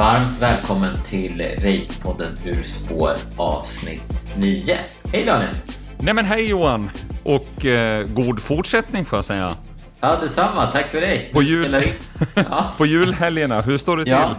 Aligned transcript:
Varmt 0.00 0.42
välkommen 0.42 1.02
till 1.04 1.42
Racepodden 1.56 2.38
Ur 2.44 2.62
spår 2.62 3.16
avsnitt 3.36 4.26
9. 4.36 4.78
Hej 5.12 5.24
Daniel! 5.24 5.54
Nej 5.98 6.14
men 6.14 6.24
hej 6.24 6.48
Johan! 6.48 6.90
Och 7.22 7.66
eh, 7.66 8.06
god 8.06 8.40
fortsättning 8.40 9.04
får 9.04 9.16
jag 9.16 9.24
säga. 9.24 9.56
Ja, 10.00 10.18
detsamma. 10.22 10.66
Tack 10.72 10.90
för 10.90 11.00
dig. 11.00 11.30
På, 11.32 11.42
jul... 11.42 11.82
Ja. 12.34 12.74
på 12.78 12.86
julhelgerna, 12.86 13.60
hur 13.60 13.78
står 13.78 13.96
det 13.96 14.04
till? 14.04 14.12
Ja. 14.12 14.36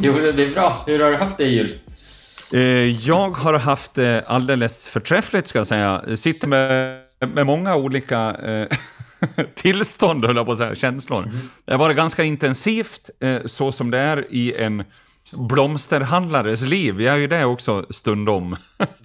Jo, 0.00 0.12
det 0.12 0.42
är 0.42 0.50
bra. 0.50 0.82
Hur 0.86 1.00
har 1.00 1.10
du 1.10 1.16
haft 1.16 1.38
det 1.38 1.44
i 1.44 1.54
jul? 1.54 1.78
Eh, 2.52 2.60
jag 3.08 3.30
har 3.30 3.58
haft 3.58 3.94
det 3.94 4.24
alldeles 4.26 4.88
förträffligt 4.88 5.46
ska 5.46 5.58
jag 5.58 5.66
säga. 5.66 6.02
Jag 6.08 6.18
sitter 6.18 6.48
med, 6.48 7.00
med 7.34 7.46
många 7.46 7.76
olika 7.76 8.36
eh, 8.44 8.66
tillstånd, 9.54 10.24
höll 10.24 10.36
jag 10.36 10.46
på 10.46 10.52
att 10.52 10.58
säga, 10.58 10.74
känslor. 10.74 11.22
Mm. 11.22 11.38
Det 11.64 11.72
har 11.72 11.78
varit 11.78 11.96
ganska 11.96 12.24
intensivt, 12.24 13.10
eh, 13.20 13.36
så 13.44 13.72
som 13.72 13.90
det 13.90 13.98
är 13.98 14.26
i 14.30 14.62
en 14.62 14.84
blomsterhandlares 15.36 16.62
liv. 16.62 17.00
Jag 17.00 17.14
är 17.14 17.18
ju 17.18 17.26
det 17.26 17.44
också 17.44 17.86
stundom. 17.90 18.56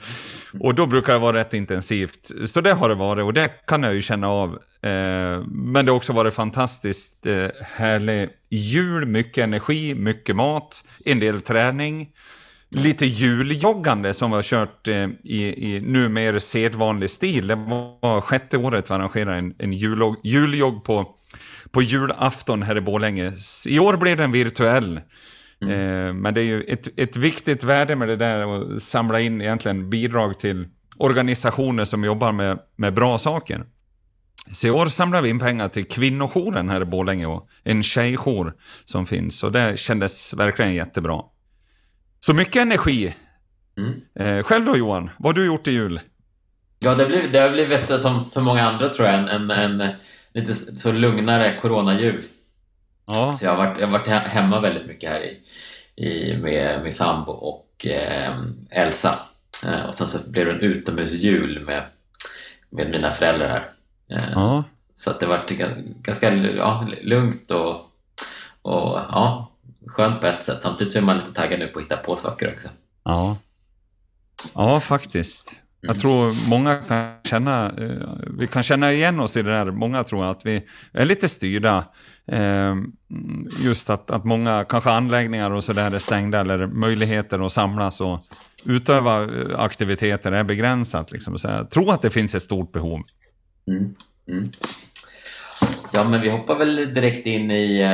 och 0.59 0.75
då 0.75 0.85
brukar 0.85 1.13
det 1.13 1.19
vara 1.19 1.37
rätt 1.37 1.53
intensivt. 1.53 2.31
Så 2.45 2.61
det 2.61 2.73
har 2.73 2.89
det 2.89 2.95
varit 2.95 3.23
och 3.23 3.33
det 3.33 3.47
kan 3.67 3.83
jag 3.83 3.93
ju 3.93 4.01
känna 4.01 4.29
av. 4.29 4.53
Eh, 4.81 5.41
men 5.47 5.85
det 5.85 5.91
har 5.91 5.97
också 5.97 6.13
varit 6.13 6.33
fantastiskt 6.33 7.25
eh, 7.25 7.47
härlig 7.63 8.29
jul, 8.49 9.05
mycket 9.05 9.43
energi, 9.43 9.95
mycket 9.95 10.35
mat, 10.35 10.83
en 11.05 11.19
del 11.19 11.41
träning 11.41 12.07
lite 12.71 13.05
juljoggande 13.05 14.13
som 14.13 14.31
vi 14.31 14.35
har 14.35 14.43
kört 14.43 14.87
eh, 14.87 15.07
i, 15.23 15.75
i 15.75 15.81
numera 15.81 16.39
sedvanlig 16.39 17.09
stil. 17.09 17.47
Det 17.47 17.55
var 17.55 18.21
sjätte 18.21 18.57
året 18.57 18.89
vi 18.89 18.93
arrangerade 18.93 19.37
en, 19.37 19.55
en 19.57 19.73
jullog, 19.73 20.15
juljogg 20.23 20.83
på, 20.83 21.15
på 21.71 21.81
julafton 21.81 22.63
här 22.63 22.77
i 22.77 22.81
Borlänge. 22.81 23.33
I 23.65 23.79
år 23.79 23.97
blev 23.97 24.17
den 24.17 24.31
virtuell. 24.31 25.01
Mm. 25.61 26.07
Eh, 26.07 26.13
men 26.13 26.33
det 26.33 26.41
är 26.41 26.45
ju 26.45 26.63
ett, 26.63 26.87
ett 26.99 27.15
viktigt 27.15 27.63
värde 27.63 27.95
med 27.95 28.07
det 28.07 28.15
där 28.15 28.39
att 28.39 28.81
samla 28.81 29.19
in 29.19 29.41
egentligen 29.41 29.89
bidrag 29.89 30.39
till 30.39 30.67
organisationer 30.97 31.85
som 31.85 32.03
jobbar 32.03 32.31
med, 32.31 32.59
med 32.75 32.93
bra 32.93 33.17
saker. 33.17 33.65
Så 34.51 34.67
i 34.67 34.71
år 34.71 34.87
samlar 34.87 35.21
vi 35.21 35.29
in 35.29 35.39
pengar 35.39 35.67
till 35.67 35.85
kvinnojouren 35.85 36.69
här 36.69 36.81
i 36.81 36.85
Borlänge 36.85 37.25
och 37.25 37.49
en 37.63 37.83
tjejjour 37.83 38.53
som 38.85 39.05
finns. 39.05 39.43
Och 39.43 39.51
det 39.51 39.79
kändes 39.79 40.33
verkligen 40.33 40.73
jättebra. 40.73 41.21
Så 42.19 42.33
mycket 42.33 42.61
energi. 42.61 43.15
Mm. 43.77 44.01
Eh, 44.15 44.43
själv 44.43 44.65
då 44.65 44.77
Johan, 44.77 45.09
vad 45.17 45.37
har 45.37 45.43
du 45.43 45.45
gjort 45.45 45.67
i 45.67 45.71
jul? 45.71 45.99
Ja, 46.79 46.95
det, 46.95 47.05
blir, 47.05 47.27
det 47.31 47.39
har 47.39 47.49
blivit 47.49 48.01
som 48.01 48.25
för 48.25 48.41
många 48.41 48.69
andra 48.69 48.89
tror 48.89 49.07
jag, 49.07 49.15
en, 49.19 49.51
en, 49.51 49.81
en 49.81 49.89
lite 50.33 50.55
så 50.55 50.91
lugnare 50.91 51.59
coronajul. 51.61 52.23
Ja. 53.05 53.35
Så 53.39 53.45
jag 53.45 53.51
har 53.51 53.57
varit, 53.57 53.79
jag 53.79 53.87
har 53.87 53.91
varit 53.91 54.07
hemma 54.07 54.59
väldigt 54.59 54.87
mycket 54.87 55.09
här 55.09 55.21
i, 55.21 55.37
i, 55.99 56.37
med 56.37 56.83
min 56.83 56.93
sambo 56.93 57.31
och 57.31 57.85
eh, 57.85 58.33
Elsa. 58.69 59.19
Eh, 59.65 59.85
och 59.85 59.95
sen 59.95 60.07
så 60.07 60.17
blev 60.29 60.45
det 60.45 60.51
en 60.51 60.59
utomhusjul 60.59 61.59
med, 61.65 61.83
med 62.69 62.89
mina 62.89 63.11
föräldrar 63.11 63.47
här. 63.47 63.65
Eh, 64.11 64.31
ja. 64.33 64.63
Så 64.95 65.09
att 65.09 65.19
det 65.19 65.25
var 65.25 65.45
ganska 66.01 66.33
ja, 66.35 66.87
lugnt 67.01 67.51
och, 67.51 67.73
och 68.61 68.99
ja, 69.09 69.51
skönt 69.87 70.21
på 70.21 70.27
ett 70.27 70.43
sätt. 70.43 70.59
Samtidigt 70.61 70.93
så 70.93 70.99
är 70.99 71.03
man 71.03 71.17
lite 71.17 71.33
taggad 71.33 71.59
nu 71.59 71.67
på 71.67 71.79
att 71.79 71.85
hitta 71.85 71.97
på 71.97 72.15
saker 72.15 72.53
också. 72.53 72.69
Ja, 73.03 73.37
ja 74.53 74.79
faktiskt. 74.79 75.61
Jag 75.81 75.91
mm. 75.91 76.01
tror 76.01 76.49
många 76.49 76.75
kan 76.75 77.13
känna, 77.23 77.65
eh, 77.65 78.09
vi 78.39 78.47
kan 78.47 78.63
känna 78.63 78.91
igen 78.93 79.19
oss 79.19 79.37
i 79.37 79.41
det 79.41 79.51
där, 79.51 79.71
många 79.71 80.03
tror 80.03 80.25
att 80.25 80.45
vi 80.45 80.67
är 80.93 81.05
lite 81.05 81.29
styrda. 81.29 81.85
Eh, 82.31 82.75
just 83.59 83.89
att, 83.89 84.11
att 84.11 84.25
många, 84.25 84.65
kanske 84.69 84.89
anläggningar 84.89 85.51
och 85.51 85.63
sådär 85.63 85.91
är 85.95 85.99
stängda 85.99 86.39
eller 86.39 86.67
möjligheter 86.67 87.45
att 87.45 87.51
samlas 87.51 88.01
och 88.01 88.23
utöva 88.65 89.23
eh, 89.23 89.59
aktiviteter 89.59 90.31
är 90.31 90.43
begränsat. 90.43 91.11
Liksom. 91.11 91.39
Så 91.39 91.47
jag 91.47 91.69
tror 91.69 91.93
att 91.93 92.01
det 92.01 92.09
finns 92.09 92.35
ett 92.35 92.43
stort 92.43 92.71
behov. 92.71 93.01
Mm. 93.67 93.95
Mm. 94.27 94.49
Ja, 95.93 96.03
men 96.03 96.21
vi 96.21 96.29
hoppar 96.29 96.55
väl 96.55 96.93
direkt 96.93 97.25
in 97.25 97.51
i 97.51 97.85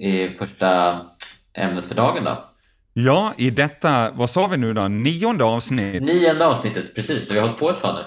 i 0.00 0.28
första 0.38 1.00
ämnet 1.54 1.84
för 1.84 1.94
dagen 1.94 2.24
då? 2.24 2.44
Ja, 2.92 3.34
i 3.38 3.50
detta, 3.50 4.10
vad 4.10 4.30
sa 4.30 4.46
vi 4.46 4.56
nu 4.56 4.74
då, 4.74 4.88
nionde 4.88 5.44
avsnitt? 5.44 6.02
Nionde 6.02 6.46
avsnittet, 6.46 6.94
precis, 6.94 7.28
det 7.28 7.34
vi 7.34 7.40
har 7.40 7.46
hållit 7.46 7.60
på 7.60 7.70
ett 7.70 7.82
tag 7.82 7.94
nu. 7.94 8.02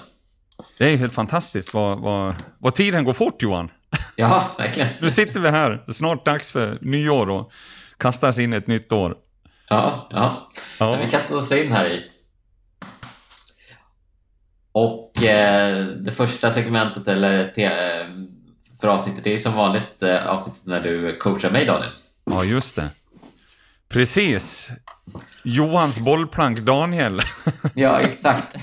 Det 0.78 0.92
är 0.92 0.96
helt 0.96 1.12
fantastiskt 1.12 1.74
vad, 1.74 1.98
vad, 1.98 2.34
vad 2.58 2.74
tiden 2.74 3.04
går 3.04 3.12
fort 3.12 3.42
Johan. 3.42 3.70
Ja, 4.16 4.44
verkligen. 4.58 4.88
nu 5.00 5.10
sitter 5.10 5.40
vi 5.40 5.48
här, 5.50 5.84
snart 5.92 6.24
dags 6.24 6.50
för 6.50 6.78
nyår 6.80 7.30
och 7.30 7.52
kastas 7.98 8.38
in 8.38 8.52
ett 8.52 8.66
nytt 8.66 8.92
år. 8.92 9.16
Ja, 9.68 10.08
ja. 10.10 10.48
ja. 10.80 10.96
vi 11.04 11.10
kastar 11.10 11.36
oss 11.36 11.52
in 11.52 11.72
här 11.72 11.90
i. 11.90 12.02
Och 14.72 15.22
eh, 15.22 15.86
det 15.86 16.12
första 16.12 16.50
segmentet, 16.50 17.08
eller 17.08 17.48
te- 17.48 18.06
för 18.80 18.88
avsnittet. 18.88 19.24
Det 19.24 19.34
är 19.34 19.38
som 19.38 19.52
vanligt 19.54 20.02
eh, 20.02 20.26
avsnittet 20.26 20.66
när 20.66 20.80
du 20.80 21.16
coachar 21.16 21.50
mig, 21.50 21.64
Daniel. 21.64 21.90
Ja, 22.24 22.44
just 22.44 22.76
det. 22.76 22.90
Precis. 23.88 24.68
Johans 25.44 25.98
bollplank 25.98 26.58
Daniel. 26.58 27.20
Ja, 27.74 28.00
exakt. 28.00 28.56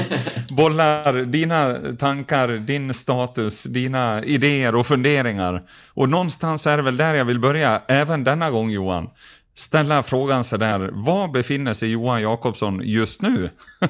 Bollar 0.50 1.12
dina 1.12 1.74
tankar, 1.98 2.48
din 2.48 2.94
status, 2.94 3.62
dina 3.62 4.24
idéer 4.24 4.74
och 4.74 4.86
funderingar. 4.86 5.62
Och 5.88 6.08
någonstans 6.08 6.66
är 6.66 6.76
det 6.76 6.82
väl 6.82 6.96
där 6.96 7.14
jag 7.14 7.24
vill 7.24 7.40
börja, 7.40 7.82
även 7.88 8.24
denna 8.24 8.50
gång 8.50 8.70
Johan. 8.70 9.10
Ställa 9.56 10.02
frågan 10.02 10.44
så 10.44 10.56
där, 10.56 10.90
var 10.92 11.28
befinner 11.28 11.74
sig 11.74 11.90
Johan 11.90 12.22
Jakobsson 12.22 12.80
just 12.84 13.22
nu? 13.22 13.50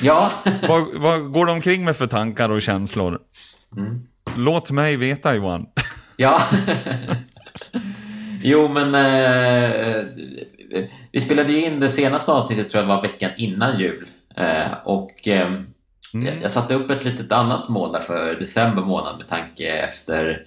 Ja. 0.00 0.32
vad, 0.68 0.86
vad 0.94 1.32
går 1.32 1.46
de 1.46 1.52
omkring 1.52 1.84
med 1.84 1.96
för 1.96 2.06
tankar 2.06 2.48
och 2.48 2.62
känslor? 2.62 3.18
Mm. 3.76 4.02
Låt 4.36 4.70
mig 4.70 4.96
veta 4.96 5.34
Johan. 5.34 5.66
Ja. 6.16 6.42
jo, 8.42 8.68
men 8.68 8.94
eh, 8.94 10.04
vi 11.12 11.20
spelade 11.20 11.52
ju 11.52 11.64
in 11.64 11.80
det 11.80 11.88
senaste 11.88 12.32
avsnittet 12.32 12.68
tror 12.68 12.82
jag 12.82 12.88
var 12.88 13.02
veckan 13.02 13.30
innan 13.36 13.78
jul. 13.78 14.06
Eh, 14.36 14.72
och 14.84 15.28
eh, 15.28 15.54
mm. 16.14 16.40
jag 16.42 16.50
satte 16.50 16.74
upp 16.74 16.90
ett 16.90 17.04
litet 17.04 17.32
annat 17.32 17.68
mål 17.68 17.92
där 17.92 18.00
för 18.00 18.34
december 18.34 18.82
månad 18.82 19.18
med 19.18 19.28
tanke 19.28 19.68
efter 19.68 20.46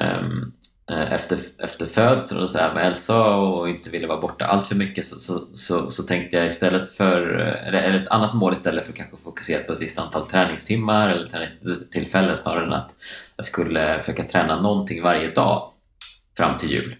um, 0.00 0.52
Eh, 0.90 1.12
efter, 1.12 1.38
efter 1.58 1.86
födseln 1.86 2.42
och 2.42 2.50
sådär 2.50 2.74
med 2.74 2.86
Elsa 2.86 3.36
och 3.36 3.68
inte 3.68 3.90
ville 3.90 4.06
vara 4.06 4.20
borta 4.20 4.44
allt 4.44 4.66
för 4.66 4.74
mycket 4.74 5.06
så, 5.06 5.20
så, 5.20 5.46
så, 5.54 5.90
så, 5.90 6.02
tänkte 6.02 6.36
jag 6.36 6.46
istället 6.46 6.88
för, 6.96 7.26
eller 7.66 7.94
ett 7.94 8.08
annat 8.08 8.34
mål 8.34 8.52
istället 8.52 8.86
för 8.86 8.92
kanske 8.92 9.16
fokusera 9.16 9.62
på 9.62 9.72
ett 9.72 9.80
visst 9.80 9.98
antal 9.98 10.26
träningstimmar 10.26 11.08
eller 11.08 11.26
träningstillfällen 11.26 12.36
snarare 12.36 12.64
än 12.64 12.72
att 12.72 12.94
jag 13.36 13.46
skulle 13.46 14.00
försöka 14.00 14.24
träna 14.24 14.60
någonting 14.60 15.02
varje 15.02 15.30
dag 15.30 15.70
fram 16.36 16.56
till 16.56 16.70
jul 16.70 16.96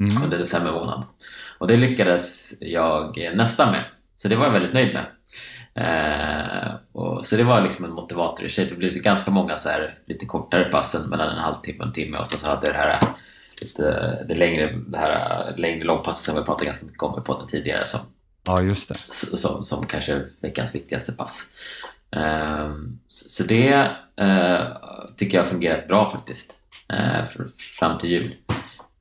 mm. 0.00 0.22
under 0.22 0.38
december 0.38 0.72
månad. 0.72 1.04
Och 1.60 1.66
det 1.66 1.76
lyckades 1.76 2.54
jag 2.60 3.30
nästan 3.34 3.72
med, 3.72 3.84
så 4.16 4.28
det 4.28 4.36
var 4.36 4.44
jag 4.44 4.52
väldigt 4.52 4.72
nöjd 4.72 4.94
med. 4.94 5.06
Eh, 5.74 6.74
och, 6.92 7.26
så 7.26 7.36
det 7.36 7.44
var 7.44 7.62
liksom 7.62 7.84
en 7.84 7.92
motivator 7.92 8.46
i 8.46 8.48
sig. 8.48 8.66
Det 8.66 8.74
blev 8.74 8.92
ganska 8.92 9.30
många 9.30 9.56
så 9.56 9.68
här, 9.68 9.94
lite 10.06 10.26
kortare 10.26 10.64
passen 10.64 11.08
mellan 11.08 11.28
en 11.28 11.42
halvtimme 11.42 11.78
och 11.78 11.86
en 11.86 11.92
timme 11.92 12.18
och 12.18 12.26
så, 12.26 12.38
så 12.38 12.46
hade 12.46 12.66
det 12.66 12.78
här 12.78 12.98
lite, 13.60 14.24
det 14.28 14.34
längre, 14.34 14.78
det 14.86 14.98
här 14.98 15.42
längre 15.56 15.84
långpasset 15.84 16.24
som 16.24 16.34
vi 16.34 16.42
pratade 16.42 16.64
ganska 16.64 16.86
mycket 16.86 17.02
om 17.02 17.18
i 17.18 17.22
podden 17.22 17.48
tidigare 17.48 17.86
som, 17.86 18.00
ja, 18.46 18.62
just 18.62 18.88
det. 18.88 18.94
Som, 19.36 19.64
som 19.64 19.86
kanske 19.86 20.22
veckans 20.40 20.74
viktigaste 20.74 21.12
pass. 21.12 21.46
Eh, 22.16 22.74
så 23.08 23.42
det 23.42 23.90
eh, 24.16 24.66
tycker 25.16 25.38
jag 25.38 25.44
har 25.44 25.50
fungerat 25.50 25.88
bra 25.88 26.10
faktiskt 26.10 26.56
eh, 26.92 27.24
fram 27.78 27.98
till 27.98 28.10
jul. 28.10 28.34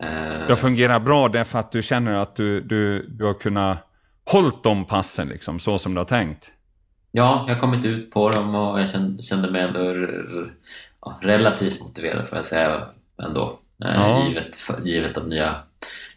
Eh, 0.03 0.47
det 0.47 0.55
fungerar 0.55 0.99
bra 0.99 1.27
därför 1.27 1.59
att 1.59 1.71
du 1.71 1.81
känner 1.81 2.15
att 2.15 2.35
du, 2.35 2.61
du, 2.61 3.07
du 3.07 3.25
har 3.25 3.33
kunnat 3.33 3.77
hållit 4.31 4.63
de 4.63 4.85
passen 4.85 5.27
liksom, 5.27 5.59
så 5.59 5.79
som 5.79 5.93
du 5.93 5.99
har 5.99 6.05
tänkt? 6.05 6.51
Ja, 7.11 7.45
jag 7.47 7.55
har 7.55 7.61
kommit 7.61 7.85
ut 7.85 8.11
på 8.11 8.29
dem 8.29 8.55
och 8.55 8.79
jag 8.79 8.89
kände, 8.89 9.23
kände 9.23 9.51
mig 9.51 9.61
ändå 9.61 9.81
ja, 11.01 11.19
relativt 11.21 11.81
motiverad 11.81 12.27
får 12.27 12.37
jag 12.37 12.45
säga 12.45 12.81
ändå. 13.23 13.59
Eh, 13.83 13.95
ja. 13.95 14.27
Givet, 14.27 14.57
givet 14.83 15.15
de 15.15 15.29
nya, 15.29 15.55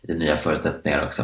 lite 0.03 0.15
nya 0.15 0.37
förutsättningar 0.37 1.05
också. 1.05 1.23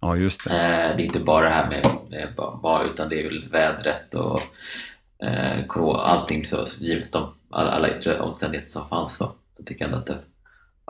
Ja, 0.00 0.16
just 0.16 0.44
det. 0.44 0.50
Eh, 0.50 0.96
det 0.96 1.02
är 1.02 1.06
inte 1.06 1.20
bara 1.20 1.44
det 1.44 1.54
här 1.54 1.68
med, 1.68 1.86
med 2.10 2.28
bara, 2.62 2.84
utan 2.84 3.08
det 3.08 3.20
är 3.20 3.24
väl 3.24 3.48
vädret 3.50 4.14
och 4.14 4.42
eh, 5.24 5.64
allting 5.98 6.44
så 6.44 6.64
givet 6.78 7.12
de, 7.12 7.34
alla, 7.50 7.70
alla 7.70 7.90
yttre 7.90 8.20
omständigheter 8.20 8.70
som 8.70 8.88
fanns 8.88 9.16
så, 9.16 9.32
så 9.56 9.62
tycker 9.62 9.84
jag 9.84 9.88
ändå 9.88 9.98
att 9.98 10.06
det 10.06 10.18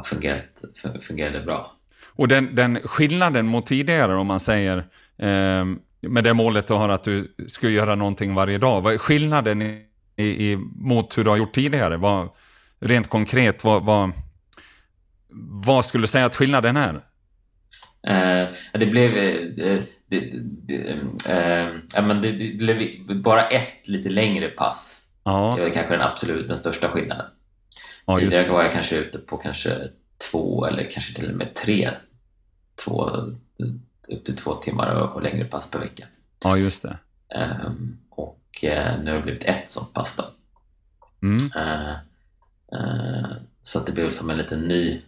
har 0.01 0.05
fungerat, 0.05 0.63
fungerade 1.03 1.41
bra. 1.41 1.73
Och 2.07 2.29
den, 2.29 2.55
den 2.55 2.81
skillnaden 2.85 3.47
mot 3.47 3.67
tidigare 3.67 4.17
om 4.17 4.27
man 4.27 4.41
säger 4.41 4.79
eh, 5.19 5.65
med 6.01 6.25
det 6.25 6.35
målet 6.35 6.67
du 6.67 6.75
har 6.75 6.89
att 6.89 7.05
du 7.05 7.35
ska 7.47 7.69
göra 7.69 7.95
någonting 7.95 8.35
varje 8.35 8.59
dag. 8.59 8.81
Vad 8.81 8.95
är 8.95 8.99
skillnaden 8.99 9.63
i, 9.63 9.83
i, 10.17 10.57
mot 10.77 11.19
hur 11.19 11.25
du 11.25 11.31
har 11.31 11.37
gjort 11.37 11.53
tidigare? 11.53 11.97
Vad, 11.97 12.29
rent 12.81 13.09
konkret, 13.09 13.65
vad, 13.65 13.85
vad, 13.85 14.13
vad 15.65 15.85
skulle 15.85 16.03
du 16.03 16.09
säga 16.09 16.27
att 16.27 16.37
skillnaden 16.37 16.77
är? 16.77 16.95
Eh, 18.07 18.49
det 18.73 18.87
blev... 18.87 19.17
Eh, 19.17 19.81
det, 20.09 20.31
det, 20.67 20.91
eh, 21.31 21.69
ja, 21.95 22.03
men 22.03 22.23
det, 22.23 22.33
det 22.33 22.57
blev 22.57 23.23
bara 23.23 23.49
ett 23.49 23.89
lite 23.89 24.09
längre 24.09 24.49
pass. 24.49 25.03
Ja. 25.25 25.55
Det 25.57 25.63
var 25.63 25.71
kanske 25.71 25.95
den 25.95 26.03
absolut 26.03 26.49
den 26.49 26.57
största 26.57 26.89
skillnaden. 26.89 27.27
Ja, 28.05 28.19
Tidigare 28.19 28.51
var 28.51 28.63
jag 28.63 28.73
kanske 28.73 28.97
ute 28.97 29.19
på 29.19 29.37
kanske 29.37 29.89
två 30.31 30.67
eller 30.67 30.91
kanske 30.91 31.15
till 31.15 31.31
och 31.31 31.37
med 31.37 31.55
tre, 31.55 31.91
två, 32.85 33.11
upp 34.09 34.25
till 34.25 34.37
två 34.37 34.55
timmar 34.55 35.15
och 35.15 35.23
längre 35.23 35.45
pass 35.45 35.67
per 35.71 35.79
vecka. 35.79 36.05
Ja, 36.45 36.57
just 36.57 36.83
det. 36.83 36.99
Um, 37.67 37.99
och 38.11 38.65
uh, 38.65 39.03
nu 39.03 39.11
har 39.11 39.17
det 39.17 39.23
blivit 39.23 39.45
ett 39.45 39.71
sånt 39.71 39.93
pass 39.93 40.17
då. 40.17 40.25
Mm. 41.23 41.45
Uh, 41.57 41.95
uh, 42.75 43.33
så 43.63 43.79
att 43.79 43.87
det 43.87 43.93
blev 43.93 44.11
som 44.11 44.31
en 44.31 44.39
liten 44.39 44.61
ny 44.61 45.01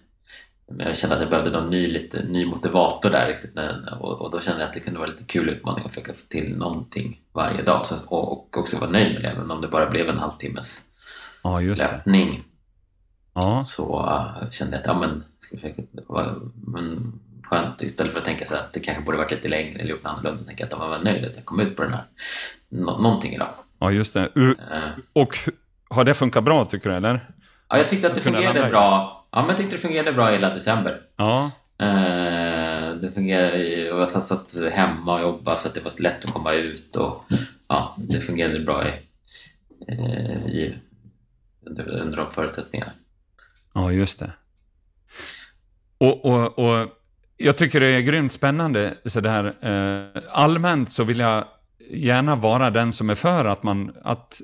jag 0.78 0.96
kände 0.96 1.16
att 1.16 1.22
jag 1.22 1.30
behövde 1.30 1.50
någon 1.50 1.70
ny, 1.70 1.86
lite, 1.86 2.22
ny 2.22 2.46
motivator 2.46 3.10
där 3.10 3.28
riktigt 3.28 3.58
och, 4.00 4.20
och, 4.20 4.30
då 4.30 4.40
kände 4.40 4.60
jag 4.60 4.68
att 4.68 4.74
det 4.74 4.80
kunde 4.80 4.98
vara 4.98 5.10
lite 5.10 5.24
kul 5.24 5.48
utmaning 5.48 5.84
att 5.84 5.90
försöka 5.90 6.12
få 6.12 6.26
till 6.28 6.56
någonting 6.56 7.20
varje 7.32 7.62
dag 7.62 7.86
så, 7.86 7.96
och, 8.06 8.32
och 8.32 8.58
också 8.58 8.78
vara 8.78 8.90
nöjd 8.90 9.14
med 9.14 9.22
det, 9.22 9.28
även 9.28 9.50
om 9.50 9.60
det 9.60 9.68
bara 9.68 9.90
blev 9.90 10.08
en 10.08 10.18
halvtimmes 10.18 10.80
ja, 11.42 11.60
löpning. 11.60 12.42
Ja. 13.34 13.60
Så 13.60 14.00
uh, 14.00 14.50
kände 14.50 14.72
jag 14.72 14.80
att 14.80 14.86
ja, 14.86 14.98
men, 14.98 15.24
ska 15.38 15.56
försöka, 15.56 15.82
var, 16.06 16.34
men, 16.66 17.12
skönt 17.42 17.82
istället 17.82 18.12
för 18.12 18.18
att 18.18 18.24
tänka 18.24 18.46
så 18.46 18.54
att 18.54 18.72
det 18.72 18.80
kanske 18.80 19.04
borde 19.04 19.18
varit 19.18 19.30
lite 19.30 19.48
längre 19.48 19.80
eller 19.80 19.90
gjort 19.90 20.06
annorlunda. 20.06 20.44
Tänka 20.44 20.64
att 20.64 20.72
jag 20.72 20.78
var 20.78 20.98
nöjd 20.98 21.24
att 21.24 21.36
jag 21.36 21.44
kom 21.44 21.60
ut 21.60 21.76
på 21.76 21.82
den 21.82 21.92
här 21.92 22.04
nå 22.68 22.98
någonting 22.98 23.34
idag. 23.34 23.48
Ja, 23.78 23.90
just 23.90 24.14
det. 24.14 24.28
U 24.34 24.48
uh, 24.50 24.54
och 25.12 25.38
har 25.90 26.04
det 26.04 26.14
funkat 26.14 26.44
bra 26.44 26.64
tycker 26.64 26.90
du, 26.90 26.96
eller? 26.96 27.20
Ja, 27.68 27.78
jag 27.78 27.88
tyckte 27.88 28.08
att 28.08 28.14
det 28.14 28.20
fungerade 28.20 28.70
bra. 28.70 29.24
Ja, 29.30 29.40
men 29.40 29.48
jag 29.48 29.56
tyckte 29.56 29.76
det 29.76 29.80
fungerade 29.82 30.12
bra 30.12 30.26
hela 30.26 30.54
december. 30.54 31.00
Ja. 31.16 31.50
Uh, 31.82 32.96
det 33.00 33.10
fungerade 33.14 33.92
och 33.92 34.00
jag 34.00 34.08
satt 34.08 34.54
hemma 34.72 35.14
och 35.14 35.20
jobbade 35.20 35.56
så 35.56 35.68
att 35.68 35.74
det 35.74 35.80
var 35.80 36.02
lätt 36.02 36.24
att 36.24 36.32
komma 36.32 36.52
ut 36.52 36.96
och 36.96 37.24
ja, 37.68 37.94
det 37.96 38.20
fungerade 38.20 38.60
bra 38.60 38.84
i, 38.88 38.92
i 40.52 40.74
under, 41.66 41.88
under 41.88 42.16
de 42.16 42.30
förutsättningarna. 42.30 42.92
Ja, 43.72 43.92
just 43.92 44.18
det. 44.18 44.32
Och, 45.98 46.24
och, 46.24 46.58
och 46.58 46.88
jag 47.36 47.58
tycker 47.58 47.80
det 47.80 47.86
är 47.86 48.00
grymt 48.00 48.32
spännande 48.32 48.94
sådär. 49.04 49.54
Eh, 49.62 50.22
allmänt 50.30 50.88
så 50.88 51.04
vill 51.04 51.18
jag 51.18 51.44
gärna 51.90 52.36
vara 52.36 52.70
den 52.70 52.92
som 52.92 53.10
är 53.10 53.14
för 53.14 53.44
att 53.44 53.62
man, 53.62 53.92
att 54.02 54.42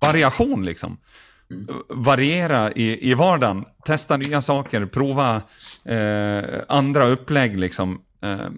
variation 0.00 0.64
liksom. 0.64 0.96
Mm. 1.50 1.66
Variera 1.88 2.72
i, 2.72 3.10
i 3.10 3.14
vardagen, 3.14 3.64
testa 3.84 4.16
nya 4.16 4.42
saker, 4.42 4.86
prova 4.86 5.42
eh, 5.84 6.60
andra 6.68 7.06
upplägg 7.06 7.58
liksom. 7.58 8.00
Eh, 8.22 8.48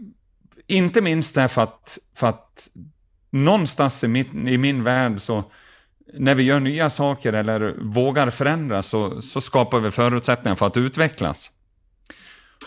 inte 0.66 1.00
minst 1.00 1.34
därför 1.34 1.62
att, 1.62 1.98
för 2.16 2.26
att 2.26 2.68
någonstans 3.30 4.04
i, 4.04 4.08
mitt, 4.08 4.34
i 4.34 4.58
min 4.58 4.84
värld 4.84 5.20
så 5.20 5.44
när 6.12 6.34
vi 6.34 6.42
gör 6.42 6.60
nya 6.60 6.90
saker 6.90 7.32
eller 7.32 7.74
vågar 7.78 8.30
förändra 8.30 8.82
så, 8.82 9.22
så 9.22 9.40
skapar 9.40 9.80
vi 9.80 9.90
förutsättningar 9.90 10.56
för 10.56 10.66
att 10.66 10.76
utvecklas. 10.76 11.50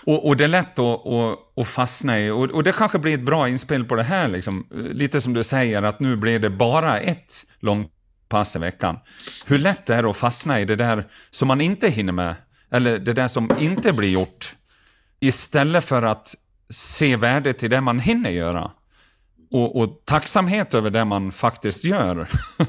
Och, 0.06 0.28
och 0.28 0.38
det 0.38 0.44
är 0.44 0.48
lätt 0.48 0.80
att, 0.80 1.08
att, 1.08 1.40
att 1.56 1.68
fastna 1.68 2.20
i, 2.20 2.30
och, 2.30 2.44
och, 2.44 2.64
det 2.64 2.72
kanske 2.72 3.00
blir 3.00 3.14
ett 3.14 3.26
bra 3.26 3.50
inspel 3.50 3.86
på 3.86 3.96
det 3.96 4.04
här, 4.04 4.28
liksom. 4.28 4.68
lite 4.72 5.22
som 5.22 5.34
du 5.34 5.44
säger 5.44 5.84
att 5.84 6.00
nu 6.00 6.16
blir 6.16 6.40
det 6.40 6.50
bara 6.50 7.00
ett 7.00 7.46
långt 7.60 7.92
pass 8.30 8.56
i 8.56 8.60
veckan. 8.60 9.00
Hur 9.48 9.60
lätt 9.60 9.86
det 9.86 9.96
är 9.96 10.10
att 10.10 10.18
fastna 10.18 10.62
i 10.62 10.66
det 10.66 10.76
där 10.76 11.08
som 11.30 11.48
man 11.48 11.62
inte 11.62 11.90
hinner 11.90 12.14
med, 12.14 12.36
eller 12.72 13.00
det 13.00 13.14
där 13.14 13.28
som 13.28 13.52
inte 13.60 13.94
blir 13.94 14.10
gjort, 14.10 14.56
istället 15.20 15.86
för 15.86 16.04
att 16.04 16.36
se 16.70 17.16
värdet 17.16 17.64
i 17.64 17.68
det 17.68 17.82
man 17.82 18.00
hinner 18.00 18.30
göra. 18.30 18.72
Och, 19.52 19.76
och 19.76 20.02
tacksamhet 20.06 20.74
över 20.74 20.90
det 20.90 21.06
man 21.06 21.32
faktiskt 21.32 21.84
gör. 21.84 22.30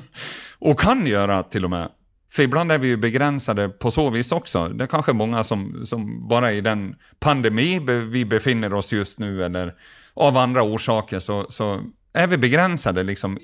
Och 0.58 0.80
kan 0.80 1.06
göra 1.06 1.42
till 1.42 1.64
och 1.64 1.70
med. 1.70 1.88
För 2.30 2.42
ibland 2.42 2.72
är 2.72 2.78
vi 2.78 2.88
ju 2.88 2.96
begränsade 2.96 3.68
på 3.68 3.90
så 3.90 4.10
vis 4.10 4.32
också. 4.32 4.68
Det 4.68 4.84
är 4.84 4.88
kanske 4.88 5.12
många 5.12 5.44
som, 5.44 5.86
som 5.86 6.28
bara 6.28 6.52
i 6.52 6.60
den 6.60 6.96
pandemi 7.20 7.80
vi 8.10 8.24
befinner 8.24 8.74
oss 8.74 8.92
just 8.92 9.18
nu 9.18 9.44
eller 9.44 9.74
av 10.14 10.36
andra 10.36 10.62
orsaker 10.62 11.18
så, 11.18 11.46
så 11.48 11.82
är 12.12 12.26
vi 12.26 12.38
begränsade 12.38 13.02
liksom 13.02 13.38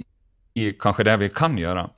i 0.55 0.73
kanske 0.73 1.05
det 1.05 1.17
vi 1.17 1.29
kan 1.29 1.59
göra. 1.59 1.91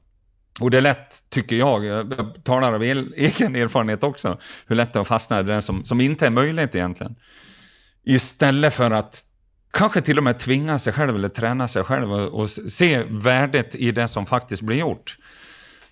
Och 0.60 0.70
det 0.70 0.76
är 0.76 0.82
lätt, 0.82 1.30
tycker 1.30 1.56
jag, 1.56 1.84
jag 1.84 2.44
talar 2.44 2.72
av 2.72 2.82
egen 2.82 3.56
erfarenhet 3.56 4.02
också, 4.02 4.38
hur 4.66 4.76
lätt 4.76 4.92
det 4.92 4.98
är 4.98 5.00
att 5.00 5.06
fastna 5.06 5.40
i 5.40 5.42
det 5.42 5.62
som, 5.62 5.84
som 5.84 6.00
inte 6.00 6.26
är 6.26 6.30
möjligt 6.30 6.74
egentligen. 6.74 7.16
Istället 8.04 8.74
för 8.74 8.90
att 8.90 9.22
kanske 9.76 10.00
till 10.00 10.18
och 10.18 10.24
med 10.24 10.38
tvinga 10.38 10.78
sig 10.78 10.92
själv 10.92 11.16
eller 11.16 11.28
träna 11.28 11.68
sig 11.68 11.84
själv 11.84 12.12
och, 12.12 12.40
och 12.40 12.50
se 12.50 13.02
värdet 13.02 13.74
i 13.74 13.92
det 13.92 14.08
som 14.08 14.26
faktiskt 14.26 14.62
blir 14.62 14.76
gjort. 14.76 15.16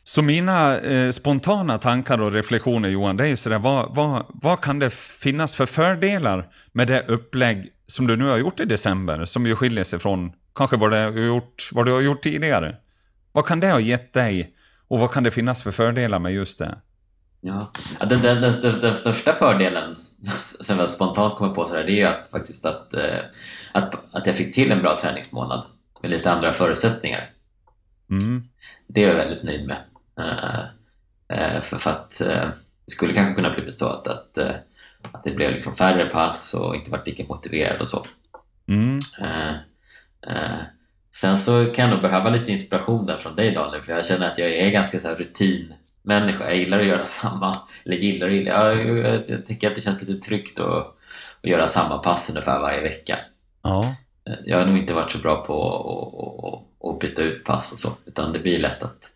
Så 0.04 0.22
mina 0.22 0.78
eh, 0.78 1.10
spontana 1.10 1.78
tankar 1.78 2.20
och 2.20 2.32
reflektioner 2.32 2.88
Johan, 2.88 3.16
det 3.16 3.28
är 3.28 3.36
sådär, 3.36 3.58
vad, 3.58 3.94
vad, 3.94 4.26
vad 4.28 4.60
kan 4.60 4.78
det 4.78 4.94
finnas 4.94 5.54
för 5.54 5.66
fördelar 5.66 6.46
med 6.72 6.88
det 6.88 7.04
upplägg 7.08 7.68
som 7.86 8.06
du 8.06 8.16
nu 8.16 8.24
har 8.24 8.38
gjort 8.38 8.60
i 8.60 8.64
december, 8.64 9.24
som 9.24 9.46
ju 9.46 9.56
skiljer 9.56 9.84
sig 9.84 9.98
från 9.98 10.32
kanske 10.54 10.76
vad, 10.76 10.90
du 10.90 10.96
har 10.96 11.10
gjort, 11.10 11.70
vad 11.72 11.86
du 11.86 11.92
har 11.92 12.00
gjort 12.00 12.22
tidigare? 12.22 12.76
Vad 13.32 13.46
kan 13.46 13.60
det 13.60 13.70
ha 13.70 13.80
gett 13.80 14.12
dig 14.12 14.54
och 14.88 15.00
vad 15.00 15.10
kan 15.10 15.22
det 15.22 15.30
finnas 15.30 15.62
för 15.62 15.70
fördelar 15.70 16.18
med 16.18 16.32
just 16.32 16.58
det? 16.58 16.74
Ja, 17.40 17.72
den, 18.00 18.22
den, 18.22 18.40
den, 18.40 18.80
den 18.80 18.96
största 18.96 19.32
fördelen 19.32 19.96
som 20.60 20.78
jag 20.78 20.90
spontant 20.90 21.34
kommer 21.34 21.54
på 21.54 21.64
sådär, 21.64 21.84
det 21.84 21.92
är 21.92 21.96
ju 21.96 22.04
att, 22.04 22.28
faktiskt 22.30 22.66
att 22.66 22.94
eh, 22.94 23.18
att, 23.74 24.14
att 24.14 24.26
jag 24.26 24.36
fick 24.36 24.54
till 24.54 24.72
en 24.72 24.82
bra 24.82 24.98
träningsmånad 25.00 25.66
med 26.02 26.10
lite 26.10 26.32
andra 26.32 26.52
förutsättningar. 26.52 27.30
Mm. 28.10 28.42
Det 28.86 29.04
är 29.04 29.08
jag 29.08 29.14
väldigt 29.14 29.42
nöjd 29.42 29.66
med. 29.66 29.76
Uh, 30.20 30.60
uh, 31.38 31.60
för, 31.60 31.76
för, 31.78 31.90
att 31.90 32.22
uh, 32.24 32.48
det 32.84 32.90
skulle 32.90 33.14
kanske 33.14 33.34
kunna 33.34 33.54
blivit 33.54 33.78
så 33.78 33.86
att, 33.86 34.06
att, 34.06 34.38
att 35.12 35.24
det 35.24 35.30
blev 35.30 35.52
liksom 35.52 35.74
färre 35.74 36.06
pass 36.06 36.54
och 36.54 36.76
inte 36.76 36.90
varit 36.90 37.06
lika 37.06 37.24
motiverad 37.28 37.80
och 37.80 37.88
så. 37.88 38.06
Mm. 38.68 39.00
sen 41.14 41.38
så 41.38 41.72
kan 41.72 41.84
jag 41.84 41.94
nog 41.94 42.02
behöva 42.02 42.30
lite 42.30 42.52
inspiration 42.52 43.06
där 43.06 43.16
från 43.16 43.36
dig 43.36 43.50
Daniel, 43.50 43.82
för 43.82 43.92
jag 43.92 44.06
känner 44.06 44.26
att 44.26 44.38
jag 44.38 44.48
är 44.48 44.70
ganska 44.70 45.00
så 45.00 45.08
här 45.08 45.14
rutinmänniska. 45.14 46.44
Jag 46.44 46.56
gillar 46.56 46.80
att 46.80 46.86
göra 46.86 47.02
samma, 47.04 47.56
eller 47.84 47.96
gillar 47.96 48.26
och 48.26 48.32
gillar. 48.32 48.70
Jag, 48.70 48.98
jag, 48.98 49.22
jag 49.28 49.46
tycker 49.46 49.68
att 49.68 49.74
det 49.74 49.80
känns 49.80 50.02
lite 50.02 50.26
tryggt 50.26 50.58
att, 50.58 50.86
att 51.42 51.50
göra 51.50 51.66
samma 51.66 51.98
pass 51.98 52.30
ungefär 52.30 52.60
varje 52.60 52.80
vecka. 52.80 53.18
Ja. 53.64 53.94
Jag 54.44 54.58
har 54.58 54.66
nog 54.66 54.78
inte 54.78 54.94
varit 54.94 55.12
så 55.12 55.18
bra 55.18 55.44
på 55.44 56.64
att, 56.80 56.98
byta 57.00 57.22
ut 57.22 57.44
pass 57.44 57.72
och 57.72 57.78
så, 57.78 57.92
utan 58.04 58.32
det 58.32 58.38
blir 58.38 58.58
lätt 58.58 58.82
att, 58.82 59.10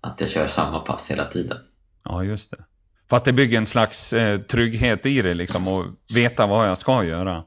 att 0.00 0.20
jag 0.20 0.30
kör 0.30 0.48
samma 0.48 0.78
pass 0.78 1.10
hela 1.10 1.24
tiden. 1.24 1.58
Ja, 2.04 2.24
just 2.24 2.50
det. 2.50 2.64
För 3.10 3.16
att 3.16 3.24
det 3.24 3.32
bygger 3.32 3.58
en 3.58 3.66
slags 3.66 4.12
eh, 4.12 4.40
trygghet 4.40 5.06
i 5.06 5.22
det 5.22 5.34
liksom 5.34 5.68
och 5.68 5.84
veta 6.14 6.46
vad 6.46 6.68
jag 6.68 6.78
ska 6.78 7.04
göra. 7.04 7.44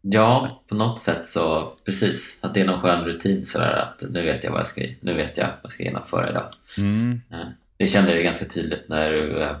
Ja, 0.00 0.62
på 0.68 0.74
något 0.74 0.98
sätt 0.98 1.26
så 1.26 1.72
precis. 1.84 2.38
Att 2.40 2.54
det 2.54 2.60
är 2.60 2.66
någon 2.66 2.80
skön 2.80 3.04
rutin 3.04 3.44
sådär 3.44 3.72
att 3.72 4.02
nu 4.10 4.22
vet 4.22 4.44
jag 4.44 4.50
vad 4.50 4.60
jag 4.60 4.66
ska, 4.66 4.82
nu 5.00 5.14
vet 5.14 5.38
jag 5.38 5.46
vad 5.46 5.58
jag 5.62 5.72
ska 5.72 5.82
genomföra 5.82 6.30
idag. 6.30 6.44
Mm. 6.78 7.20
Det 7.76 7.86
kände 7.86 8.14
jag 8.14 8.24
ganska 8.24 8.44
tydligt 8.44 8.88
när 8.88 9.10
du 9.10 9.42
eh, 9.42 9.50
Eh, 9.50 9.56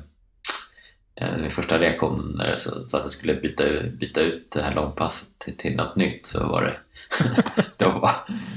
Eh, 1.20 1.36
min 1.36 1.50
första 1.50 1.78
reaktion 1.78 2.34
när 2.38 2.50
jag 2.50 2.60
sa 2.60 2.70
att 2.70 3.02
jag 3.02 3.10
skulle 3.10 3.34
byta, 3.34 3.64
byta 3.98 4.20
ut 4.20 4.50
det 4.50 4.62
här 4.62 4.74
långpasset 4.74 5.28
till, 5.38 5.56
till 5.56 5.76
något 5.76 5.96
nytt 5.96 6.26
så 6.26 6.46
var 6.46 6.62
det... 6.62 6.76
det, 7.78 7.84
var, 7.84 8.10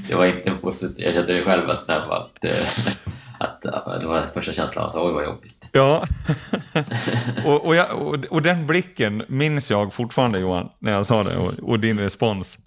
det 0.08 0.14
var 0.14 0.26
inte 0.26 0.50
en 0.50 0.58
positiv... 0.58 1.04
Jag 1.04 1.14
kände 1.14 1.32
det 1.32 1.44
själv 1.44 1.70
att, 1.70 1.86
det 1.86 2.04
var, 2.08 2.16
att, 2.16 2.44
eh, 3.64 3.74
att 3.84 4.00
det 4.00 4.06
var 4.06 4.26
första 4.34 4.52
känslan 4.52 4.88
att 4.88 4.94
oj 4.94 5.12
vad 5.12 5.24
jobbigt. 5.24 5.68
Ja, 5.72 6.06
och, 7.44 7.66
och, 7.66 7.74
jag, 7.74 7.98
och, 7.98 8.24
och, 8.24 8.42
den 8.42 8.66
blicken 8.66 9.22
minns 9.28 9.70
jag 9.70 9.92
fortfarande 9.92 10.38
Johan, 10.38 10.68
när 10.78 10.92
jag 10.92 11.06
sa 11.06 11.22
det 11.22 11.36
och, 11.36 11.52
och 11.62 11.80
din 11.80 11.98
respons. 11.98 12.58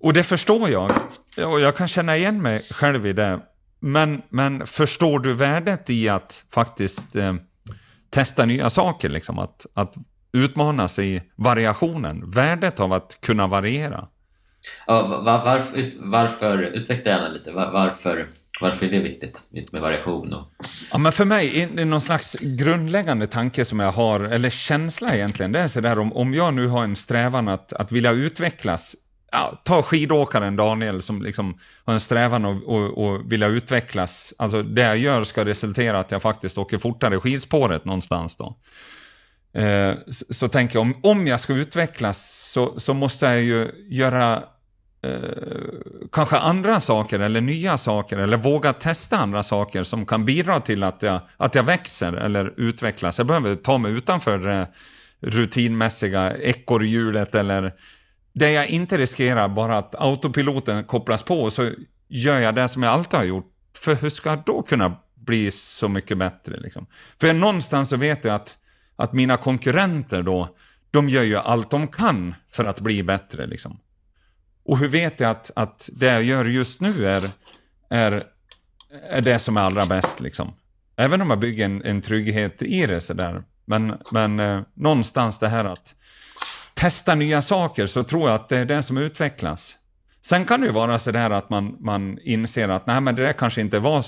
Och 0.00 0.12
det 0.12 0.22
förstår 0.22 0.70
jag. 0.70 0.90
Och 1.46 1.60
jag 1.60 1.76
kan 1.76 1.88
känna 1.88 2.16
igen 2.16 2.42
mig 2.42 2.62
själv 2.70 3.06
i 3.06 3.12
det. 3.12 3.40
Men, 3.80 4.22
men 4.28 4.66
förstår 4.66 5.18
du 5.18 5.32
värdet 5.32 5.90
i 5.90 6.08
att 6.08 6.44
faktiskt 6.50 7.16
eh, 7.16 7.34
testa 8.14 8.46
nya 8.46 8.70
saker, 8.70 9.08
liksom, 9.08 9.38
att, 9.38 9.66
att 9.74 9.94
utmana 10.32 10.88
sig 10.88 11.16
i 11.16 11.22
variationen, 11.36 12.30
värdet 12.30 12.80
av 12.80 12.92
att 12.92 13.18
kunna 13.20 13.46
variera. 13.46 14.08
Ja, 14.86 15.06
var, 15.06 15.44
varför, 15.44 15.82
varför, 15.98 16.62
utveckla 16.62 17.12
gärna 17.12 17.28
lite, 17.28 17.52
var, 17.52 17.72
varför, 17.72 18.26
varför 18.60 18.86
är 18.86 18.90
det 18.90 18.98
viktigt 18.98 19.42
just 19.50 19.72
med 19.72 19.82
variation? 19.82 20.34
Och... 20.34 20.44
Ja, 20.92 20.98
men 20.98 21.12
för 21.12 21.24
mig 21.24 21.62
är 21.62 21.68
det 21.74 21.84
någon 21.84 22.00
slags 22.00 22.36
grundläggande 22.40 23.26
tanke 23.26 23.64
som 23.64 23.80
jag 23.80 23.92
har, 23.92 24.20
eller 24.20 24.50
känsla 24.50 25.14
egentligen, 25.14 25.52
det 25.52 25.60
är 25.60 25.68
sådär 25.68 25.98
om, 25.98 26.12
om 26.12 26.34
jag 26.34 26.54
nu 26.54 26.66
har 26.66 26.84
en 26.84 26.96
strävan 26.96 27.48
att, 27.48 27.72
att 27.72 27.92
vilja 27.92 28.10
utvecklas 28.10 28.96
ja, 29.34 29.60
ta 29.64 29.82
skidåkaren 29.82 30.56
Daniel 30.56 31.02
som 31.02 31.22
liksom 31.22 31.58
har 31.84 31.94
en 31.94 32.00
strävan 32.00 32.44
att 32.44 32.62
och, 32.64 33.04
och 33.04 33.32
vilja 33.32 33.46
utvecklas. 33.46 34.34
Alltså 34.38 34.62
det 34.62 34.82
jag 34.82 34.98
gör 34.98 35.24
ska 35.24 35.44
resultera 35.44 35.98
att 35.98 36.10
jag 36.10 36.22
faktiskt 36.22 36.58
åker 36.58 36.78
fortare 36.78 37.20
skidspåret 37.20 37.84
någonstans 37.84 38.36
då. 38.36 38.56
eh, 39.60 39.94
så, 40.08 40.34
så, 40.34 40.48
tänker 40.48 40.76
jag 40.76 40.82
om, 40.82 41.00
om 41.02 41.26
jag 41.26 41.40
ska 41.40 41.52
utvecklas 41.52 42.50
så, 42.52 42.80
så 42.80 42.94
måste 42.94 43.26
jag 43.26 43.42
ju 43.42 43.70
göra 43.88 44.42
eh, 45.02 45.18
kanske 46.12 46.36
andra 46.38 46.80
saker 46.80 47.18
eller 47.20 47.40
nya 47.40 47.78
saker 47.78 48.18
eller 48.18 48.36
våga 48.36 48.72
testa 48.72 49.18
andra 49.18 49.42
saker 49.42 49.82
som 49.82 50.06
kan 50.06 50.24
bidra 50.24 50.60
till 50.60 50.82
att 50.82 51.02
jag, 51.02 51.20
att 51.36 51.54
jag 51.54 51.62
växer 51.62 52.12
eller 52.12 52.54
utvecklas. 52.56 53.18
Jag 53.18 53.26
behöver 53.26 53.56
ta 53.56 53.78
mig 53.78 53.92
utanför 53.92 54.38
det 54.38 54.66
rutinmässiga 55.20 56.36
ekorrhjulet 56.36 57.34
eller 57.34 57.72
där 58.34 58.48
jag 58.48 58.68
inte 58.68 58.98
riskerar 58.98 59.48
bara 59.48 59.78
att 59.78 59.94
autopiloten 59.94 60.84
kopplas 60.84 61.22
på 61.22 61.50
så 61.50 61.70
gör 62.08 62.38
jag 62.38 62.54
det 62.54 62.68
som 62.68 62.82
jag 62.82 62.92
alltid 62.92 63.18
har 63.18 63.24
gjort. 63.24 63.50
För 63.76 63.94
hur 63.94 64.10
ska 64.10 64.30
jag 64.30 64.42
då 64.46 64.62
kunna 64.62 64.96
bli 65.14 65.50
så 65.50 65.88
mycket 65.88 66.18
bättre? 66.18 66.60
Liksom? 66.60 66.86
För 67.20 67.34
någonstans 67.34 67.88
så 67.88 67.96
vet 67.96 68.24
jag 68.24 68.34
att, 68.34 68.58
att 68.96 69.12
mina 69.12 69.36
konkurrenter 69.36 70.22
då, 70.22 70.56
de 70.90 71.08
gör 71.08 71.22
ju 71.22 71.36
allt 71.36 71.70
de 71.70 71.88
kan 71.88 72.34
för 72.50 72.64
att 72.64 72.80
bli 72.80 73.02
bättre. 73.02 73.46
Liksom. 73.46 73.78
Och 74.64 74.78
hur 74.78 74.88
vet 74.88 75.20
jag 75.20 75.30
att, 75.30 75.50
att 75.56 75.90
det 75.92 76.06
jag 76.06 76.22
gör 76.22 76.44
just 76.44 76.80
nu 76.80 77.06
är, 77.06 77.30
är, 77.90 78.22
är 79.10 79.22
det 79.22 79.38
som 79.38 79.56
är 79.56 79.60
allra 79.60 79.86
bäst? 79.86 80.20
Liksom? 80.20 80.52
Även 80.96 81.20
om 81.20 81.30
jag 81.30 81.40
bygger 81.40 81.64
en, 81.64 81.82
en 81.82 82.00
trygghet 82.00 82.62
i 82.62 82.86
det 82.86 83.00
sådär. 83.00 83.42
Men, 83.64 83.94
men 84.10 84.40
eh, 84.40 84.62
någonstans 84.74 85.38
det 85.38 85.48
här 85.48 85.64
att 85.64 85.94
testa 86.74 87.14
nya 87.14 87.42
saker 87.42 87.86
så 87.86 88.04
tror 88.04 88.28
jag 88.28 88.34
att 88.34 88.48
det 88.48 88.58
är 88.58 88.64
det 88.64 88.82
som 88.82 88.98
utvecklas. 88.98 89.76
Sen 90.20 90.44
kan 90.44 90.60
det 90.60 90.66
ju 90.66 90.72
vara 90.72 90.98
sådär 90.98 91.30
att 91.30 91.50
man, 91.50 91.76
man 91.80 92.18
inser 92.22 92.68
att 92.68 92.86
nej 92.86 93.00
men 93.00 93.14
det 93.14 93.22
där 93.22 93.32
kanske 93.32 93.60
inte 93.60 93.78
var 93.78 94.04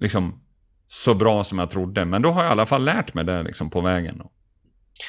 liksom, 0.00 0.40
så 0.88 1.14
bra 1.14 1.44
som 1.44 1.58
jag 1.58 1.70
trodde. 1.70 2.04
Men 2.04 2.22
då 2.22 2.30
har 2.30 2.42
jag 2.42 2.50
i 2.50 2.52
alla 2.52 2.66
fall 2.66 2.84
lärt 2.84 3.14
mig 3.14 3.24
det 3.24 3.42
liksom, 3.42 3.70
på 3.70 3.80
vägen. 3.80 4.22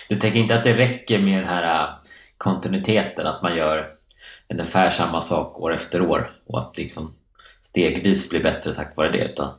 Du 0.10 0.16
tänker 0.16 0.40
inte 0.40 0.58
att 0.58 0.64
det 0.64 0.74
räcker 0.74 1.20
med 1.22 1.40
den 1.40 1.48
här 1.48 1.84
äh, 1.84 1.90
kontinuiteten, 2.38 3.28
att 3.28 3.42
man 3.42 3.58
gör 3.58 3.86
ungefär 4.50 4.90
samma 4.90 5.22
sak 5.22 5.60
år 5.60 5.74
efter 5.74 6.02
år 6.02 6.32
och 6.48 6.60
att 6.60 6.78
liksom 6.78 7.16
stegvis 7.62 8.30
blir 8.30 8.44
bättre 8.44 8.74
tack 8.74 8.98
vare 8.98 9.12
det? 9.12 9.26
Utan 9.26 9.54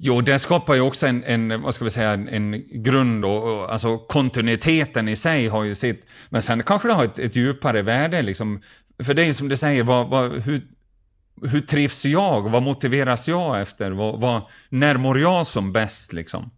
Jo, 0.00 0.20
det 0.20 0.38
skapar 0.38 0.74
ju 0.74 0.80
också 0.80 1.06
en, 1.06 1.24
en 1.24 1.62
vad 1.62 1.74
ska 1.74 1.84
vi 1.84 1.90
säga, 1.90 2.10
en, 2.10 2.28
en 2.28 2.64
grund 2.82 3.24
och, 3.24 3.42
och, 3.42 3.72
alltså 3.72 3.98
kontinuiteten 3.98 5.08
i 5.08 5.16
sig 5.16 5.48
har 5.48 5.64
ju 5.64 5.74
sitt, 5.74 6.06
men 6.28 6.42
sen 6.42 6.62
kanske 6.62 6.88
det 6.88 6.94
har 6.94 7.04
ett, 7.04 7.18
ett 7.18 7.36
djupare 7.36 7.82
värde 7.82 8.22
liksom. 8.22 8.60
För 9.02 9.14
det 9.14 9.22
är 9.22 9.26
ju 9.26 9.34
som 9.34 9.48
du 9.48 9.56
säger, 9.56 9.82
vad, 9.82 10.08
vad, 10.08 10.32
hur, 10.32 10.62
hur 11.42 11.60
trivs 11.60 12.04
jag? 12.04 12.42
Vad 12.42 12.62
motiveras 12.62 13.28
jag 13.28 13.60
efter? 13.60 13.90
Vad, 13.90 14.20
vad, 14.20 14.42
när 14.68 14.96
mår 14.96 15.20
jag 15.20 15.46
som 15.46 15.72
bäst 15.72 16.12
liksom? 16.12 16.50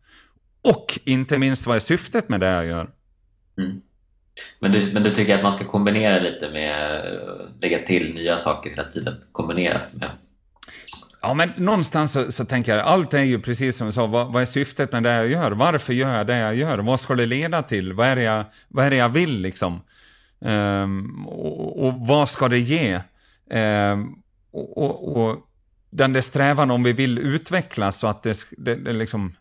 Och 0.62 0.99
inte 1.04 1.38
minst, 1.38 1.66
vad 1.66 1.76
är 1.76 1.80
syftet 1.80 2.28
med 2.28 2.40
det 2.40 2.47
jag 2.47 2.66
gör? 2.66 2.90
Mm. 3.59 3.80
Men, 4.59 4.73
du, 4.73 4.92
men 4.92 5.02
du 5.02 5.11
tycker 5.11 5.37
att 5.37 5.42
man 5.42 5.52
ska 5.52 5.64
kombinera 5.64 6.20
lite 6.20 6.50
med, 6.50 7.02
lägga 7.61 7.78
till 7.78 8.14
nya 8.14 8.37
saker 8.37 8.70
hela 8.70 8.85
tiden, 8.85 9.14
kombinerat 9.32 9.94
med 9.94 10.11
Ja, 11.22 11.34
men 11.34 11.52
någonstans 11.56 12.12
så, 12.12 12.32
så, 12.32 12.44
tänker 12.44 12.76
jag, 12.76 12.86
allt 12.86 13.14
är 13.14 13.22
ju 13.22 13.40
precis 13.40 13.76
som 13.76 13.86
jag 13.86 13.94
sa, 13.94 14.06
vad, 14.06 14.32
vad, 14.32 14.42
är 14.42 14.46
syftet 14.46 14.92
med 14.92 15.02
det 15.02 15.14
jag 15.14 15.28
gör? 15.28 15.52
Varför 15.52 15.92
gör 15.92 16.16
jag 16.16 16.26
det 16.26 16.36
jag 16.36 16.54
gör? 16.54 16.78
Vad 16.78 17.00
ska 17.00 17.14
det 17.14 17.26
leda 17.26 17.62
till? 17.62 17.92
Vad 17.92 18.06
är 18.06 18.16
det 18.16 18.22
jag, 18.22 18.44
vad 18.68 18.86
är 18.86 18.90
det 18.90 18.96
jag 18.96 19.08
vill 19.08 19.40
liksom? 19.40 19.80
Um, 20.38 21.26
och, 21.26 21.86
och, 21.86 21.94
vad 22.06 22.28
ska 22.28 22.48
det 22.48 22.58
ge? 22.58 23.00
Um, 23.50 24.22
och, 24.52 24.78
och, 24.78 25.16
och, 25.16 25.36
den 25.90 26.12
där 26.12 26.20
strävan 26.20 26.70
om 26.70 26.82
vi 26.82 26.92
vill 26.92 27.18
utvecklas 27.18 27.98
så 27.98 28.06
att 28.06 28.22
det, 28.22 28.36
det, 28.58 28.74
det 28.74 28.92
liksom 28.92 29.32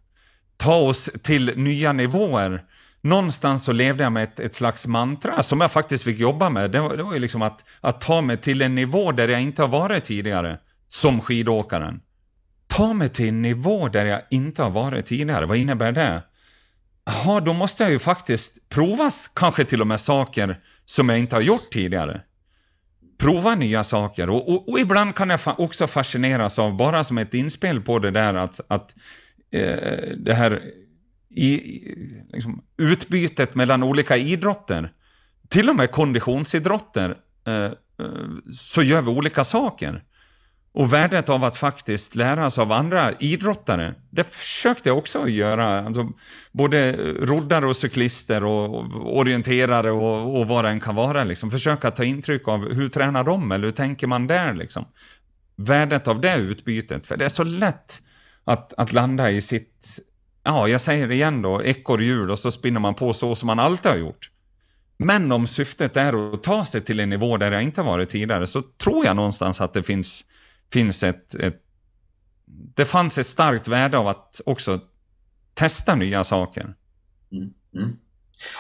ta 0.58 0.76
oss 0.76 1.10
till 1.24 1.58
nya 1.58 1.94
nivåer. 1.94 2.64
Någonstans 3.02 3.64
så 3.64 3.72
levde 3.72 4.04
jag 4.04 4.12
med 4.12 4.24
ett, 4.24 4.40
ett 4.40 4.54
slags 4.54 4.88
mantra 4.88 5.44
som 5.44 5.62
jag 5.62 5.72
faktiskt 5.72 6.04
fick 6.04 6.20
jobba 6.20 6.50
med. 6.50 6.72
Det 6.72 6.82
var, 6.82 6.98
det 6.98 7.04
var 7.04 7.14
ju 7.14 7.20
liksom 7.20 7.42
att, 7.42 7.66
att 7.82 8.02
ta 8.02 8.22
mig 8.22 8.38
till 8.38 8.62
en 8.62 8.76
nivå 8.76 9.12
där 9.12 9.28
jag 9.28 9.42
inte 9.42 9.62
har 9.62 9.70
varit 9.70 10.04
tidigare 10.04 10.58
som 10.90 11.22
skidåkaren. 11.22 12.02
Ta 12.68 12.94
mig 12.94 13.10
till 13.10 13.28
en 13.28 13.42
nivå 13.42 13.88
där 13.88 14.06
jag 14.06 14.22
inte 14.32 14.64
har 14.64 14.70
varit 14.70 15.06
tidigare. 15.06 15.46
Vad 15.46 15.58
innebär 15.58 15.92
det? 15.92 16.22
Ja, 17.06 17.40
då 17.40 17.54
måste 17.54 17.84
jag 17.84 17.92
ju 17.92 18.00
faktiskt 18.00 18.70
prova 18.70 19.12
kanske 19.34 19.66
till 19.66 19.82
och 19.82 19.88
med 19.88 20.00
saker 20.00 20.60
som 20.86 21.10
jag 21.10 21.20
inte 21.20 21.36
har 21.36 21.42
gjort 21.42 21.70
tidigare. 21.72 22.22
Prova 23.18 23.56
nya 23.56 23.84
saker 23.84 24.30
och, 24.30 24.50
och, 24.50 24.70
och 24.70 24.80
ibland 24.80 25.16
kan 25.16 25.30
jag 25.30 25.40
också 25.60 25.88
fascineras 25.88 26.60
av, 26.60 26.78
bara 26.78 27.04
som 27.04 27.18
ett 27.18 27.34
inspel 27.34 27.82
på 27.82 28.00
det 28.00 28.12
där, 28.12 28.34
att, 28.34 28.60
att 28.68 28.96
eh, 29.52 30.10
det 30.18 30.34
här 30.34 30.62
i, 31.30 31.54
liksom, 32.34 32.64
utbytet 32.78 33.56
mellan 33.56 33.84
olika 33.84 34.18
idrotter, 34.18 34.92
till 35.48 35.70
och 35.70 35.76
med 35.76 35.92
konditionsidrotter, 35.92 37.18
eh, 37.48 37.64
eh, 37.64 37.72
så 38.54 38.84
gör 38.84 39.02
vi 39.02 39.10
olika 39.10 39.44
saker. 39.44 40.04
Och 40.72 40.94
värdet 40.94 41.30
av 41.30 41.44
att 41.44 41.58
faktiskt 41.58 42.16
lära 42.16 42.50
sig 42.50 42.62
av 42.62 42.72
andra 42.72 43.12
idrottare, 43.20 43.96
det 44.10 44.24
försökte 44.24 44.90
jag 44.90 44.98
också 44.98 45.28
göra. 45.28 45.86
Alltså, 45.86 46.10
både 46.52 46.92
roddare 47.22 47.68
och 47.68 47.76
cyklister 47.76 48.44
och 48.44 48.86
orienterare 49.18 49.92
och, 49.92 50.40
och 50.40 50.48
vad 50.48 50.66
det 50.66 50.70
än 50.70 50.80
kan 50.80 50.96
vara. 50.96 51.24
Liksom. 51.24 51.52
Försöka 51.52 51.92
ta 51.92 52.04
intryck 52.04 52.48
av 52.48 52.74
hur 52.74 52.88
tränar 52.88 53.24
de 53.24 53.52
eller 53.52 53.66
hur 53.66 53.72
tänker 53.72 54.08
man 54.08 54.28
där? 54.28 54.54
Liksom. 54.54 54.86
Värdet 55.56 56.08
av 56.08 56.22
det 56.22 56.36
utbytet, 56.36 57.08
för 57.08 57.18
det 57.18 57.26
är 57.26 57.30
så 57.30 57.44
lätt 57.44 58.02
att, 58.44 58.74
att 58.78 58.94
landa 58.94 59.32
i 59.32 59.42
sitt, 59.42 60.00
ja 60.44 60.68
jag 60.68 60.82
säger 60.82 61.08
det 61.08 61.16
igen 61.16 61.42
då, 61.42 61.64
ekorrhjul 61.64 62.32
och 62.32 62.40
så 62.40 62.52
spinner 62.52 62.80
man 62.80 62.96
på 62.96 63.14
så 63.14 63.36
som 63.36 63.48
man 63.48 63.60
alltid 63.60 63.92
har 63.92 63.98
gjort. 63.98 64.32
Men 64.98 65.32
om 65.32 65.48
syftet 65.48 65.98
är 65.98 66.34
att 66.34 66.44
ta 66.44 66.66
sig 66.66 66.82
till 66.82 67.00
en 67.00 67.10
nivå 67.10 67.38
där 67.38 67.52
jag 67.52 67.64
inte 67.64 67.82
har 67.82 67.92
varit 67.92 68.10
tidigare 68.10 68.48
så 68.48 68.62
tror 68.62 69.06
jag 69.06 69.16
någonstans 69.16 69.62
att 69.62 69.74
det 69.74 69.84
finns 69.84 70.26
finns 70.72 71.04
ett, 71.04 71.36
ett 71.36 71.66
det 72.76 72.86
fanns 72.86 73.18
ett 73.18 73.28
starkt 73.28 73.68
värde 73.68 73.98
av 73.98 74.08
att 74.08 74.42
också 74.46 74.80
testa 75.54 75.96
nya 75.96 76.24
saker. 76.24 76.74
Mm. 77.32 77.50
Mm. 77.76 77.98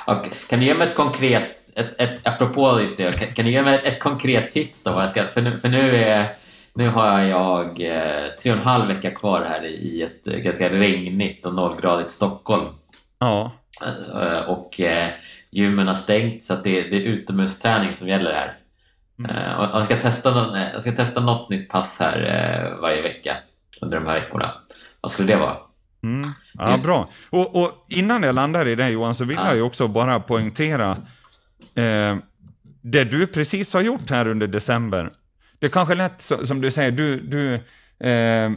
Och 0.05 0.27
kan 0.49 0.59
du 0.59 0.65
ge 0.65 0.73
mig 0.73 0.87
ett 0.87 0.95
konkret, 0.95 1.71
ett, 1.75 1.99
ett, 1.99 2.27
apropå 2.27 2.79
just 2.81 2.97
det, 2.97 3.19
kan, 3.19 3.33
kan 3.33 3.45
du 3.45 3.51
ge 3.51 3.61
mig 3.61 3.75
ett, 3.75 3.83
ett 3.83 3.99
konkret 3.99 4.51
tips 4.51 4.83
då? 4.83 5.07
Ska, 5.07 5.27
för 5.27 5.41
nu, 5.41 5.57
för 5.57 5.69
nu, 5.69 5.95
är, 5.95 6.27
nu 6.73 6.89
har 6.89 7.21
jag 7.21 7.81
eh, 7.81 8.27
tre 8.43 8.51
och 8.51 8.57
en 8.57 8.63
halv 8.63 8.87
vecka 8.87 9.11
kvar 9.11 9.45
här 9.49 9.65
i 9.65 10.01
ett 10.01 10.23
ganska 10.23 10.69
regnigt 10.69 11.45
och 11.45 11.53
nollgradigt 11.53 12.11
Stockholm. 12.11 12.67
Ja. 13.19 13.51
Eh, 14.13 14.49
och 14.49 14.79
eh, 14.79 15.09
gymmen 15.51 15.87
har 15.87 15.95
stängt 15.95 16.43
så 16.43 16.55
det, 16.55 16.81
det 16.81 16.97
är 16.97 17.01
utomhusträning 17.01 17.93
som 17.93 18.07
gäller 18.07 18.33
här. 18.33 18.58
Mm. 19.19 19.35
Eh, 19.35 19.69
jag, 19.73 19.85
ska 19.85 19.95
testa, 19.95 20.57
jag 20.73 20.81
ska 20.81 20.91
testa 20.91 21.19
något 21.19 21.49
nytt 21.49 21.69
pass 21.69 21.99
här 21.99 22.21
eh, 22.21 22.81
varje 22.81 23.01
vecka 23.01 23.37
under 23.81 23.99
de 23.99 24.07
här 24.07 24.13
veckorna. 24.13 24.51
Vad 25.01 25.11
skulle 25.11 25.33
det 25.33 25.39
vara? 25.39 25.57
Mm. 26.03 26.31
Ja, 26.53 26.71
Just... 26.71 26.85
bra. 26.85 27.09
Och, 27.29 27.63
och, 27.63 27.85
innan 27.89 28.23
jag 28.23 28.35
landar 28.35 28.67
i 28.67 28.75
det 28.75 28.89
Johan, 28.89 29.15
så 29.15 29.23
vill 29.23 29.37
ja. 29.37 29.47
jag 29.47 29.55
ju 29.55 29.61
också 29.61 29.87
bara 29.87 30.19
poängtera 30.19 30.97
eh, 31.75 32.17
det 32.81 33.03
du 33.03 33.27
precis 33.27 33.73
har 33.73 33.81
gjort 33.81 34.09
här 34.09 34.27
under 34.27 34.47
december. 34.47 35.11
Det 35.59 35.65
är 35.65 35.71
kanske 35.71 35.95
lätt, 35.95 36.21
som 36.21 36.61
du 36.61 36.71
säger, 36.71 36.91
du, 36.91 37.19
du 37.19 37.53
eh, 38.09 38.45
eh, 38.45 38.51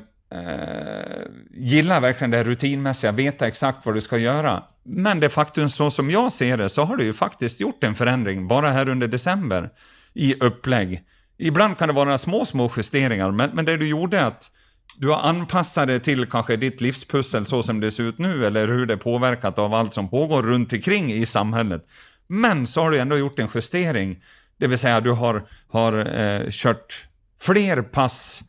gillar 1.51 2.01
verkligen 2.01 2.31
det 2.31 2.45
rutinmässiga, 2.45 3.13
veta 3.13 3.47
exakt 3.47 3.87
vad 3.87 3.95
du 3.95 4.01
ska 4.01 4.19
göra. 4.19 4.63
Men 4.85 5.21
det 5.21 5.29
faktum, 5.29 5.69
så 5.69 5.91
som 5.91 6.11
jag 6.11 6.33
ser 6.33 6.57
det, 6.57 6.69
så 6.69 6.85
har 6.85 6.97
du 6.97 7.05
ju 7.05 7.13
faktiskt 7.13 7.61
gjort 7.61 7.85
en 7.85 7.95
förändring 7.95 8.49
bara 8.49 8.71
här 8.71 8.89
under 8.89 9.09
december 9.09 9.71
i 10.15 10.35
upplägg. 10.41 11.03
Ibland 11.39 11.79
kan 11.79 11.89
det 11.89 11.95
vara 11.95 12.19
små, 12.19 12.45
små 12.45 12.73
justeringar, 12.77 13.31
men, 13.31 13.51
men 13.51 13.65
det 13.65 13.77
du 13.77 13.89
gjorde 13.89 14.19
är 14.19 14.25
att 14.25 14.51
du 14.97 15.09
har 15.09 15.21
anpassat 15.21 15.87
det 15.87 15.99
till 15.99 16.27
kanske 16.27 16.57
ditt 16.57 16.81
livspussel 16.81 17.47
så 17.47 17.63
som 17.63 17.81
det 17.81 17.91
ser 17.91 18.03
ut 18.03 18.19
nu, 18.19 18.47
eller 18.47 18.69
hur 18.69 18.87
det 18.87 18.95
är 18.95 18.99
påverkat 18.99 19.59
av 19.59 19.75
allt 19.75 19.95
som 19.95 20.09
pågår 20.09 20.43
runt 20.43 20.73
omkring 20.73 21.13
i 21.13 21.27
samhället. 21.27 21.87
Men 22.27 22.67
så 22.67 22.81
har 22.81 22.91
du 22.91 22.99
ändå 22.99 23.19
gjort 23.19 23.39
en 23.39 23.49
justering, 23.55 24.23
det 24.57 24.67
vill 24.67 24.79
säga 24.79 25.01
du 25.01 25.11
har, 25.11 25.49
har 25.69 26.21
eh, 26.21 26.47
kört 26.51 27.07
fler 27.41 27.83
pass, 27.83 28.43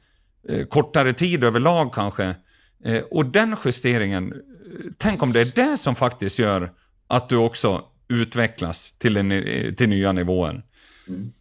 eh, 0.50 0.66
kortare 0.66 1.14
tid 1.14 1.44
överlag 1.44 1.94
kanske. 1.94 2.36
Eh, 2.86 3.02
och 3.12 3.26
den 3.26 3.56
justeringen, 3.66 4.32
eh, 4.32 4.40
tänk 4.98 5.24
om 5.24 5.32
det 5.32 5.42
är 5.42 5.56
det 5.56 5.78
som 5.78 5.96
faktiskt 5.96 6.40
gör 6.40 6.72
att 7.08 7.30
du 7.30 7.36
också 7.36 7.84
utvecklas 8.08 8.92
till, 8.92 9.18
en, 9.18 9.32
eh, 9.32 9.74
till 9.74 9.90
nya 9.90 10.12
nivåer. 10.12 10.64
Mm. 11.08 11.32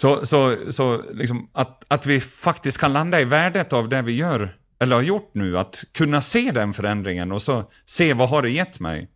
Så, 0.00 0.26
så, 0.26 0.56
så 0.70 1.02
liksom 1.12 1.50
att, 1.52 1.84
att 1.88 2.06
vi 2.06 2.20
faktiskt 2.20 2.78
kan 2.78 2.92
landa 2.92 3.20
i 3.20 3.24
värdet 3.24 3.72
av 3.72 3.88
det 3.88 4.02
vi 4.02 4.12
gör, 4.12 4.50
eller 4.80 4.96
har 4.96 5.02
gjort 5.02 5.30
nu, 5.34 5.58
att 5.58 5.84
kunna 5.92 6.20
se 6.20 6.50
den 6.50 6.72
förändringen 6.72 7.32
och 7.32 7.42
så 7.42 7.64
se 7.86 8.14
vad 8.14 8.28
har 8.28 8.42
det 8.42 8.50
gett 8.50 8.80
mig. 8.80 9.08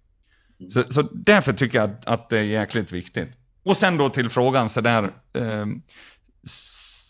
Så, 0.68 0.82
så 0.82 1.02
därför 1.12 1.52
tycker 1.52 1.78
jag 1.78 1.90
att, 1.90 2.06
att, 2.06 2.30
det 2.30 2.38
är 2.38 2.42
jäkligt 2.42 2.92
viktigt. 2.92 3.28
Och 3.64 3.76
sen 3.76 3.96
då 3.96 4.08
till 4.08 4.30
frågan 4.30 4.68
sådär, 4.68 5.02
eh, 5.34 5.66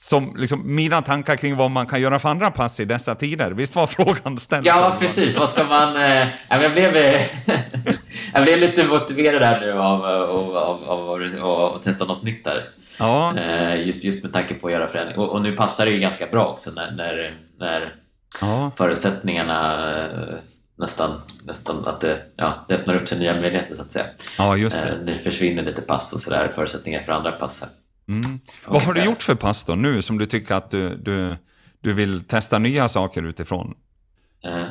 som 0.02 0.36
liksom 0.36 0.74
mina 0.74 1.02
tankar 1.02 1.36
kring 1.36 1.56
vad 1.56 1.70
man 1.70 1.86
kan 1.86 2.00
göra 2.00 2.18
för 2.18 2.28
andra 2.28 2.50
pass 2.50 2.80
i 2.80 2.84
dessa 2.84 3.14
tider. 3.14 3.50
Visst 3.50 3.74
var 3.74 3.86
frågan 3.86 4.38
ställd? 4.38 4.66
Ja, 4.66 4.96
precis. 4.98 5.36
Vad 5.36 5.48
ska 5.48 5.64
man... 5.64 5.96
Eh, 5.96 6.28
jag 6.48 6.72
blev... 6.72 6.96
jag 8.32 8.42
blir 8.42 8.56
lite 8.56 8.86
motiverad 8.86 9.42
här 9.42 9.60
nu 9.60 9.72
av, 9.72 10.04
av, 10.04 10.56
av, 10.56 10.90
av, 10.90 11.30
av 11.40 11.74
att 11.74 11.82
testa 11.82 12.04
något 12.04 12.22
nytt 12.22 12.44
där. 12.44 12.62
Ja. 12.98 13.38
Eh, 13.38 13.86
just, 13.86 14.04
just 14.04 14.24
med 14.24 14.32
tanke 14.32 14.54
på 14.54 14.66
att 14.66 14.72
göra 14.72 14.86
förändring. 14.88 15.18
Och, 15.18 15.28
och 15.32 15.42
nu 15.42 15.52
passar 15.52 15.84
det 15.84 15.90
ju 15.92 15.98
ganska 16.00 16.26
bra 16.26 16.46
också 16.46 16.70
när, 16.70 16.90
när, 16.90 17.34
när 17.58 17.92
Ja. 18.40 18.70
förutsättningarna 18.76 19.88
eh, 20.04 20.34
nästan, 20.78 21.20
nästan 21.44 21.84
att 21.86 22.00
det, 22.00 22.18
ja, 22.36 22.54
det 22.68 22.74
öppnar 22.74 22.94
upp 22.96 23.08
sig 23.08 23.18
nya 23.18 23.34
möjligheter 23.34 23.74
så 23.76 23.82
att 23.82 23.92
säga. 23.92 24.04
ja, 24.38 24.56
just 24.56 24.82
det. 24.82 24.88
Eh, 24.88 24.94
Det 25.06 25.14
försvinner 25.14 25.62
lite 25.62 25.82
pass 25.82 26.12
och 26.12 26.20
sådär, 26.20 26.50
förutsättningar 26.54 27.02
för 27.02 27.12
andra 27.12 27.32
pass. 27.32 27.64
Mm. 28.08 28.40
Vad 28.66 28.82
har 28.82 28.94
du 28.94 29.04
gjort 29.04 29.22
för 29.22 29.34
pass 29.34 29.64
då 29.64 29.74
nu 29.74 30.02
som 30.02 30.18
du 30.18 30.26
tycker 30.26 30.54
att 30.54 30.70
du, 30.70 30.96
du, 30.96 31.36
du 31.80 31.92
vill 31.92 32.20
testa 32.24 32.58
nya 32.58 32.88
saker 32.88 33.22
utifrån? 33.22 33.74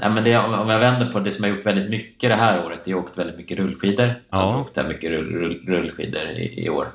Ja, 0.01 0.09
men 0.09 0.23
det, 0.23 0.37
om 0.37 0.69
jag 0.69 0.79
vänder 0.79 1.11
på 1.11 1.19
det 1.19 1.31
som 1.31 1.45
jag 1.47 1.55
gjort 1.55 1.65
väldigt 1.65 1.89
mycket 1.89 2.29
det 2.29 2.35
här 2.35 2.65
året, 2.65 2.79
jag 2.85 2.97
har 2.97 3.03
åkt 3.03 3.17
väldigt 3.17 3.37
mycket 3.37 3.57
rullskidor. 3.57 4.05
Jag 4.07 4.15
Ja. 4.31 4.37
har 4.37 4.59
åkt 4.61 4.87
mycket 4.87 5.11
rull, 5.11 5.33
rull, 5.33 5.63
rullskidor 5.67 6.21
i, 6.29 6.65
i 6.65 6.69
år. 6.69 6.87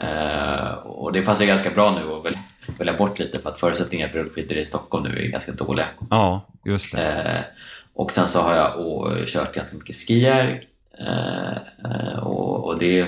Eh, 0.00 0.72
och 0.72 1.12
det 1.12 1.22
passar 1.22 1.44
ganska 1.44 1.70
bra 1.70 1.90
nu 1.94 2.12
att 2.14 2.24
väl- 2.24 2.38
välja 2.78 2.96
bort 2.96 3.18
lite 3.18 3.38
för 3.38 3.50
att 3.50 3.60
förutsättningarna 3.60 4.12
för 4.12 4.18
rullskidor 4.18 4.58
i 4.58 4.64
Stockholm 4.64 5.04
nu 5.04 5.18
är 5.18 5.28
ganska 5.28 5.52
dåliga. 5.52 5.86
Ja, 6.10 6.46
just 6.64 6.94
det. 6.96 7.12
Eh, 7.22 7.42
och 7.94 8.12
sen 8.12 8.28
så 8.28 8.40
har 8.40 8.54
jag 8.54 9.28
kört 9.28 9.54
ganska 9.54 9.76
mycket 9.76 9.96
skijärg. 9.96 10.60
Eh, 10.98 12.18
och, 12.18 12.78
det 12.78 13.06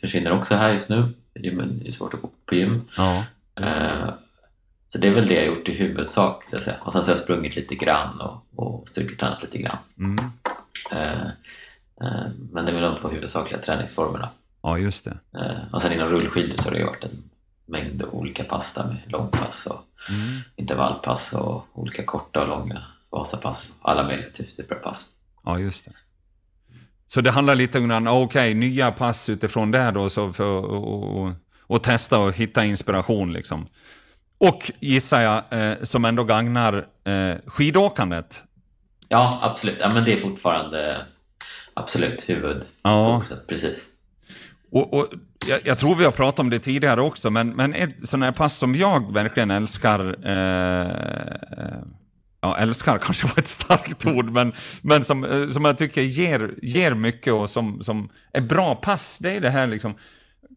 försvinner 0.00 0.32
också 0.32 0.54
här 0.54 0.72
just 0.72 0.88
nu. 0.88 1.04
Gymmen 1.34 1.82
är 1.86 1.90
svårt 1.90 2.14
att 2.14 2.22
gå 2.22 2.30
på 2.46 2.54
gym. 2.54 2.84
Ja, 2.96 3.24
Eh, 3.60 4.08
så 4.88 4.98
det 4.98 5.08
är 5.08 5.12
väl 5.12 5.26
det 5.26 5.34
jag 5.34 5.46
gjort 5.46 5.68
i 5.68 5.74
huvudsak. 5.74 6.44
ska 6.44 6.56
jag 6.56 6.62
säga. 6.62 6.76
Och 6.80 6.92
sen 6.92 7.02
så 7.02 7.08
har 7.10 7.12
jag 7.16 7.22
sprungit 7.22 7.56
lite 7.56 7.74
grann 7.74 8.20
och, 8.20 8.44
och 8.56 8.88
styrketränat 8.88 9.42
lite 9.42 9.58
grann. 9.58 9.76
mm. 9.98 10.16
Men 12.52 12.64
det 12.64 12.70
är 12.70 12.74
väl 12.74 12.82
de 12.82 12.96
två 12.96 13.08
huvudsakliga 13.08 13.60
träningsformerna. 13.60 14.28
Ja 14.64 14.78
just 14.78 15.04
det. 15.04 15.18
Eh, 15.40 15.72
och 15.72 15.82
sen 15.82 15.92
inom 15.92 16.08
rullskidor 16.08 16.56
så 16.56 16.64
har 16.64 16.70
det 16.72 16.78
ju 16.78 16.84
varit 16.86 17.04
en 17.04 17.22
mängd 17.66 18.02
olika 18.02 18.44
pass 18.44 18.74
där 18.74 18.84
med 18.84 18.96
långpass 19.06 19.66
och 19.66 19.80
Mm. 20.10 20.40
intervallpass 20.56 21.32
och 21.32 21.66
olika 21.72 22.02
korta 22.04 22.40
och 22.40 22.48
långa 22.48 22.82
Vasapass. 23.10 23.72
Alla 23.82 24.02
möjliga 24.02 24.30
typer 24.30 24.74
av 24.74 24.78
pass. 24.78 25.06
Ja, 25.44 25.58
just 25.58 25.84
det. 25.84 25.92
Så 27.06 27.20
det 27.20 27.30
handlar 27.30 27.54
lite 27.54 27.78
om, 27.78 28.06
okej, 28.08 28.54
nya 28.54 28.92
pass 28.92 29.28
utifrån 29.28 29.70
det 29.70 29.90
då, 29.90 30.10
så 30.10 30.32
för 30.32 30.58
att 30.58 30.64
och, 30.64 31.32
och, 31.66 31.82
testa 31.82 32.18
och 32.18 32.32
hitta 32.32 32.64
inspiration 32.64 33.32
liksom. 33.32 33.66
Och 34.38 34.70
gissar 34.80 35.20
jag, 35.20 35.42
eh, 35.50 35.74
som 35.82 36.04
ändå 36.04 36.24
gagnar 36.24 36.86
eh, 37.04 37.36
skidåkandet. 37.46 38.42
Ja, 39.08 39.38
absolut. 39.42 39.76
Ja, 39.80 39.90
men 39.94 40.04
det 40.04 40.12
är 40.12 40.16
fortfarande 40.16 41.06
absolut 41.74 42.28
huvudfokuset. 42.28 43.46
Precis. 43.46 43.86
Och, 44.74 44.94
och 44.94 45.08
jag, 45.48 45.60
jag 45.64 45.78
tror 45.78 45.94
vi 45.94 46.04
har 46.04 46.12
pratat 46.12 46.38
om 46.38 46.50
det 46.50 46.58
tidigare 46.58 47.00
också, 47.00 47.30
men, 47.30 47.48
men 47.48 47.74
ett 47.74 48.08
sånt 48.08 48.24
här 48.24 48.32
pass 48.32 48.56
som 48.56 48.74
jag 48.74 49.12
verkligen 49.12 49.50
älskar, 49.50 50.16
eh, 50.24 50.90
ja 52.40 52.56
älskar 52.56 52.98
kanske 52.98 53.26
var 53.26 53.38
ett 53.38 53.48
starkt 53.48 54.06
ord, 54.16 54.30
men, 54.30 54.52
men 54.82 55.04
som, 55.04 55.24
eh, 55.24 55.48
som 55.48 55.64
jag 55.64 55.78
tycker 55.78 56.02
ger, 56.02 56.54
ger 56.62 56.94
mycket 56.94 57.32
och 57.32 57.50
som, 57.50 57.82
som 57.82 58.08
är 58.32 58.40
bra 58.40 58.74
pass, 58.74 59.18
det 59.18 59.36
är 59.36 59.40
det 59.40 59.50
här 59.50 59.66
liksom, 59.66 59.94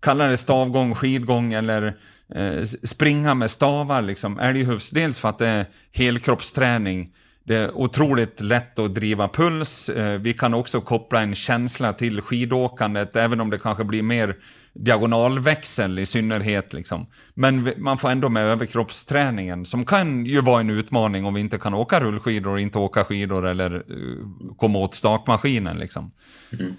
kalla 0.02 0.26
det 0.26 0.38
stavgång, 0.38 0.96
skidgång 0.96 1.54
eller 1.54 1.94
eh, 2.36 2.64
springa 2.64 3.34
med 3.34 3.52
stavar, 3.52 4.02
liksom, 4.02 4.40
älghufs. 4.40 4.90
Dels 4.90 5.20
för 5.20 5.30
att 5.30 5.38
det 5.38 5.48
är 5.48 5.66
helkroppsträning, 5.92 7.14
det 7.48 7.56
är 7.56 7.78
otroligt 7.78 8.42
lätt 8.42 8.80
att 8.80 8.96
driva 8.96 9.28
puls. 9.28 9.90
Eh, 9.90 10.20
vi 10.20 10.34
kan 10.34 10.54
också 10.54 10.82
koppla 10.82 11.22
en 11.22 11.36
känsla 11.36 11.94
till 11.94 12.22
skidåkandet, 12.22 13.16
även 13.16 13.42
om 13.42 13.50
det 13.50 13.58
kanske 13.58 13.84
blir 13.84 14.04
mer 14.04 14.36
diagonalväxel 14.74 16.00
i 16.00 16.06
synnerhet. 16.06 16.74
Liksom. 16.74 17.08
Men 17.34 17.74
man 17.78 17.98
får 17.98 18.10
ändå 18.10 18.30
med 18.30 18.44
överkroppsträningen, 18.44 19.66
som 19.66 19.86
kan 19.86 20.26
ju 20.26 20.42
vara 20.42 20.60
en 20.60 20.70
utmaning 20.70 21.26
om 21.26 21.34
vi 21.34 21.40
inte 21.40 21.58
kan 21.58 21.74
åka 21.74 22.00
rullskidor 22.00 22.52
och 22.52 22.60
inte 22.60 22.80
åka 22.80 23.04
skidor 23.04 23.48
eller 23.48 23.76
eh, 23.76 24.56
komma 24.58 24.80
åt 24.80 24.94
stakmaskinen. 24.94 25.78
Liksom. 25.78 26.12
Mm. 26.60 26.76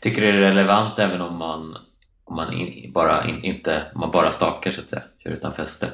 Tycker 0.00 0.22
du 0.22 0.32
det 0.32 0.38
är 0.38 0.42
relevant 0.42 0.98
även 0.98 1.20
om 1.20 1.36
man, 1.36 1.76
om 2.24 2.36
man 2.36 2.52
in, 2.52 2.92
bara, 2.92 3.28
in, 3.28 3.44
inte, 3.44 3.82
om 3.94 4.00
man 4.00 4.10
bara 4.10 4.30
stakar 4.30 4.70
så 4.70 4.80
att 4.80 4.90
säga, 4.90 5.02
kör 5.24 5.30
utan 5.30 5.52
fäste? 5.54 5.88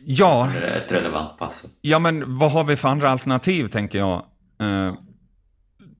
Ja, 0.00 0.50
ett 0.54 0.92
relevant 0.92 1.38
pass? 1.38 1.66
Ja, 1.80 1.98
men 1.98 2.36
vad 2.38 2.52
har 2.52 2.64
vi 2.64 2.76
för 2.76 2.88
andra 2.88 3.10
alternativ, 3.10 3.66
tänker 3.68 3.98
jag. 3.98 4.22
Eh, 4.60 4.94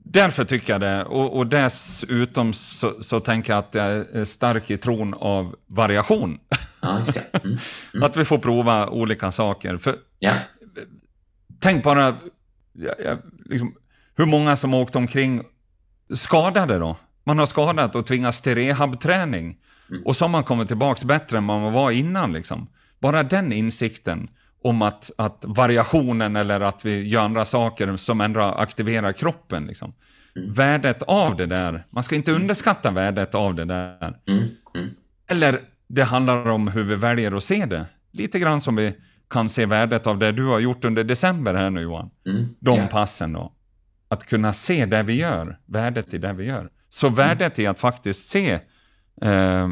därför 0.04 0.44
tycker 0.44 0.72
jag 0.72 0.80
det. 0.80 1.04
Och, 1.04 1.36
och 1.36 1.46
dessutom 1.46 2.52
så, 2.52 3.02
så 3.02 3.20
tänker 3.20 3.52
jag 3.52 3.58
att 3.58 3.74
jag 3.74 3.86
är 3.90 4.24
stark 4.24 4.70
i 4.70 4.76
tron 4.76 5.14
av 5.14 5.56
variation. 5.66 6.38
Ja, 6.80 6.98
just 6.98 7.14
det. 7.14 7.40
Mm. 7.44 7.58
Att 8.02 8.16
vi 8.16 8.24
får 8.24 8.38
prova 8.38 8.88
olika 8.88 9.32
saker. 9.32 9.76
För 9.76 9.96
Ja. 10.18 10.34
tänk 11.60 11.84
bara, 11.84 12.14
ja, 12.72 12.92
ja, 13.04 13.16
liksom, 13.44 13.74
hur 14.16 14.26
många 14.26 14.56
som 14.56 14.74
åkt 14.74 14.96
omkring 14.96 15.42
skadade 16.14 16.78
då? 16.78 16.96
Man 17.24 17.38
har 17.38 17.46
skadat 17.46 17.94
och 17.94 18.06
tvingats 18.06 18.42
till 18.42 18.54
rehabträning. 18.54 19.56
Och 20.04 20.16
så 20.16 20.24
har 20.24 20.28
man 20.30 20.44
kommit 20.44 20.68
tillbaka 20.68 21.06
bättre 21.06 21.38
än 21.38 21.44
man 21.44 21.72
var 21.72 21.90
innan. 21.90 22.32
Liksom. 22.32 22.66
Bara 23.00 23.22
den 23.22 23.52
insikten 23.52 24.28
om 24.62 24.82
att, 24.82 25.10
att 25.18 25.44
variationen 25.46 26.36
eller 26.36 26.60
att 26.60 26.84
vi 26.84 27.08
gör 27.08 27.22
andra 27.22 27.44
saker 27.44 27.96
som 27.96 28.20
ändå 28.20 28.40
aktiverar 28.40 29.12
kroppen. 29.12 29.66
Liksom. 29.66 29.94
Värdet 30.34 31.02
av 31.02 31.36
det 31.36 31.46
där. 31.46 31.84
Man 31.90 32.02
ska 32.02 32.14
inte 32.14 32.32
underskatta 32.32 32.90
värdet 32.90 33.34
av 33.34 33.54
det 33.54 33.64
där. 33.64 34.18
Mm. 34.28 34.44
Mm. 34.74 34.90
Eller 35.30 35.60
det 35.88 36.02
handlar 36.02 36.48
om 36.48 36.68
hur 36.68 36.84
vi 36.84 36.94
väljer 36.94 37.36
att 37.36 37.44
se 37.44 37.66
det. 37.66 37.86
Lite 38.12 38.38
grann 38.38 38.60
som 38.60 38.76
vi 38.76 38.94
kan 39.30 39.48
se 39.48 39.66
värdet 39.66 40.06
av 40.06 40.18
det 40.18 40.32
du 40.32 40.46
har 40.46 40.60
gjort 40.60 40.84
under 40.84 41.04
december 41.04 41.54
här 41.54 41.70
nu 41.70 41.80
Johan. 41.80 42.10
Mm. 42.26 42.48
De 42.60 42.78
ja. 42.78 42.86
passen 42.86 43.32
då. 43.32 43.52
Att 44.08 44.26
kunna 44.26 44.52
se 44.52 44.86
det 44.86 45.02
vi 45.02 45.14
gör, 45.14 45.58
värdet 45.66 46.14
i 46.14 46.18
det 46.18 46.32
vi 46.32 46.44
gör. 46.44 46.70
Så 46.88 47.08
värdet 47.08 47.58
i 47.58 47.66
att 47.66 47.78
faktiskt 47.78 48.28
se 48.28 48.60
eh, 49.22 49.62
eh, 49.62 49.68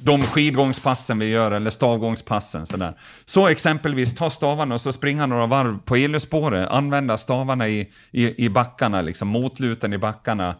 de 0.00 0.22
skidgångspassen 0.22 1.18
vi 1.18 1.26
gör 1.26 1.50
eller 1.50 1.70
stavgångspassen. 1.70 2.66
Sådär. 2.66 2.94
Så 3.24 3.48
exempelvis 3.48 4.14
ta 4.14 4.30
stavarna 4.30 4.74
och 4.74 4.80
så 4.80 4.92
springa 4.92 5.26
några 5.26 5.46
varv 5.46 5.78
på 5.78 5.96
elspåret. 5.96 6.68
Använda 6.68 7.16
stavarna 7.16 7.68
i, 7.68 7.90
i, 8.10 8.44
i 8.44 8.48
backarna, 8.48 9.02
liksom, 9.02 9.28
motluten 9.28 9.92
i 9.92 9.98
backarna. 9.98 10.56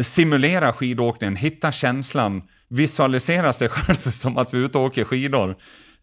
Simulera 0.00 0.72
skidåkningen, 0.72 1.36
hitta 1.36 1.72
känslan, 1.72 2.42
visualisera 2.68 3.52
sig 3.52 3.68
själv 3.70 4.10
som 4.10 4.36
att 4.36 4.54
vi 4.54 4.58
är 4.58 4.64
ute 4.64 4.78
och 4.78 4.84
åker 4.84 5.04
skidor. 5.04 5.56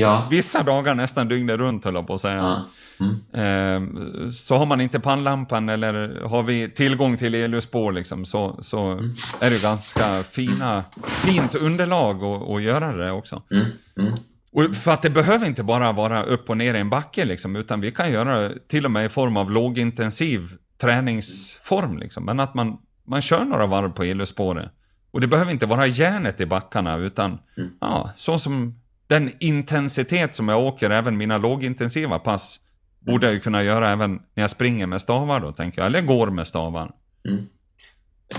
Ja. 0.00 0.26
Vissa 0.30 0.62
dagar 0.62 0.94
nästan 0.94 1.28
dygnet 1.28 1.56
runt, 1.58 1.84
höll 1.84 1.94
jag 1.94 2.06
på 2.06 2.14
att 2.14 2.20
säga. 2.20 2.36
ja. 2.36 2.64
Mm. 3.00 3.14
Eh, 3.32 4.28
så 4.30 4.56
har 4.56 4.66
man 4.66 4.80
inte 4.80 5.00
pannlampan 5.00 5.68
eller 5.68 6.20
har 6.24 6.42
vi 6.42 6.68
tillgång 6.70 7.16
till 7.16 7.34
elljusspår 7.34 7.92
liksom, 7.92 8.24
så, 8.24 8.56
så 8.60 8.78
Mm. 8.80 9.14
är 9.40 9.50
det 9.50 9.62
ganska 9.62 10.22
fina, 10.22 10.84
fint 11.06 11.54
underlag 11.54 12.24
att, 12.24 12.48
att 12.50 12.62
göra 12.62 12.92
det 12.92 13.10
också. 13.12 13.42
Mm. 13.50 13.66
Mm. 13.98 14.12
Och 14.52 14.74
för 14.76 14.90
att 14.90 15.02
det 15.02 15.10
behöver 15.10 15.46
inte 15.46 15.62
bara 15.62 15.92
vara 15.92 16.22
upp 16.22 16.50
och 16.50 16.56
ner 16.56 16.74
i 16.74 16.78
en 16.78 16.90
backe, 16.90 17.24
liksom, 17.24 17.56
utan 17.56 17.80
vi 17.80 17.90
kan 17.90 18.12
göra 18.12 18.40
det 18.40 18.68
till 18.68 18.84
och 18.84 18.90
med 18.90 19.04
i 19.06 19.08
form 19.08 19.36
av 19.36 19.50
lågintensiv 19.50 20.50
träningsform. 20.80 21.98
Liksom. 21.98 22.24
Men 22.24 22.40
att 22.40 22.54
man, 22.54 22.76
man 23.06 23.20
kör 23.20 23.44
några 23.44 23.66
varv 23.66 23.88
på 23.90 24.02
elljusspåret. 24.02 24.70
Och 25.10 25.20
det 25.20 25.26
behöver 25.26 25.52
inte 25.52 25.66
vara 25.66 25.86
järnet 25.86 26.40
i 26.40 26.46
backarna, 26.46 26.96
utan 26.96 27.38
Mm. 27.56 27.70
ja, 27.80 28.10
så 28.14 28.38
som 28.38 28.80
den 29.08 29.32
intensitet 29.40 30.34
som 30.34 30.48
jag 30.48 30.60
åker, 30.60 30.90
även 30.90 31.16
mina 31.16 31.38
lågintensiva 31.38 32.18
pass, 32.18 32.60
borde 33.00 33.26
jag 33.26 33.34
ju 33.34 33.40
kunna 33.40 33.62
göra 33.62 33.90
även 33.90 34.14
när 34.34 34.44
jag 34.44 34.50
springer 34.50 34.86
med 34.86 35.00
stavar 35.00 35.40
då, 35.40 35.52
tänker 35.52 35.80
jag. 35.80 35.86
Eller 35.86 36.00
går 36.00 36.30
med 36.30 36.46
stavar. 36.46 36.90
Mm. 37.28 37.46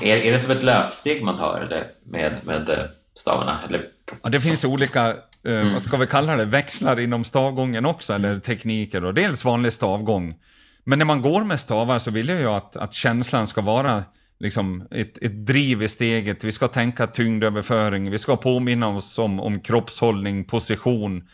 Är, 0.01 0.17
är 0.17 0.31
det 0.31 0.39
som 0.39 0.51
ett 0.51 0.63
löpsteg 0.63 1.23
man 1.23 1.37
tar 1.37 1.61
eller, 1.61 1.83
med, 2.05 2.35
med 2.43 2.69
eh, 2.69 2.77
stavarna? 3.13 3.57
Eller? 3.67 3.81
Ja, 4.23 4.29
det 4.29 4.41
finns 4.41 4.65
olika, 4.65 5.07
eh, 5.07 5.15
mm. 5.43 5.73
vad 5.73 5.81
ska 5.81 5.97
vi 5.97 6.07
kalla 6.07 6.35
det, 6.35 6.45
växlar 6.45 6.99
inom 6.99 7.23
stavgången 7.23 7.85
också, 7.85 8.13
eller 8.13 8.39
tekniker. 8.39 9.01
Då. 9.01 9.11
Dels 9.11 9.45
vanlig 9.45 9.73
stavgång. 9.73 10.35
Men 10.83 10.99
när 10.99 11.05
man 11.05 11.21
går 11.21 11.43
med 11.43 11.59
stavar 11.59 11.99
så 11.99 12.11
vill 12.11 12.29
jag 12.29 12.39
ju 12.39 12.47
att, 12.47 12.75
att 12.75 12.93
känslan 12.93 13.47
ska 13.47 13.61
vara 13.61 14.03
liksom 14.39 14.87
ett, 14.91 15.17
ett 15.17 15.45
driv 15.45 15.83
i 15.83 15.89
steget. 15.89 16.43
Vi 16.43 16.51
ska 16.51 16.67
tänka 16.67 17.07
tyngdöverföring, 17.07 18.11
vi 18.11 18.17
ska 18.17 18.35
påminna 18.35 18.87
oss 18.87 19.19
om, 19.19 19.39
om 19.39 19.59
kroppshållning, 19.59 20.43
position. 20.43 21.27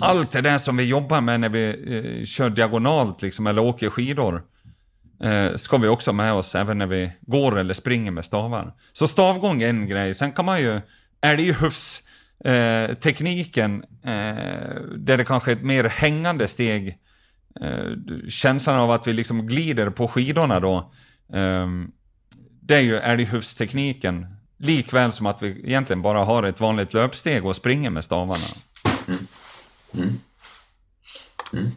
Allt 0.00 0.32
det 0.32 0.40
där 0.40 0.58
som 0.58 0.76
vi 0.76 0.84
jobbar 0.84 1.20
med 1.20 1.40
när 1.40 1.48
vi 1.48 1.68
eh, 1.68 2.24
kör 2.24 2.50
diagonalt 2.50 3.22
liksom, 3.22 3.46
eller 3.46 3.62
åker 3.62 3.90
skidor 3.90 4.42
eh, 5.22 5.54
ska 5.54 5.76
vi 5.76 5.88
också 5.88 6.12
med 6.12 6.32
oss 6.32 6.54
även 6.54 6.78
när 6.78 6.86
vi 6.86 7.12
går 7.20 7.58
eller 7.58 7.74
springer 7.74 8.10
med 8.10 8.24
stavar. 8.24 8.74
Så 8.92 9.08
stavgång 9.08 9.62
är 9.62 9.68
en 9.68 9.88
grej. 9.88 10.14
Sen 10.14 10.32
kan 10.32 10.44
man 10.44 10.60
ju 10.60 10.80
älghufs 11.20 12.02
eh, 12.44 12.94
tekniken 12.94 13.84
eh, 14.04 14.80
där 14.96 15.16
det 15.16 15.24
kanske 15.24 15.50
är 15.50 15.56
ett 15.56 15.62
mer 15.62 15.84
hängande 15.84 16.48
steg. 16.48 16.98
Eh, 17.60 17.90
känslan 18.28 18.78
av 18.78 18.90
att 18.90 19.06
vi 19.06 19.12
liksom 19.12 19.46
glider 19.46 19.90
på 19.90 20.08
skidorna 20.08 20.60
då. 20.60 20.92
Ehm, 21.32 21.90
det 22.66 22.76
är 22.76 22.80
ju 22.80 22.96
älghufstekniken. 22.96 24.26
Likväl 24.58 25.12
som 25.12 25.26
att 25.26 25.42
vi 25.42 25.48
egentligen 25.48 26.02
bara 26.02 26.24
har 26.24 26.42
ett 26.42 26.60
vanligt 26.60 26.94
löpsteg 26.94 27.46
och 27.46 27.56
springer 27.56 27.90
med 27.90 28.04
stavarna. 28.04 28.44
Mm. 29.08 29.26
Mm. 29.94 30.20
Mm. 31.52 31.70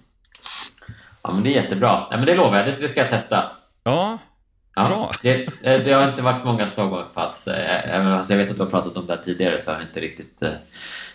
Ja, 1.22 1.34
men 1.34 1.44
det 1.44 1.50
är 1.50 1.62
jättebra. 1.62 2.04
Ja, 2.10 2.18
men 2.18 2.26
det 2.26 2.36
lovar 2.36 2.58
jag, 2.58 2.66
det, 2.66 2.82
det 2.82 2.88
ska 2.88 3.00
jag 3.00 3.10
testa. 3.10 3.52
Ja, 3.84 4.18
ja 4.76 4.88
bra. 4.88 5.12
Det, 5.22 5.46
eh, 5.62 5.84
det, 5.84 5.92
har 5.92 6.10
inte 6.10 6.22
varit 6.22 6.46
många 6.46 6.68
stavgångspass. 6.68 7.48
Eh, 7.48 8.22
jag 8.30 8.38
vet 8.38 8.50
att 8.50 8.58
du 8.58 8.64
har 8.64 8.70
pratat 8.70 8.98
om 8.98 9.08
det 9.08 9.14
här 9.14 9.22
tidigare 9.22 9.60
så 9.60 9.72
har 9.72 9.78
det 9.78 9.84
inte 9.84 10.00
riktigt, 10.00 10.42
eh, 10.42 10.52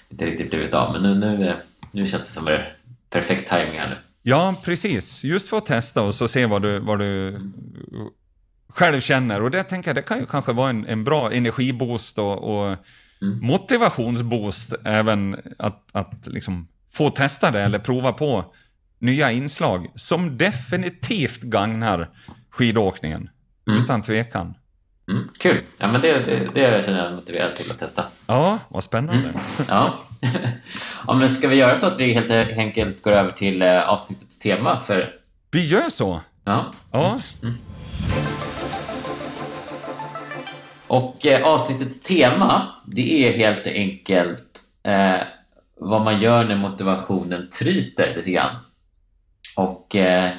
inte 0.09 0.27
riktigt 0.27 0.51
blivit 0.51 0.75
av. 0.75 0.93
Men 0.93 1.03
nu, 1.03 1.15
nu, 1.15 1.55
nu 1.91 2.07
känns 2.07 2.25
det 2.25 2.31
som 2.31 2.45
det 2.45 2.67
perfekt 3.11 3.51
timing 3.51 3.79
här 3.79 3.89
nu. 3.89 3.97
Ja, 4.23 4.55
precis. 4.65 5.25
Just 5.25 5.49
för 5.49 5.59
att 5.59 5.67
testa 5.67 6.03
och 6.03 6.15
så 6.15 6.29
se 6.29 6.47
vad 6.47 6.63
du, 6.63 6.79
vad 6.79 6.99
du 6.99 7.41
själv 8.69 9.01
känner. 9.01 9.43
Och 9.43 9.51
det 9.51 9.63
tänker 9.63 9.89
jag, 9.89 9.97
det 9.97 10.03
kan 10.03 10.19
ju 10.19 10.27
kanske 10.27 10.53
vara 10.53 10.71
en, 10.71 10.87
en 10.87 11.05
bra 11.05 11.33
energiboost 11.33 12.19
och, 12.19 12.57
och 12.57 12.77
mm. 13.23 13.39
motivationsboost 13.41 14.75
även 14.85 15.37
att, 15.59 15.89
att 15.93 16.27
liksom 16.27 16.69
få 16.93 17.11
testa 17.11 17.51
det 17.51 17.63
eller 17.63 17.79
prova 17.79 18.13
på 18.13 18.45
nya 18.99 19.33
inslag 19.33 19.91
som 19.95 20.39
definitivt 20.39 21.41
gagnar 21.41 22.11
skidåkningen. 22.51 23.31
Mm. 23.69 23.83
Utan 23.83 24.03
tvekan. 24.03 24.55
Mm, 25.11 25.29
kul! 25.39 25.61
Ja, 25.79 25.93
men 25.93 26.01
det, 26.01 26.25
det, 26.25 26.55
det 26.55 26.85
känner 26.85 26.99
jag 26.99 27.07
mig 27.07 27.15
motiverad 27.15 27.55
till 27.55 27.71
att 27.71 27.79
testa. 27.79 28.05
Ja, 28.27 28.59
vad 28.69 28.85
spännande. 28.85 29.29
Mm. 29.29 29.41
Ja. 29.69 29.95
ja, 31.07 31.15
men 31.15 31.35
ska 31.35 31.49
vi 31.49 31.57
göra 31.57 31.77
så 31.77 31.87
att 31.87 32.01
vi 32.01 32.13
helt 32.13 32.31
enkelt 32.59 33.03
går 33.03 33.13
över 33.13 33.33
till 33.33 33.63
eh, 33.63 33.89
avsnittets 33.89 34.39
tema? 34.39 34.81
För... 34.81 35.13
Vi 35.51 35.67
gör 35.69 35.91
så! 35.91 36.21
Ja. 36.45 36.73
ja. 36.93 37.19
Mm. 37.43 37.55
Och 40.95 41.27
eh, 41.27 41.47
avsnittets 41.47 42.03
tema, 42.03 42.69
det 42.87 43.29
är 43.29 43.33
helt 43.33 43.67
enkelt 43.67 44.61
eh, 44.83 45.27
vad 45.81 46.05
man 46.05 46.19
gör 46.19 46.45
när 46.45 46.57
motivationen 46.57 47.49
tryter 47.51 48.17
lite 48.17 48.31
grann. 48.31 48.57
Och 49.57 49.97
eh, 49.97 50.31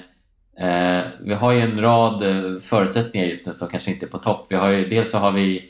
eh, 0.59 1.03
vi 1.19 1.33
har 1.33 1.51
ju 1.51 1.61
en 1.61 1.81
rad 1.81 2.23
eh, 2.23 2.59
förutsättningar 2.59 3.27
just 3.27 3.47
nu 3.47 3.53
som 3.53 3.67
kanske 3.67 3.91
inte 3.91 4.05
är 4.05 4.09
på 4.09 4.17
topp. 4.17 4.47
Vi 4.49 4.55
har 4.55 4.69
ju, 4.69 4.87
dels 4.87 5.11
så 5.11 5.17
har 5.17 5.31
vi, 5.31 5.69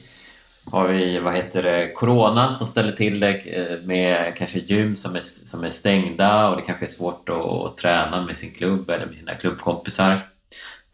har 0.72 0.88
vi 0.88 1.20
vad 1.20 1.34
heter 1.34 1.64
det, 1.64 1.92
Corona 1.96 2.54
som 2.54 2.68
ställer 2.68 2.92
till 2.92 3.20
det 3.20 3.38
eh, 3.38 3.82
med 3.86 4.36
kanske 4.38 4.60
gym 4.60 4.96
som 4.96 5.16
är, 5.16 5.22
som 5.22 5.64
är 5.64 5.70
stängda 5.70 6.50
och 6.50 6.56
det 6.56 6.62
kanske 6.62 6.86
är 6.86 6.90
svårt 6.90 7.30
att, 7.30 7.46
att 7.46 7.78
träna 7.78 8.26
med 8.26 8.38
sin 8.38 8.52
klubb 8.52 8.90
eller 8.90 9.06
med 9.06 9.18
sina 9.18 9.36
klubbkompisar. 9.36 10.30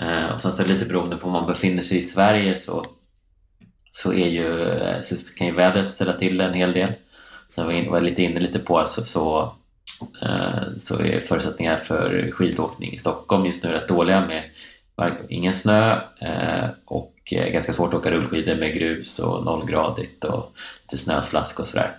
Eh, 0.01 0.33
och 0.33 0.41
sen 0.41 0.51
så 0.51 0.63
är 0.63 0.67
det 0.67 0.73
lite 0.73 0.85
beroende 0.85 1.17
på 1.17 1.27
om 1.27 1.33
man 1.33 1.47
befinner 1.47 1.81
sig 1.81 1.97
i 1.97 2.03
Sverige 2.03 2.55
så, 2.55 2.85
så, 3.93 4.13
är 4.13 4.29
ju, 4.29 4.75
så 5.01 5.35
kan 5.35 5.47
ju 5.47 5.53
vädret 5.53 5.87
ställa 5.87 6.13
till 6.13 6.37
det 6.37 6.45
en 6.45 6.53
hel 6.53 6.73
del. 6.73 6.91
Som 7.49 7.67
vi 7.67 7.87
var 7.87 8.01
lite 8.01 8.23
inne 8.23 8.39
lite 8.39 8.59
på 8.59 8.83
så, 8.85 9.05
så 9.05 9.55
Eh, 10.21 10.77
så 10.77 10.99
är 11.01 11.19
förutsättningar 11.19 11.77
för 11.77 12.31
skidåkning 12.31 12.93
i 12.93 12.97
Stockholm 12.97 13.45
just 13.45 13.63
nu 13.63 13.71
rätt 13.71 13.87
dåliga 13.87 14.25
med 14.27 14.43
ingen 15.29 15.53
snö 15.53 15.91
eh, 16.19 16.69
och 16.85 17.15
eh, 17.31 17.51
ganska 17.51 17.73
svårt 17.73 17.93
att 17.93 17.99
åka 17.99 18.11
rullskidor 18.11 18.55
med 18.55 18.73
grus 18.73 19.19
och 19.19 19.45
nollgradigt 19.45 20.23
och 20.23 20.53
lite 20.81 21.03
snöslask 21.03 21.59
och 21.59 21.67
sådär. 21.67 21.91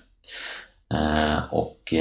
Och 1.50 1.94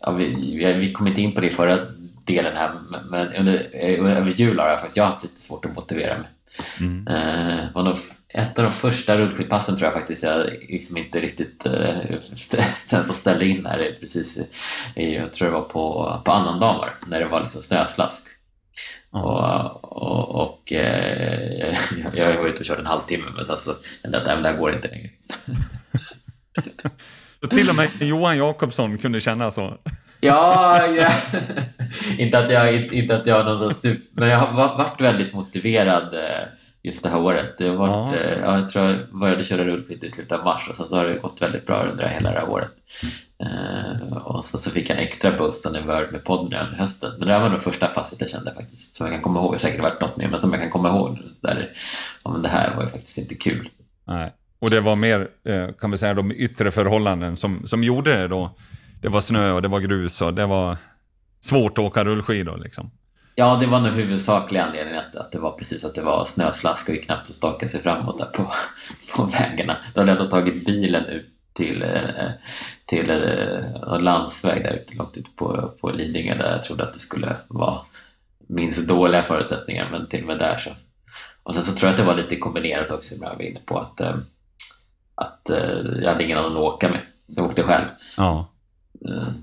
ja, 0.00 0.10
vi, 0.10 0.74
vi 0.78 0.92
kom 0.92 1.06
inte 1.06 1.22
in 1.22 1.34
på 1.34 1.40
det 1.40 1.46
i 1.46 1.50
förra 1.50 1.78
delen 2.24 2.56
här 2.56 2.70
men 3.10 3.34
under, 3.34 3.68
över 4.06 4.30
jul 4.30 4.58
har 4.58 4.68
jag 4.68 4.80
faktiskt 4.80 4.96
jag 4.96 5.04
haft 5.04 5.22
lite 5.22 5.40
svårt 5.40 5.64
att 5.64 5.74
motivera 5.74 6.18
mig. 6.18 6.28
Mm. 6.80 7.04
Det 7.04 7.70
var 7.74 7.82
nog 7.82 7.96
ett 8.34 8.58
av 8.58 8.64
de 8.64 8.72
första 8.72 9.18
rullskidpassen 9.18 9.76
tror 9.76 9.86
jag 9.86 9.94
faktiskt 9.94 10.22
jag 10.22 10.46
liksom 10.68 10.96
inte 10.96 11.20
riktigt 11.20 11.66
äh, 12.92 13.10
ställde 13.12 13.46
in 13.46 13.66
här 13.66 13.96
precis 14.00 14.38
i, 14.96 15.14
jag 15.14 15.32
tror 15.32 15.48
det 15.48 15.54
var 15.54 15.62
på, 15.62 16.20
på 16.24 16.32
annandagen 16.32 16.90
när 17.06 17.20
det 17.20 17.26
var 17.26 17.40
liksom 17.40 17.62
snöslask. 17.62 18.22
Mm. 19.14 19.24
Och, 19.24 19.84
och, 19.84 20.28
och 20.28 20.72
eh, 20.72 21.76
jag 22.14 22.24
har 22.24 22.42
varit 22.42 22.60
och 22.60 22.66
kört 22.66 22.78
en 22.78 22.86
halvtimme 22.86 23.24
men 23.36 23.44
sen 23.44 23.58
så 23.58 23.74
kände 24.02 24.18
jag 24.18 24.28
att 24.28 24.42
det 24.42 24.48
här 24.48 24.56
går 24.56 24.74
inte 24.74 24.88
längre. 24.88 25.10
så 27.40 27.48
till 27.48 27.70
och 27.70 27.76
med 27.76 27.88
Johan 28.00 28.38
Jakobsson 28.38 28.98
kunde 28.98 29.20
känna 29.20 29.50
så? 29.50 29.78
ja, 30.20 30.86
ja. 30.86 31.10
inte 32.18 32.38
att 32.38 32.50
jag, 32.50 32.74
inte 32.92 33.16
att 33.16 33.26
jag 33.26 33.46
någon 33.46 33.74
super, 33.74 34.20
men 34.20 34.28
jag 34.28 34.38
har 34.38 34.52
varit 34.52 35.00
väldigt 35.00 35.34
motiverad 35.34 36.14
eh, 36.14 36.63
just 36.84 37.02
det 37.02 37.08
här 37.08 37.20
året. 37.20 37.58
Det 37.58 37.68
har 37.68 37.76
varit, 37.76 38.14
ja. 38.14 38.18
Eh, 38.18 38.38
ja, 38.38 38.58
jag 38.58 38.68
tror 38.68 38.84
jag 38.84 39.18
började 39.20 39.44
köra 39.44 39.64
rullskidor 39.64 40.04
i 40.04 40.10
slutet 40.10 40.38
av 40.38 40.44
mars 40.44 40.68
och 40.68 40.76
sen 40.76 40.88
så 40.88 40.96
har 40.96 41.04
det 41.04 41.14
gått 41.14 41.42
väldigt 41.42 41.66
bra 41.66 41.82
under 41.82 42.08
hela 42.08 42.32
det 42.32 42.40
här 42.40 42.48
året. 42.48 42.72
Uh, 43.44 44.16
och 44.16 44.44
så, 44.44 44.58
så 44.58 44.70
fick 44.70 44.90
jag 44.90 44.98
en 44.98 45.04
extra 45.04 45.38
boost 45.38 45.72
när 45.72 45.80
vi 45.80 45.86
var 45.86 46.08
med 46.12 46.24
podden 46.24 46.66
under 46.66 46.78
hösten. 46.78 47.12
Men 47.18 47.28
det 47.28 47.34
här 47.34 47.40
var 47.40 47.48
nog 47.48 47.62
första 47.62 47.86
passet 47.86 48.20
jag 48.20 48.30
kände 48.30 48.54
faktiskt, 48.54 48.96
som 48.96 49.06
jag 49.06 49.14
kan 49.14 49.22
komma 49.22 49.40
ihåg. 49.40 49.60
Säkert 49.60 49.80
varit 49.80 50.00
något 50.00 50.16
mer, 50.16 50.28
men 50.28 50.38
som 50.38 50.52
jag 50.52 50.60
kan 50.60 50.70
komma 50.70 50.88
ihåg. 50.88 51.18
Där, 51.40 51.70
ja, 52.24 52.30
men 52.30 52.42
det 52.42 52.48
här 52.48 52.74
var 52.76 52.82
ju 52.82 52.88
faktiskt 52.88 53.18
inte 53.18 53.34
kul. 53.34 53.68
Nej. 54.04 54.32
Och 54.58 54.70
det 54.70 54.80
var 54.80 54.96
mer, 54.96 55.28
eh, 55.44 55.68
kan 55.80 55.90
vi 55.90 55.98
säga, 55.98 56.14
de 56.14 56.32
yttre 56.32 56.70
förhållanden 56.70 57.36
som, 57.36 57.66
som 57.66 57.84
gjorde 57.84 58.12
det 58.12 58.28
då. 58.28 58.50
Det 59.02 59.08
var 59.08 59.20
snö 59.20 59.52
och 59.52 59.62
det 59.62 59.68
var 59.68 59.80
grus 59.80 60.22
och 60.22 60.34
det 60.34 60.46
var 60.46 60.76
svårt 61.40 61.78
att 61.78 61.84
åka 61.84 62.04
rullskidor 62.04 62.58
liksom. 62.58 62.90
Ja, 63.34 63.56
det 63.60 63.66
var 63.66 63.80
nog 63.80 63.92
huvudsakliga 63.92 64.64
anledningen 64.64 64.98
att, 64.98 65.16
att 65.16 65.32
det 65.32 65.38
var 65.38 65.52
precis 65.52 65.84
att 65.84 65.94
det 65.94 66.02
var 66.02 66.24
snöslask 66.24 66.88
och 66.88 67.02
knappt 67.02 67.30
att 67.30 67.34
staka 67.34 67.68
sig 67.68 67.82
framåt 67.82 68.18
där 68.18 68.26
på, 68.26 68.52
på 69.16 69.24
vägarna. 69.24 69.76
Då 69.94 70.00
hade 70.00 70.12
jag 70.12 70.20
ändå 70.20 70.30
tagit 70.30 70.66
bilen 70.66 71.04
ut 71.04 71.30
till, 71.52 71.82
eh, 71.82 72.30
till 72.86 73.10
en 73.10 73.22
eh, 73.22 74.00
landsväg 74.00 74.62
där 74.62 74.72
ute, 74.72 74.96
långt 74.96 75.16
ute 75.16 75.30
på, 75.36 75.74
på 75.80 75.90
Lidingö 75.90 76.34
där 76.34 76.50
jag 76.50 76.64
trodde 76.64 76.82
att 76.82 76.92
det 76.92 76.98
skulle 76.98 77.36
vara 77.48 77.74
minst 78.48 78.88
dåliga 78.88 79.22
förutsättningar, 79.22 79.88
men 79.90 80.06
till 80.06 80.20
och 80.20 80.26
med 80.26 80.38
där 80.38 80.56
så. 80.56 80.70
Och 81.42 81.54
sen 81.54 81.62
så 81.62 81.74
tror 81.74 81.86
jag 81.86 81.92
att 81.92 81.98
det 81.98 82.04
var 82.04 82.16
lite 82.16 82.36
kombinerat 82.36 82.92
också, 82.92 83.14
som 83.14 83.22
jag 83.22 83.34
var 83.34 83.42
inne 83.42 83.60
på, 83.60 83.78
att, 83.78 84.00
eh, 84.00 84.14
att 85.14 85.50
jag 86.02 86.10
hade 86.10 86.24
ingen 86.24 86.38
annan 86.38 86.52
att 86.52 86.58
åka 86.58 86.88
med. 86.88 87.00
Jag 87.26 87.44
åkte 87.46 87.62
själv. 87.62 87.86
Ja. 88.16 88.50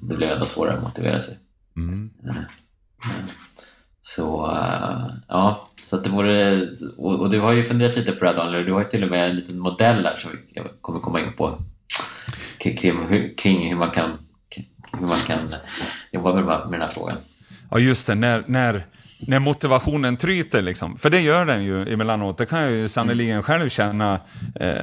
Det 0.01 0.15
blev 0.15 0.29
ändå 0.29 0.45
svårare 0.45 0.77
att 0.77 0.83
motivera 0.83 1.21
sig. 1.21 1.37
Mm. 1.75 2.09
Så 4.15 4.51
eh, 4.51 5.15
ja, 5.27 5.69
så 5.83 5.95
att 5.95 6.03
det 6.03 6.09
vore... 6.09 6.67
Och, 6.97 7.19
och, 7.19 7.29
du 7.29 7.39
har 7.39 7.53
ju 7.53 7.63
funderat 7.63 7.95
lite 7.95 8.11
på 8.11 8.25
det 8.25 8.31
här 8.31 8.37
Daniel, 8.37 8.65
du 8.65 8.73
har 8.73 8.79
ju 8.79 8.85
till 8.85 9.03
och 9.03 9.09
med 9.09 9.29
en 9.29 9.35
liten 9.35 9.59
modell 9.59 10.05
här 10.05 10.15
som 10.15 10.31
vi 10.31 10.61
kommer 10.81 10.99
komma 10.99 11.19
in 11.19 11.33
på 11.33 11.61
kring, 12.57 13.35
kring 13.37 13.69
hur 13.69 13.75
man 13.75 13.89
kan 13.89 14.17
hur 14.99 15.07
man 15.07 15.17
kan 15.17 15.37
jobba 16.11 16.33
med, 16.33 16.45
med 16.45 16.71
den 16.71 16.81
här 16.81 16.87
frågan. 16.87 17.17
Ja, 17.71 17.79
just 17.79 18.07
det. 18.07 18.15
När, 18.15 18.43
när, 18.47 18.83
när 19.27 19.39
motivationen 19.39 20.17
tryter, 20.17 20.61
liksom. 20.61 20.97
för 20.97 21.09
det 21.09 21.21
gör 21.21 21.45
den 21.45 21.63
ju 21.63 21.93
emellanåt. 21.93 22.37
Det 22.37 22.45
kan 22.45 22.61
jag 22.61 22.71
ju 22.71 22.87
sannerligen 22.87 23.43
själv 23.43 23.69
känna. 23.69 24.19
Eh, 24.55 24.75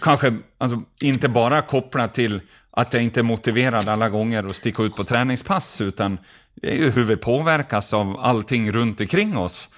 kanske 0.00 0.36
alltså, 0.58 0.82
inte 1.00 1.28
bara 1.28 1.62
kopplat 1.62 2.14
till 2.14 2.40
att 2.70 2.94
jag 2.94 3.02
inte 3.02 3.20
är 3.20 3.24
motiverad 3.24 3.88
alla 3.88 4.08
gånger 4.08 4.44
att 4.44 4.56
sticka 4.56 4.82
ut 4.82 4.96
på 4.96 5.04
träningspass, 5.04 5.80
utan 5.80 6.18
det 6.62 6.70
är 6.70 6.76
ju 6.76 6.90
hur 6.90 7.04
vi 7.04 7.16
påverkas 7.16 7.92
av 7.92 8.20
allting 8.20 8.72
runt 8.72 9.00
omkring 9.00 9.36
oss. 9.36 9.68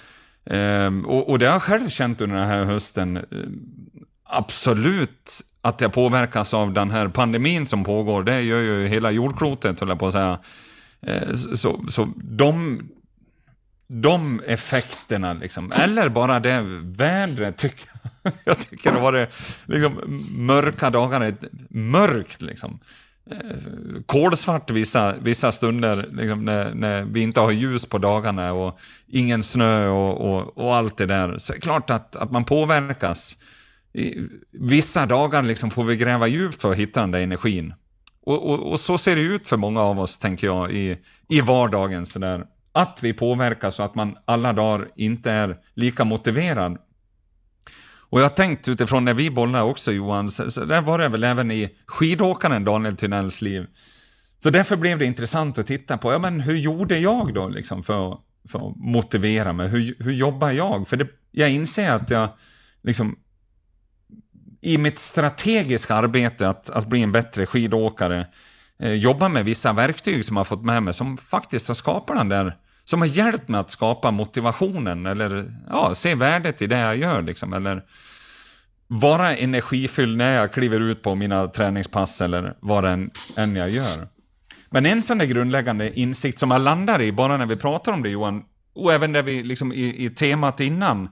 Ehm, 0.46 1.06
och, 1.06 1.28
och 1.28 1.38
det 1.38 1.46
har 1.46 1.52
jag 1.52 1.62
själv 1.62 1.88
känt 1.88 2.20
under 2.20 2.36
den 2.36 2.46
här 2.48 2.64
hösten. 2.64 3.16
Ehm, 3.16 3.60
absolut 4.24 5.30
att 5.62 5.80
jag 5.80 5.92
påverkas 5.92 6.54
av 6.54 6.72
den 6.72 6.90
här 6.90 7.08
pandemin 7.08 7.66
som 7.66 7.84
pågår. 7.84 8.22
Det 8.22 8.40
gör 8.40 8.60
ju 8.60 8.86
hela 8.86 9.10
jordklotet, 9.10 9.80
höll 9.80 9.88
jag 9.88 9.98
på 9.98 10.06
att 10.06 10.12
säga. 10.12 10.38
Ehm, 11.06 11.36
så, 11.36 11.84
så 11.88 12.08
de, 12.16 12.82
de 13.86 14.40
effekterna, 14.46 15.32
liksom, 15.32 15.72
eller 15.72 16.08
bara 16.08 16.40
det 16.40 16.64
vädret, 16.82 17.56
tycker 17.56 17.90
jag 17.92 18.00
jag 18.44 18.58
tycker 18.58 18.92
det 18.92 19.00
var 19.00 19.12
det 19.12 19.28
liksom, 19.66 20.00
mörka 20.36 20.90
dagar, 20.90 21.34
mörkt 21.68 22.42
liksom. 22.42 22.78
Kolsvart 24.06 24.70
vissa, 24.70 25.14
vissa 25.20 25.52
stunder 25.52 26.08
liksom, 26.12 26.44
när, 26.44 26.74
när, 26.74 27.04
vi 27.04 27.20
inte 27.20 27.40
har 27.40 27.50
ljus 27.50 27.86
på 27.86 27.98
dagarna 27.98 28.52
och 28.52 28.80
ingen 29.06 29.42
snö 29.42 29.88
och, 29.88 30.20
och, 30.20 30.58
och 30.58 30.76
allt 30.76 30.96
det 30.96 31.06
där. 31.06 31.38
Så 31.38 31.52
det 31.52 31.58
är 31.58 31.60
klart 31.60 31.90
att, 31.90 32.16
att 32.16 32.30
man 32.30 32.44
påverkas. 32.44 33.36
I, 33.92 34.28
vissa 34.50 35.06
dagar 35.06 35.42
liksom 35.42 35.70
får 35.70 35.84
vi 35.84 35.96
gräva 35.96 36.26
djupt 36.26 36.62
för 36.62 36.70
att 36.70 36.76
hitta 36.76 37.00
den 37.00 37.10
där 37.10 37.20
energin. 37.20 37.74
Och, 38.26 38.50
och, 38.50 38.72
och, 38.72 38.80
så 38.80 38.98
ser 38.98 39.16
det 39.16 39.22
ut 39.22 39.46
för 39.46 39.56
många 39.56 39.80
av 39.80 40.00
oss, 40.00 40.18
tänker 40.18 40.46
jag, 40.46 40.72
i, 40.72 40.96
i 41.28 41.40
vardagen. 41.40 42.06
Så 42.06 42.18
där. 42.18 42.44
Att 42.72 42.98
vi 43.02 43.12
påverkas 43.12 43.78
och 43.78 43.84
att 43.84 43.94
man 43.94 44.16
alla 44.24 44.52
dagar 44.52 44.88
inte 44.96 45.30
är 45.30 45.56
lika 45.74 46.04
motiverad. 46.04 46.78
Och 48.10 48.20
jag 48.20 48.24
har 48.24 48.30
tänkt 48.30 48.68
utifrån 48.68 49.04
när 49.04 49.14
vi 49.14 49.30
bollade 49.30 49.64
också 49.64 49.92
Johan, 49.92 50.28
så, 50.28 50.50
så 50.50 50.64
där 50.64 50.80
var 50.80 50.98
det 50.98 51.08
väl 51.08 51.24
även 51.24 51.50
i 51.50 51.70
skidåkaren 51.86 52.64
Daniel 52.64 52.96
Tynells 52.96 53.42
liv. 53.42 53.66
Så 54.42 54.50
därför 54.50 54.76
blev 54.76 54.98
det 54.98 55.04
intressant 55.04 55.58
att 55.58 55.66
titta 55.66 55.98
på, 55.98 56.12
ja 56.12 56.18
men 56.18 56.40
hur 56.40 56.56
gjorde 56.56 56.98
jag 56.98 57.34
då 57.34 57.48
liksom 57.48 57.82
för, 57.82 58.18
för 58.48 58.68
att 58.68 58.76
motivera 58.76 59.52
mig? 59.52 59.68
Hur, 59.68 59.94
hur 59.98 60.12
jobbar 60.12 60.50
jag? 60.50 60.88
För 60.88 60.96
det, 60.96 61.06
jag 61.30 61.50
inser 61.50 61.92
att 61.92 62.10
jag 62.10 62.28
liksom 62.82 63.16
i 64.60 64.78
mitt 64.78 64.98
strategiska 64.98 65.94
arbete 65.94 66.48
att, 66.48 66.70
att 66.70 66.86
bli 66.86 67.02
en 67.02 67.12
bättre 67.12 67.46
skidåkare 67.46 68.26
eh, 68.78 68.94
jobbar 68.94 69.28
med 69.28 69.44
vissa 69.44 69.72
verktyg 69.72 70.24
som 70.24 70.36
jag 70.36 70.40
har 70.40 70.44
fått 70.44 70.64
med 70.64 70.82
mig 70.82 70.94
som 70.94 71.16
faktiskt 71.16 71.68
har 71.68 71.74
skapat 71.74 72.16
den 72.16 72.28
där 72.28 72.56
som 72.90 73.00
har 73.00 73.08
hjälpt 73.08 73.48
mig 73.48 73.60
att 73.60 73.70
skapa 73.70 74.10
motivationen 74.10 75.06
eller 75.06 75.44
ja, 75.68 75.94
se 75.94 76.14
värdet 76.14 76.62
i 76.62 76.66
det 76.66 76.78
jag 76.78 76.96
gör. 76.96 77.22
Liksom, 77.22 77.52
eller 77.52 77.82
vara 78.86 79.36
energifylld 79.36 80.16
när 80.16 80.34
jag 80.34 80.52
kliver 80.52 80.80
ut 80.80 81.02
på 81.02 81.14
mina 81.14 81.46
träningspass 81.46 82.20
eller 82.20 82.54
vad 82.60 82.84
än, 82.84 83.10
än 83.36 83.56
jag 83.56 83.70
gör. 83.70 84.08
Men 84.70 84.86
en 84.86 85.02
sån 85.02 85.18
där 85.18 85.26
grundläggande 85.26 86.00
insikt 86.00 86.38
som 86.38 86.50
jag 86.50 86.60
landar 86.60 87.02
i, 87.02 87.12
bara 87.12 87.36
när 87.36 87.46
vi 87.46 87.56
pratar 87.56 87.92
om 87.92 88.02
det 88.02 88.08
Johan, 88.08 88.42
och 88.74 88.92
även 88.92 89.12
där 89.12 89.22
vi 89.22 89.42
liksom 89.42 89.72
i, 89.72 90.04
i 90.04 90.10
temat 90.10 90.60
innan, 90.60 91.08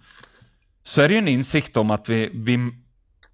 så 0.82 1.00
är 1.00 1.08
det 1.08 1.14
ju 1.14 1.18
en 1.18 1.28
insikt 1.28 1.76
om 1.76 1.90
att 1.90 2.08
vi, 2.08 2.30
vi, 2.34 2.72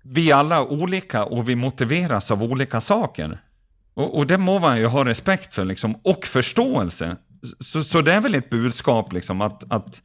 vi 0.02 0.30
är 0.30 0.72
olika 0.72 1.24
och 1.24 1.48
vi 1.48 1.56
motiveras 1.56 2.30
av 2.30 2.42
olika 2.42 2.80
saker. 2.80 3.40
Och, 3.94 4.18
och 4.18 4.26
det 4.26 4.38
må 4.38 4.58
man 4.58 4.78
ju 4.78 4.86
ha 4.86 5.04
respekt 5.04 5.54
för 5.54 5.64
liksom, 5.64 5.94
och 6.02 6.24
förståelse. 6.26 7.16
Så, 7.60 7.84
så 7.84 8.02
det 8.02 8.12
är 8.12 8.20
väl 8.20 8.34
ett 8.34 8.50
budskap 8.50 9.12
liksom 9.12 9.40
att, 9.40 9.72
att, 9.72 10.02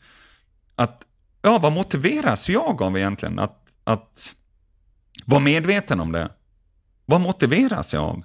att 0.75 1.05
ja, 1.41 1.57
vad 1.57 1.73
motiveras 1.73 2.49
jag 2.49 2.81
av 2.81 2.97
egentligen? 2.97 3.39
Att, 3.39 3.75
att 3.83 4.35
vara 5.25 5.39
medveten 5.41 5.99
om 5.99 6.11
det. 6.11 6.29
Vad 7.05 7.21
motiveras 7.21 7.93
jag 7.93 8.03
av? 8.03 8.23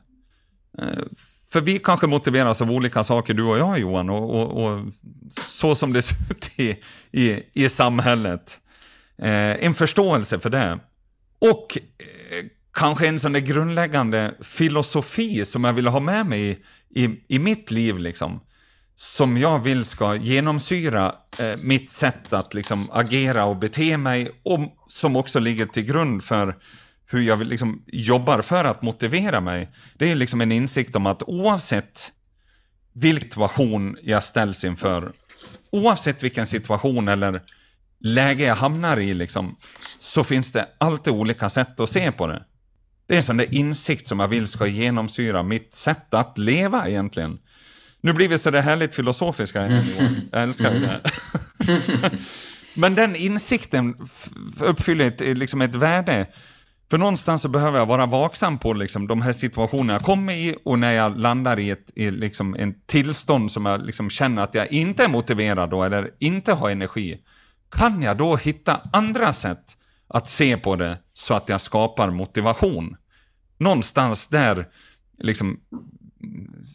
Eh, 0.79 1.05
för 1.53 1.61
vi 1.61 1.79
kanske 1.79 2.07
motiveras 2.07 2.63
av 2.63 2.71
olika 2.71 3.05
saker, 3.05 3.35
du 3.35 3.43
och 3.43 3.59
jag 3.59 3.79
Johan, 3.79 4.11
och, 4.11 4.35
och, 4.35 4.65
och 4.65 4.81
så 5.41 5.75
som 5.75 5.93
det 5.93 6.03
ser 6.03 6.17
ut 6.31 6.51
i, 6.57 6.77
i, 7.13 7.43
i 7.53 7.69
samhället. 7.69 8.61
Eh, 9.19 9.65
en 9.67 9.75
förståelse 9.75 10.39
för 10.39 10.51
det. 10.51 10.79
Och 11.39 11.79
eh, 11.79 12.47
kanske 12.73 13.09
en 13.09 13.21
sån 13.21 13.33
där 13.33 13.41
grundläggande 13.41 14.35
filosofi 14.41 15.45
som 15.45 15.65
jag 15.65 15.73
vill 15.73 15.87
ha 15.87 16.01
med 16.01 16.27
mig 16.27 16.51
i, 16.51 16.59
i, 17.05 17.21
i 17.29 17.39
mitt 17.39 17.71
liv. 17.71 17.99
Liksom 17.99 18.41
som 18.97 19.39
jag 19.39 19.59
vill 19.59 19.85
ska 19.85 20.17
genomsyra 20.17 21.15
eh, 21.39 21.57
mitt 21.63 21.91
sätt 21.91 22.33
att 22.33 22.55
liksom 22.55 22.89
agera 22.93 23.45
och 23.45 23.57
bete 23.57 23.97
mig 23.97 24.31
och 24.43 24.61
som 24.89 25.17
också 25.17 25.41
ligger 25.41 25.67
till 25.67 25.85
grund 25.85 26.25
för 26.25 26.57
hur 27.07 27.23
jag 27.23 27.47
liksom 27.47 27.83
jobbar 27.87 28.43
för 28.43 28.65
att 28.65 28.83
motivera 28.83 29.41
mig. 29.41 29.69
Det 29.99 30.11
är 30.11 30.15
liksom 30.15 30.41
en 30.41 30.53
insikt 30.53 30.97
om 30.97 31.07
att 31.07 31.23
oavsett 31.23 32.13
vilken 32.93 33.29
situation 33.29 33.97
jag 34.03 34.23
ställs 34.23 34.65
inför, 34.65 35.13
oavsett 35.71 36.23
vilken 36.23 36.47
situation 36.47 37.09
eller 37.09 37.41
läge 38.01 38.45
jag 38.45 38.55
hamnar 38.55 39.01
i, 39.01 39.15
liksom, 39.15 39.57
så 39.99 40.25
finns 40.25 40.53
det 40.53 40.69
alltid 40.79 41.13
olika 41.13 41.51
sätt 41.51 41.81
att 41.81 41.91
se 41.91 42.13
på 42.13 42.27
det. 42.27 42.43
Det 43.07 43.15
är 43.15 43.19
en 43.19 43.23
sån 43.23 43.37
där 43.37 43.55
insikt 43.55 44.07
som 44.07 44.21
jag 44.21 44.29
vill 44.29 44.49
ska 44.49 44.67
genomsyra 44.67 45.43
mitt 45.43 45.73
sätt 45.73 46.15
att 46.15 46.39
leva 46.39 46.89
egentligen. 46.89 47.39
Nu 48.05 48.13
blir 48.13 48.29
vi 48.29 48.39
så 48.39 48.51
där 48.51 48.63
härligt 48.63 48.95
filosofiska 48.95 49.61
här, 49.61 49.69
Johan. 49.69 50.21
Jag 50.33 50.43
älskar 50.43 50.71
mm. 50.71 50.83
det 50.83 50.89
här. 50.89 51.01
Men 52.77 52.95
den 52.95 53.17
insikten 53.17 53.95
uppfyller 54.61 55.07
ett, 55.07 55.39
liksom 55.39 55.61
ett 55.61 55.75
värde. 55.75 56.27
För 56.91 56.99
någonstans 56.99 57.43
så 57.43 57.49
behöver 57.49 57.79
jag 57.79 57.87
vara 57.87 58.07
vaksam 58.07 58.59
på 58.59 58.73
liksom, 58.73 59.07
de 59.07 59.23
här 59.23 59.33
situationerna 59.33 59.93
jag 59.93 60.03
kommer 60.03 60.33
i 60.33 60.57
och 60.65 60.79
när 60.79 60.93
jag 60.93 61.19
landar 61.19 61.59
i 61.59 61.71
ett 61.71 61.93
i 61.95 62.11
liksom, 62.11 62.57
en 62.59 62.75
tillstånd 62.87 63.51
som 63.51 63.67
jag 63.67 63.87
liksom, 63.87 64.11
känner 64.11 64.43
att 64.43 64.55
jag 64.55 64.73
inte 64.73 65.05
är 65.05 65.09
motiverad 65.09 65.71
då, 65.71 65.83
eller 65.83 66.11
inte 66.19 66.53
har 66.53 66.71
energi. 66.71 67.19
Kan 67.71 68.03
jag 68.03 68.17
då 68.17 68.37
hitta 68.37 68.81
andra 68.93 69.33
sätt 69.33 69.65
att 70.09 70.29
se 70.29 70.57
på 70.57 70.77
det 70.77 70.99
så 71.13 71.35
att 71.35 71.49
jag 71.49 71.61
skapar 71.61 72.11
motivation? 72.11 72.97
Någonstans 73.59 74.27
där 74.27 74.67
liksom, 75.19 75.61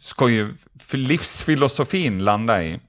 ska 0.02 0.28
ju 0.28 0.54
livsfilosofin 0.92 2.24
landa 2.24 2.62
i. 2.64 2.80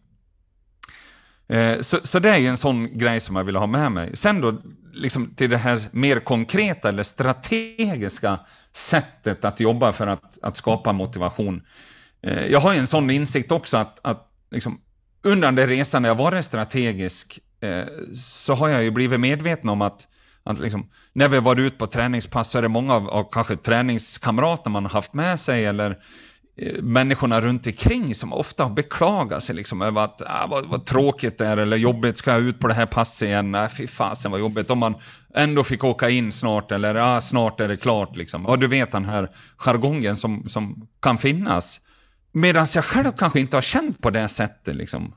Eh, 1.51 1.79
så, 1.79 1.99
så 2.03 2.19
det 2.19 2.29
är 2.29 2.37
ju 2.37 2.47
en 2.47 2.57
sån 2.57 2.97
grej 2.97 3.19
som 3.19 3.35
jag 3.35 3.43
vill 3.43 3.55
ha 3.55 3.67
med 3.67 3.91
mig. 3.91 4.17
Sen 4.17 4.41
då, 4.41 4.59
liksom 4.93 5.33
till 5.35 5.49
det 5.49 5.57
här 5.57 5.79
mer 5.91 6.19
konkreta 6.19 6.89
eller 6.89 7.03
strategiska 7.03 8.39
sättet 8.71 9.45
att 9.45 9.59
jobba 9.59 9.91
för 9.91 10.07
att, 10.07 10.37
att 10.41 10.57
skapa 10.57 10.93
motivation. 10.93 11.61
Eh, 12.23 12.45
jag 12.45 12.59
har 12.59 12.73
ju 12.73 12.79
en 12.79 12.87
sån 12.87 13.09
insikt 13.09 13.51
också 13.51 13.77
att, 13.77 13.99
att 14.03 14.31
liksom, 14.51 14.81
under 15.23 15.51
den 15.51 15.67
resan 15.67 16.01
när 16.01 16.09
jag 16.09 16.15
varit 16.15 16.45
strategisk 16.45 17.39
eh, 17.61 17.85
så 18.15 18.55
har 18.55 18.69
jag 18.69 18.83
ju 18.83 18.91
blivit 18.91 19.19
medveten 19.19 19.69
om 19.69 19.81
att, 19.81 20.07
att 20.43 20.59
liksom, 20.59 20.89
när 21.13 21.29
vi 21.29 21.39
varit 21.39 21.59
ute 21.59 21.77
på 21.77 21.87
träningspass 21.87 22.49
så 22.49 22.57
är 22.57 22.61
det 22.61 22.67
många 22.67 22.95
av, 22.95 23.09
av 23.09 23.29
kanske 23.31 23.55
träningskamrater 23.55 24.69
man 24.69 24.85
har 24.85 24.91
haft 24.91 25.13
med 25.13 25.39
sig 25.39 25.65
eller 25.65 25.97
människorna 26.81 27.41
runt 27.41 27.67
omkring 27.67 28.15
som 28.15 28.33
ofta 28.33 28.63
har 28.63 28.71
beklagat 28.71 29.43
sig 29.43 29.55
liksom 29.55 29.81
över 29.81 30.03
att 30.03 30.21
ah, 30.25 30.47
vad, 30.47 30.65
vad 30.65 30.85
tråkigt 30.85 31.37
det 31.37 31.45
är 31.45 31.57
eller 31.57 31.77
jobbigt, 31.77 32.17
ska 32.17 32.31
jag 32.31 32.41
ut 32.41 32.59
på 32.59 32.67
det 32.67 32.73
här 32.73 32.85
passet 32.85 33.27
igen? 33.27 33.55
Ah, 33.55 33.69
fy 33.69 33.87
fasen 33.87 34.31
vad 34.31 34.39
jobbigt. 34.39 34.69
Om 34.69 34.79
man 34.79 34.95
ändå 35.33 35.63
fick 35.63 35.83
åka 35.83 36.09
in 36.09 36.31
snart 36.31 36.71
eller 36.71 36.95
ah, 36.95 37.21
snart 37.21 37.61
är 37.61 37.67
det 37.67 37.77
klart 37.77 38.15
liksom. 38.15 38.45
Ja, 38.47 38.55
du 38.55 38.67
vet 38.67 38.91
den 38.91 39.05
här 39.05 39.29
jargongen 39.57 40.17
som, 40.17 40.49
som 40.49 40.87
kan 41.01 41.17
finnas. 41.17 41.81
Medan 42.31 42.67
jag 42.75 42.85
själv 42.85 43.11
kanske 43.17 43.39
inte 43.39 43.57
har 43.57 43.61
känt 43.61 44.01
på 44.01 44.09
det 44.09 44.27
sättet 44.27 44.75
liksom. 44.75 45.13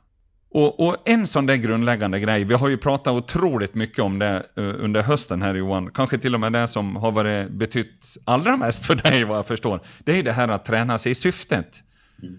Och, 0.54 0.86
och, 0.86 0.96
en 1.04 1.26
sån 1.26 1.46
där 1.46 1.56
grundläggande 1.56 2.20
grej, 2.20 2.44
vi 2.44 2.54
har 2.54 2.68
ju 2.68 2.76
pratat 2.76 3.14
otroligt 3.14 3.74
mycket 3.74 3.98
om 3.98 4.18
det 4.18 4.42
uh, 4.58 4.74
under 4.84 5.02
hösten 5.02 5.42
här 5.42 5.54
Johan, 5.54 5.90
kanske 5.90 6.18
till 6.18 6.34
och 6.34 6.40
med 6.40 6.52
det 6.52 6.66
som 6.66 6.96
har 6.96 7.12
varit 7.12 7.50
betytt 7.50 8.16
allra 8.24 8.56
mest 8.56 8.86
för 8.86 8.94
dig 8.94 9.24
vad 9.24 9.38
jag 9.38 9.46
förstår, 9.46 9.80
det 10.04 10.12
är 10.12 10.16
ju 10.16 10.22
det 10.22 10.32
här 10.32 10.48
att 10.48 10.64
träna 10.64 10.98
sig 10.98 11.12
i 11.12 11.14
syftet. 11.14 11.82
Mm. 12.22 12.34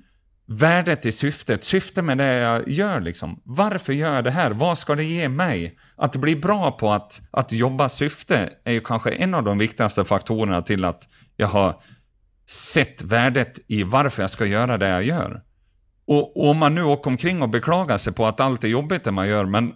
Värdet 0.48 1.06
i 1.06 1.12
syftet, 1.12 1.64
syftet 1.64 2.04
med 2.04 2.18
det 2.18 2.34
jag 2.34 2.70
gör 2.70 3.02
liksom. 3.02 3.42
Varför 3.44 3.94
gör 3.94 4.16
jag 4.16 4.24
det 4.24 4.32
här? 4.32 4.52
Vad 4.52 4.78
ska 4.78 4.96
det 4.96 5.04
ge 5.04 5.30
mig? 5.30 5.78
Att 5.96 6.16
bli 6.16 6.36
bra 6.36 6.72
på 6.72 6.92
att, 6.92 7.22
att 7.32 7.52
jobba 7.52 7.90
syfte 7.90 8.50
är 8.64 8.74
ju 8.74 8.82
kanske 8.82 9.12
en 9.12 9.34
av 9.34 9.44
de 9.44 9.58
viktigaste 9.58 10.06
faktorerna 10.06 10.62
till 10.62 10.86
att 10.86 11.08
jag 11.36 11.48
har 11.48 11.82
sett 12.50 13.04
värdet 13.04 13.60
i 13.68 13.84
varför 13.84 14.24
jag 14.24 14.32
ska 14.32 14.46
göra 14.46 14.78
det 14.78 14.88
jag 14.88 15.04
gör. 15.04 15.42
Och, 16.08 16.38
och, 16.38 16.50
om 16.50 16.58
man 16.58 16.76
nu 16.76 16.84
åker 16.84 17.12
omkring 17.12 17.42
och 17.42 17.50
beklagar 17.50 17.98
sig 17.98 18.14
på 18.14 18.26
att 18.26 18.40
allt 18.40 18.64
är 18.64 18.68
jobbigt 18.68 19.04
det 19.04 19.12
man 19.12 19.28
gör, 19.28 19.46
men 19.46 19.74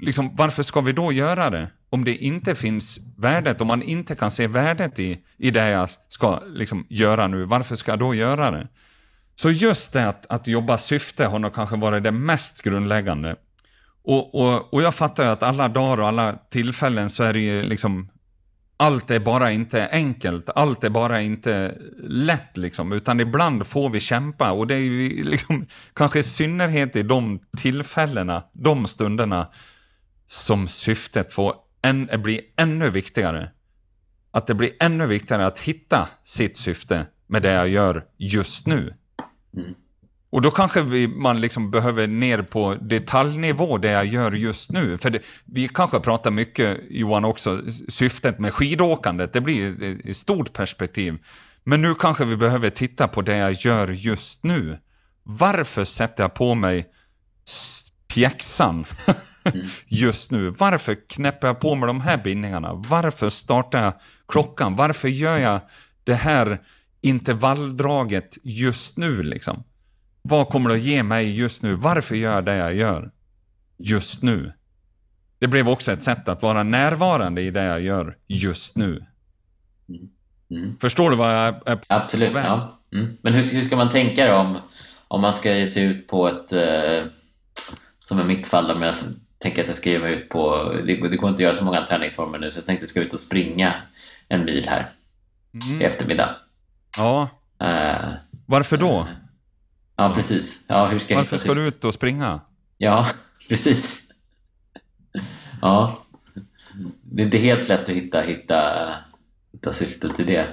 liksom, 0.00 0.36
varför 0.36 0.62
ska 0.62 0.80
vi 0.80 0.92
då 0.92 1.12
göra 1.12 1.50
det? 1.50 1.68
Om 1.90 2.04
det 2.04 2.16
inte 2.16 2.54
finns 2.54 3.00
värdet, 3.18 3.60
om 3.60 3.66
man 3.66 3.82
inte 3.82 4.14
kan 4.14 4.30
se 4.30 4.46
värdet 4.46 4.98
i, 4.98 5.18
i 5.36 5.50
det 5.50 5.68
jag 5.68 5.88
ska 6.08 6.40
liksom, 6.46 6.86
göra 6.88 7.26
nu, 7.26 7.44
varför 7.44 7.76
ska 7.76 7.92
jag 7.92 7.98
då 7.98 8.14
göra 8.14 8.50
det? 8.50 8.68
Så 9.34 9.50
just 9.50 9.92
det 9.92 10.08
att, 10.08 10.26
att 10.26 10.46
jobba 10.46 10.78
syfte 10.78 11.24
har 11.24 11.38
nog 11.38 11.54
kanske 11.54 11.76
varit 11.76 12.04
det 12.04 12.12
mest 12.12 12.62
grundläggande. 12.62 13.36
Och, 14.04 14.34
och, 14.34 14.74
och 14.74 14.82
jag 14.82 14.94
fattar 14.94 15.24
ju 15.24 15.30
att 15.30 15.42
alla 15.42 15.68
dagar 15.68 16.00
och 16.00 16.08
alla 16.08 16.32
tillfällen 16.50 17.10
så 17.10 17.22
är 17.22 17.32
det 17.32 17.40
ju 17.40 17.62
liksom 17.62 18.08
allt 18.80 19.10
är 19.10 19.20
bara 19.20 19.50
inte 19.50 19.88
enkelt, 19.92 20.50
allt 20.54 20.84
är 20.84 20.90
bara 20.90 21.20
inte 21.20 21.74
lätt 22.02 22.56
liksom, 22.56 22.92
utan 22.92 23.20
ibland 23.20 23.66
får 23.66 23.90
vi 23.90 24.00
kämpa 24.00 24.52
och 24.52 24.66
det 24.66 24.74
är 24.74 24.78
ju 24.78 25.24
liksom, 25.24 25.66
kanske 25.94 26.18
i 26.18 26.22
synnerhet 26.22 26.96
i 26.96 27.02
de 27.02 27.40
tillfällena, 27.58 28.42
de 28.52 28.86
stunderna, 28.86 29.46
som 30.26 30.68
syftet 30.68 31.32
får 31.32 31.54
en, 31.82 32.10
blir 32.22 32.40
ännu 32.56 32.90
viktigare. 32.90 33.50
Att 34.30 34.46
det 34.46 34.54
blir 34.54 34.70
ännu 34.80 35.06
viktigare 35.06 35.46
att 35.46 35.58
hitta 35.58 36.08
sitt 36.24 36.56
syfte 36.56 37.06
med 37.26 37.42
det 37.42 37.52
jag 37.52 37.68
gör 37.68 38.04
just 38.18 38.66
nu. 38.66 38.94
Mm. 39.56 39.74
Och 40.32 40.42
då 40.42 40.50
kanske 40.50 40.82
vi, 40.82 41.08
man 41.08 41.40
liksom 41.40 41.70
behöver 41.70 42.06
ner 42.06 42.42
på 42.42 42.74
detaljnivå 42.80 43.78
det 43.78 43.90
jag 43.90 44.06
gör 44.06 44.32
just 44.32 44.70
nu. 44.70 44.98
För 44.98 45.10
det, 45.10 45.20
vi 45.44 45.68
kanske 45.68 46.00
pratar 46.00 46.30
mycket, 46.30 46.78
Johan, 46.90 47.24
också 47.24 47.62
syftet 47.88 48.38
med 48.38 48.52
skidåkandet. 48.52 49.32
Det 49.32 49.40
blir 49.40 49.74
ett 50.04 50.16
stort 50.16 50.52
perspektiv. 50.52 51.18
Men 51.64 51.82
nu 51.82 51.94
kanske 51.94 52.24
vi 52.24 52.36
behöver 52.36 52.70
titta 52.70 53.08
på 53.08 53.22
det 53.22 53.36
jag 53.36 53.52
gör 53.52 53.88
just 53.88 54.44
nu. 54.44 54.78
Varför 55.22 55.84
sätter 55.84 56.24
jag 56.24 56.34
på 56.34 56.54
mig 56.54 56.86
pjäxan 58.14 58.84
just 59.86 60.30
nu? 60.30 60.50
Varför 60.50 61.08
knäpper 61.08 61.46
jag 61.46 61.60
på 61.60 61.74
mig 61.74 61.86
de 61.86 62.00
här 62.00 62.16
bindningarna? 62.24 62.74
Varför 62.74 63.28
startar 63.30 63.84
jag 63.84 63.92
klockan? 64.28 64.76
Varför 64.76 65.08
gör 65.08 65.38
jag 65.38 65.60
det 66.04 66.14
här 66.14 66.58
intervalldraget 67.02 68.38
just 68.42 68.96
nu 68.96 69.22
liksom? 69.22 69.64
Vad 70.22 70.48
kommer 70.48 70.70
det 70.70 70.76
att 70.76 70.82
ge 70.82 71.02
mig 71.02 71.36
just 71.36 71.62
nu? 71.62 71.74
Varför 71.74 72.14
gör 72.14 72.34
jag 72.34 72.44
det 72.44 72.56
jag 72.56 72.74
gör 72.74 73.10
just 73.78 74.22
nu? 74.22 74.52
Det 75.38 75.48
blev 75.48 75.68
också 75.68 75.92
ett 75.92 76.02
sätt 76.02 76.28
att 76.28 76.42
vara 76.42 76.62
närvarande 76.62 77.42
i 77.42 77.50
det 77.50 77.64
jag 77.64 77.80
gör 77.80 78.16
just 78.28 78.76
nu. 78.76 79.04
Mm. 79.88 80.08
Mm. 80.50 80.76
Förstår 80.80 81.10
du 81.10 81.16
vad 81.16 81.34
jag 81.34 81.68
är 81.68 81.78
Absolut, 81.86 82.30
ja. 82.34 82.80
Mm. 82.92 83.16
Men 83.22 83.34
hur, 83.34 83.42
hur, 83.42 83.60
ska 83.60 83.76
man 83.76 83.88
tänka 83.88 84.26
då 84.26 84.34
om, 84.34 84.58
om 85.08 85.20
man 85.20 85.32
ska 85.32 85.56
ge 85.56 85.66
sig 85.66 85.84
ut 85.84 86.08
på 86.08 86.28
ett, 86.28 86.52
eh, 86.52 87.04
som 88.04 88.20
i 88.20 88.24
mitt 88.24 88.46
fall, 88.46 88.70
om 88.70 88.82
jag 88.82 88.94
tänker 89.38 89.62
att 89.62 89.68
jag 89.68 89.76
ska 89.76 89.90
ge 89.90 89.98
mig 89.98 90.12
ut 90.12 90.28
på, 90.28 90.72
det, 90.86 91.08
det 91.08 91.16
går 91.16 91.30
inte 91.30 91.40
att 91.40 91.40
göra 91.40 91.54
så 91.54 91.64
många 91.64 91.80
träningsformer 91.80 92.38
nu, 92.38 92.50
så 92.50 92.58
jag 92.58 92.66
tänkte 92.66 92.84
att 92.84 92.88
jag 92.88 92.88
ska 92.88 93.00
ut 93.00 93.14
och 93.14 93.20
springa 93.20 93.74
en 94.28 94.44
mil 94.44 94.66
här 94.68 94.86
mm. 95.52 95.80
i 95.80 95.84
eftermiddag. 95.84 96.30
Ja. 96.96 97.28
Uh, 97.62 98.12
Varför 98.46 98.76
då? 98.76 99.06
Ja, 100.00 100.12
precis. 100.14 100.62
Ja, 100.66 100.86
hur 100.86 100.98
ska 100.98 101.14
Varför 101.14 101.38
ska 101.38 101.54
du 101.54 101.66
ut 101.66 101.84
och 101.84 101.94
springa? 101.94 102.40
Ja, 102.78 103.06
precis. 103.48 104.02
Ja. 105.62 106.04
Det 107.02 107.22
är 107.22 107.24
inte 107.24 107.38
helt 107.38 107.68
lätt 107.68 107.82
att 107.82 107.88
hitta, 107.88 108.20
hitta, 108.20 108.88
hitta 109.52 109.72
syftet 109.72 110.20
i 110.20 110.24
det. 110.24 110.46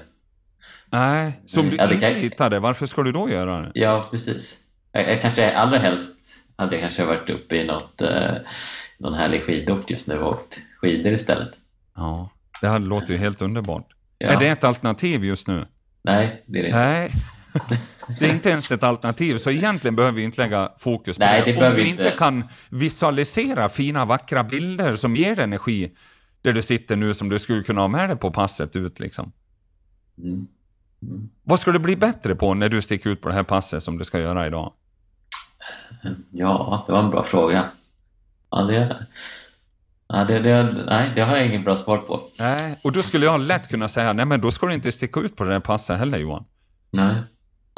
Nej, 0.89 1.41
så 1.45 1.59
om 1.59 1.69
du 1.69 1.75
ja, 1.75 1.83
inte 1.83 1.97
kan... 1.97 2.15
hittar 2.19 2.49
det, 2.49 2.59
varför 2.59 2.85
ska 2.85 3.03
du 3.03 3.11
då 3.11 3.29
göra 3.29 3.61
det? 3.61 3.71
Ja, 3.73 4.07
precis. 4.11 4.57
Jag, 4.91 5.09
jag 5.09 5.21
kanske 5.21 5.55
allra 5.55 5.77
helst 5.77 6.19
hade 6.55 6.75
jag 6.75 6.81
kanske 6.81 7.05
varit 7.05 7.29
uppe 7.29 7.55
i 7.55 7.65
något, 7.65 8.01
eh, 8.01 8.33
någon 8.97 9.13
härlig 9.13 9.43
skidort 9.43 9.89
just 9.89 10.07
nu 10.07 10.19
och 10.19 10.31
åkt 10.31 10.61
skidor 10.81 11.13
istället. 11.13 11.51
Ja, 11.95 12.29
det 12.61 12.67
här 12.67 12.79
låter 12.79 13.13
ju 13.13 13.17
helt 13.17 13.41
underbart. 13.41 13.87
Ja. 14.17 14.27
Är 14.27 14.39
det 14.39 14.47
ett 14.47 14.63
alternativ 14.63 15.25
just 15.25 15.47
nu? 15.47 15.67
Nej, 16.01 16.43
det 16.45 16.59
är 16.59 16.63
det 16.63 16.69
inte. 16.69 16.79
Nej. 16.79 17.11
Det 18.19 18.25
är 18.25 18.31
inte 18.33 18.49
ens 18.49 18.71
ett 18.71 18.83
alternativ, 18.83 19.37
så 19.37 19.51
egentligen 19.51 19.95
behöver 19.95 20.15
vi 20.15 20.23
inte 20.23 20.41
lägga 20.41 20.71
fokus 20.79 21.17
på 21.17 21.23
Nej, 21.23 21.41
det. 21.45 21.51
det 21.53 21.69
Om 21.69 21.75
vi 21.75 21.89
inte. 21.89 22.03
inte 22.03 22.17
kan 22.17 22.43
visualisera 22.69 23.69
fina, 23.69 24.05
vackra 24.05 24.43
bilder 24.43 24.95
som 24.95 25.15
ger 25.15 25.39
energi 25.39 25.91
där 26.41 26.53
du 26.53 26.61
sitter 26.61 26.95
nu 26.95 27.13
som 27.13 27.29
du 27.29 27.39
skulle 27.39 27.63
kunna 27.63 27.81
ha 27.81 27.87
med 27.87 28.09
dig 28.09 28.17
på 28.17 28.31
passet 28.31 28.75
ut 28.75 28.99
liksom. 28.99 29.31
Mm. 30.17 30.47
Mm. 31.01 31.29
Vad 31.43 31.59
ska 31.59 31.71
du 31.71 31.79
bli 31.79 31.95
bättre 31.95 32.35
på 32.35 32.53
när 32.53 32.69
du 32.69 32.81
sticker 32.81 33.09
ut 33.09 33.21
på 33.21 33.29
det 33.29 33.35
här 33.35 33.43
passet 33.43 33.83
som 33.83 33.97
du 33.97 34.03
ska 34.05 34.19
göra 34.19 34.47
idag? 34.47 34.73
Ja, 36.31 36.83
det 36.87 36.91
var 36.93 36.99
en 36.99 37.09
bra 37.11 37.23
fråga. 37.23 37.65
Ja, 38.49 38.63
det, 38.63 39.05
ja, 40.07 40.23
det, 40.25 40.39
det, 40.39 40.75
nej, 40.87 41.11
det 41.15 41.21
har 41.21 41.37
jag 41.37 41.45
ingen 41.45 41.63
bra 41.63 41.75
svar 41.75 41.97
på. 41.97 42.21
Nej, 42.39 42.79
och 42.83 42.91
då 42.91 43.01
skulle 43.01 43.25
jag 43.25 43.39
lätt 43.41 43.67
kunna 43.67 43.87
säga, 43.87 44.13
nej 44.13 44.25
men 44.25 44.41
då 44.41 44.51
ska 44.51 44.67
du 44.67 44.73
inte 44.73 44.91
sticka 44.91 45.19
ut 45.19 45.35
på 45.35 45.43
det 45.43 45.49
där 45.51 45.59
passet 45.59 45.99
heller 45.99 46.17
Johan. 46.17 46.43
Nej, 46.91 47.15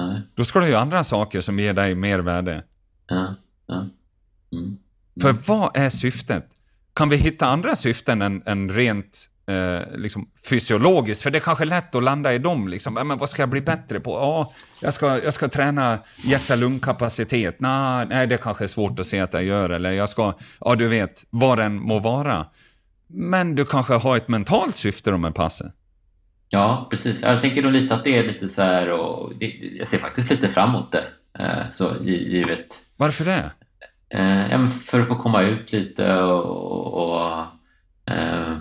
nej. 0.07 0.21
Då 0.35 0.45
ska 0.45 0.59
du 0.59 0.67
göra 0.67 0.81
andra 0.81 1.03
saker 1.03 1.41
som 1.41 1.59
ger 1.59 1.73
dig 1.73 1.95
mer 1.95 2.19
värde. 2.19 2.63
Ja, 3.07 3.35
ja. 3.67 3.75
Mm. 3.75 3.89
Mm. 4.51 4.77
För 5.21 5.31
vad 5.47 5.77
är 5.77 5.89
syftet? 5.89 6.49
Kan 6.93 7.09
vi 7.09 7.17
hitta 7.17 7.47
andra 7.47 7.75
syften 7.75 8.21
än, 8.21 8.43
än 8.45 8.69
rent 8.69 9.29
eh, 9.49 9.97
liksom 9.97 10.29
fysiologiskt, 10.49 11.23
för 11.23 11.31
det 11.31 11.37
är 11.37 11.41
kanske 11.41 11.65
lätt 11.65 11.95
att 11.95 12.03
landa 12.03 12.33
i 12.33 12.39
dem. 12.39 12.67
Liksom. 12.67 12.93
Men 12.93 13.17
vad 13.17 13.29
ska 13.29 13.41
jag 13.41 13.49
bli 13.49 13.61
bättre 13.61 13.99
på? 13.99 14.11
Ja, 14.11 14.53
jag 14.79 14.93
ska, 14.93 15.23
jag 15.23 15.33
ska 15.33 15.47
träna 15.47 15.99
hjärt-lungkapacitet. 16.23 17.59
Nah, 17.59 18.05
nej, 18.05 18.27
det 18.27 18.37
kanske 18.37 18.63
är 18.63 18.67
svårt 18.67 18.99
att 18.99 19.05
se 19.05 19.19
att 19.19 19.33
jag 19.33 19.43
gör. 19.43 19.69
Eller 19.69 19.91
jag 19.91 20.09
ska, 20.09 20.33
ja 20.59 20.75
du 20.75 20.87
vet, 20.87 21.25
vad 21.29 21.57
den 21.57 21.75
må 21.75 21.99
vara. 21.99 22.45
Men 23.07 23.55
du 23.55 23.65
kanske 23.65 23.93
har 23.93 24.17
ett 24.17 24.27
mentalt 24.27 24.75
syfte 24.75 25.17
med 25.17 25.35
passet. 25.35 25.73
Ja, 26.49 26.87
precis. 26.89 27.21
Jag 27.21 27.41
tänker 27.41 27.61
nog 27.61 27.71
lite 27.71 27.95
att 27.95 28.03
det 28.03 28.17
är 28.17 28.23
lite 28.23 28.49
så 28.49 28.61
här 28.61 28.91
och 28.91 29.33
det, 29.39 29.45
jag 29.79 29.87
ser 29.87 29.97
faktiskt 29.97 30.29
lite 30.29 30.47
fram 30.47 30.69
emot 30.69 30.91
det. 30.91 31.03
Eh, 31.39 31.71
så 31.71 31.95
givet. 32.01 32.85
Varför 32.97 33.25
det? 33.25 33.51
Eh, 34.09 34.51
ja, 34.51 34.67
för 34.67 35.01
att 35.01 35.07
få 35.07 35.15
komma 35.15 35.41
ut 35.41 35.71
lite 35.71 36.15
och, 36.15 36.93
och, 36.93 37.45
eh, 38.13 38.57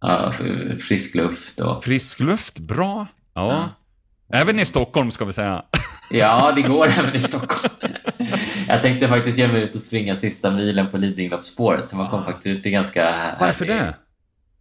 Ja, 0.00 0.32
frisk 0.80 1.14
luft 1.14 1.60
och... 1.60 1.84
Frisk 1.84 2.20
luft, 2.20 2.58
bra. 2.58 3.06
Ja. 3.34 3.50
ja. 4.28 4.38
Även 4.38 4.58
i 4.58 4.66
Stockholm 4.66 5.10
ska 5.10 5.24
vi 5.24 5.32
säga. 5.32 5.62
Ja, 6.12 6.52
det 6.56 6.62
går 6.62 6.86
även 6.98 7.16
i 7.16 7.20
Stockholm. 7.20 7.94
Jag 8.68 8.82
tänkte 8.82 9.08
faktiskt 9.08 9.38
ge 9.38 9.48
mig 9.48 9.62
ut 9.62 9.74
och 9.74 9.80
springa 9.80 10.16
sista 10.16 10.50
milen 10.50 10.88
på 10.88 10.98
Lidingöloppsspåret, 10.98 11.88
så 11.88 11.96
man 11.96 12.08
kom 12.08 12.24
faktiskt 12.24 12.46
ut 12.46 12.66
i 12.66 12.70
ganska... 12.70 13.14
Varför 13.40 13.66
det? 13.66 13.94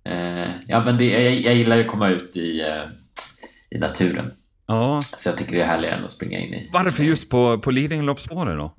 Eh, 0.09 0.49
ja, 0.67 0.85
men 0.85 0.97
det, 0.97 1.05
jag, 1.05 1.33
jag 1.33 1.55
gillar 1.55 1.75
ju 1.75 1.81
att 1.81 1.87
komma 1.87 2.09
ut 2.09 2.37
i, 2.37 2.61
eh, 2.61 2.83
i 3.69 3.77
naturen. 3.79 4.31
Ja. 4.67 4.99
Så 5.17 5.29
jag 5.29 5.37
tycker 5.37 5.55
det 5.55 5.63
är 5.63 5.67
härligare 5.67 5.95
än 5.95 6.03
att 6.03 6.11
springa 6.11 6.39
in 6.39 6.53
i... 6.53 6.69
Varför 6.73 7.03
just 7.03 7.29
på, 7.29 7.59
på 7.59 7.71
Lidingöloppsspåret 7.71 8.57
då? 8.57 8.75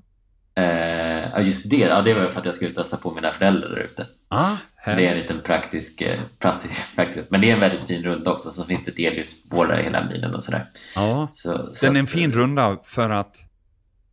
Eh, 0.63 1.47
just 1.47 1.71
det. 1.71 1.77
Ja, 1.77 2.03
det 2.03 2.15
var 2.15 2.27
för 2.27 2.39
att 2.41 2.45
jag 2.45 2.55
skulle 2.55 2.71
ut 2.71 2.79
och 2.79 2.85
hälsa 2.85 2.97
på 2.97 3.15
mina 3.15 3.31
föräldrar 3.31 3.69
där 3.69 3.81
ute. 3.81 4.07
Ah, 4.29 4.57
så 4.85 4.91
det 4.91 5.07
är 5.07 5.13
en 5.13 5.19
liten 5.19 5.41
praktisk, 5.41 6.01
eh, 6.01 6.21
praktisk, 6.39 6.75
praktisk... 6.97 7.27
Men 7.31 7.41
det 7.41 7.51
är 7.51 7.55
en 7.55 7.61
väldigt 7.61 7.85
fin 7.85 8.03
runda 8.03 8.33
också. 8.33 8.51
Så 8.51 8.65
finns 8.65 8.83
det 8.83 8.91
ett 8.91 9.13
elljusspår 9.13 9.67
där 9.67 9.83
hela 9.83 10.05
milen 10.05 10.35
och 10.35 10.45
sådär. 10.45 10.71
Ja, 10.95 11.31
så, 11.33 11.71
så 11.73 11.87
den 11.87 11.97
är 11.97 12.01
en 12.01 12.07
fin 12.07 12.33
runda 12.33 12.79
för 12.85 13.11
att? 13.11 13.37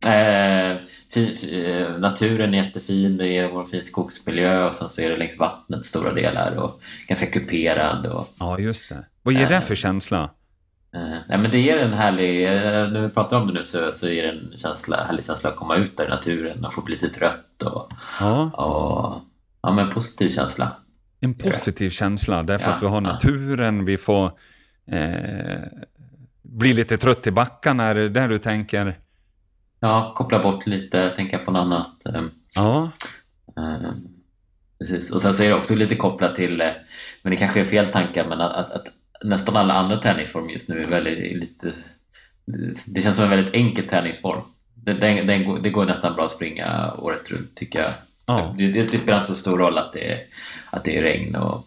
Eh, 0.04 0.76
naturen 1.98 2.54
är 2.54 2.58
jättefin. 2.58 3.18
Det 3.18 3.28
är 3.28 3.60
en 3.60 3.66
fin 3.66 3.82
skogsmiljö 3.82 4.66
och 4.66 4.74
sen 4.74 4.88
så 4.88 5.00
är 5.00 5.10
det 5.10 5.16
längs 5.16 5.38
vattnet 5.38 5.84
stora 5.84 6.12
delar 6.12 6.56
och 6.56 6.80
ganska 7.08 7.26
kuperad. 7.26 8.06
Och, 8.06 8.28
ja, 8.38 8.58
just 8.58 8.88
det. 8.88 9.04
Vad 9.22 9.34
ger 9.34 9.48
det 9.48 9.60
för 9.60 9.74
känsla? 9.74 10.30
Uh, 10.96 11.16
nej, 11.28 11.38
men 11.38 11.50
det 11.50 11.58
ger 11.58 11.78
en 11.78 11.92
härlig, 11.92 12.44
när 12.92 13.00
vi 13.00 13.08
pratar 13.08 13.40
om 13.40 13.46
det 13.46 13.52
nu 13.52 13.64
så, 13.64 13.92
så 13.92 14.08
ger 14.08 14.22
det 14.22 14.28
en 14.28 14.56
känsla, 14.56 15.04
härlig 15.04 15.24
känsla 15.24 15.50
att 15.50 15.56
komma 15.56 15.76
ut 15.76 15.96
där 15.96 16.06
i 16.06 16.08
naturen 16.08 16.64
och 16.64 16.74
få 16.74 16.82
bli 16.82 16.94
lite 16.94 17.08
trött 17.08 17.62
och, 17.62 17.92
ja. 18.20 18.42
och 18.42 19.22
ja, 19.62 19.72
men 19.72 19.86
en 19.86 19.92
positiv 19.92 20.28
känsla. 20.28 20.72
En 21.20 21.34
positiv 21.34 21.90
känsla 21.90 22.42
därför 22.42 22.68
ja, 22.68 22.74
att 22.74 22.82
vi 22.82 22.86
har 22.86 23.00
naturen, 23.00 23.84
vi 23.84 23.96
får 23.96 24.26
eh, 24.90 25.62
bli 26.42 26.72
lite 26.72 26.98
trött 26.98 27.26
i 27.26 27.30
backarna, 27.30 27.84
är 27.84 27.94
det 27.94 28.08
där 28.08 28.28
du 28.28 28.38
tänker? 28.38 28.94
Ja, 29.80 30.12
koppla 30.16 30.42
bort 30.42 30.66
lite, 30.66 31.08
tänka 31.08 31.38
på 31.38 31.50
något 31.50 31.60
annat. 31.60 32.02
Ja. 32.54 32.90
Uh, 33.58 33.92
precis. 34.78 35.10
Och 35.10 35.20
sen 35.20 35.34
så 35.34 35.42
är 35.42 35.48
det 35.48 35.54
också 35.54 35.74
lite 35.74 35.96
kopplat 35.96 36.34
till, 36.34 36.62
men 37.22 37.30
det 37.30 37.36
kanske 37.36 37.60
är 37.60 37.64
fel 37.64 37.86
tankar, 37.86 38.28
men 38.28 38.40
att, 38.40 38.52
att, 38.52 38.70
att 38.70 38.88
nästan 39.24 39.56
alla 39.56 39.74
andra 39.74 39.96
träningsformer 39.96 40.52
just 40.52 40.68
nu 40.68 40.82
är 40.82 40.86
väldigt 40.86 41.36
lite... 41.36 41.72
Det 42.84 43.00
känns 43.00 43.16
som 43.16 43.24
en 43.24 43.30
väldigt 43.30 43.54
enkel 43.54 43.86
träningsform. 43.86 44.40
Det, 44.74 44.92
den, 44.92 45.26
den, 45.26 45.62
det 45.62 45.70
går 45.70 45.86
nästan 45.86 46.14
bra 46.14 46.24
att 46.24 46.30
springa 46.30 46.94
året 46.98 47.30
runt 47.30 47.54
tycker 47.54 47.78
jag. 47.78 47.90
Ja. 48.26 48.54
Det, 48.58 48.68
det, 48.68 48.82
det, 48.82 48.98
spelar 48.98 49.18
inte 49.18 49.30
så 49.30 49.36
stor 49.36 49.58
roll 49.58 49.78
att 49.78 49.92
det 49.92 50.12
är, 50.12 50.20
att 50.70 50.84
det 50.84 50.98
är 50.98 51.02
regn 51.02 51.36
och, 51.36 51.66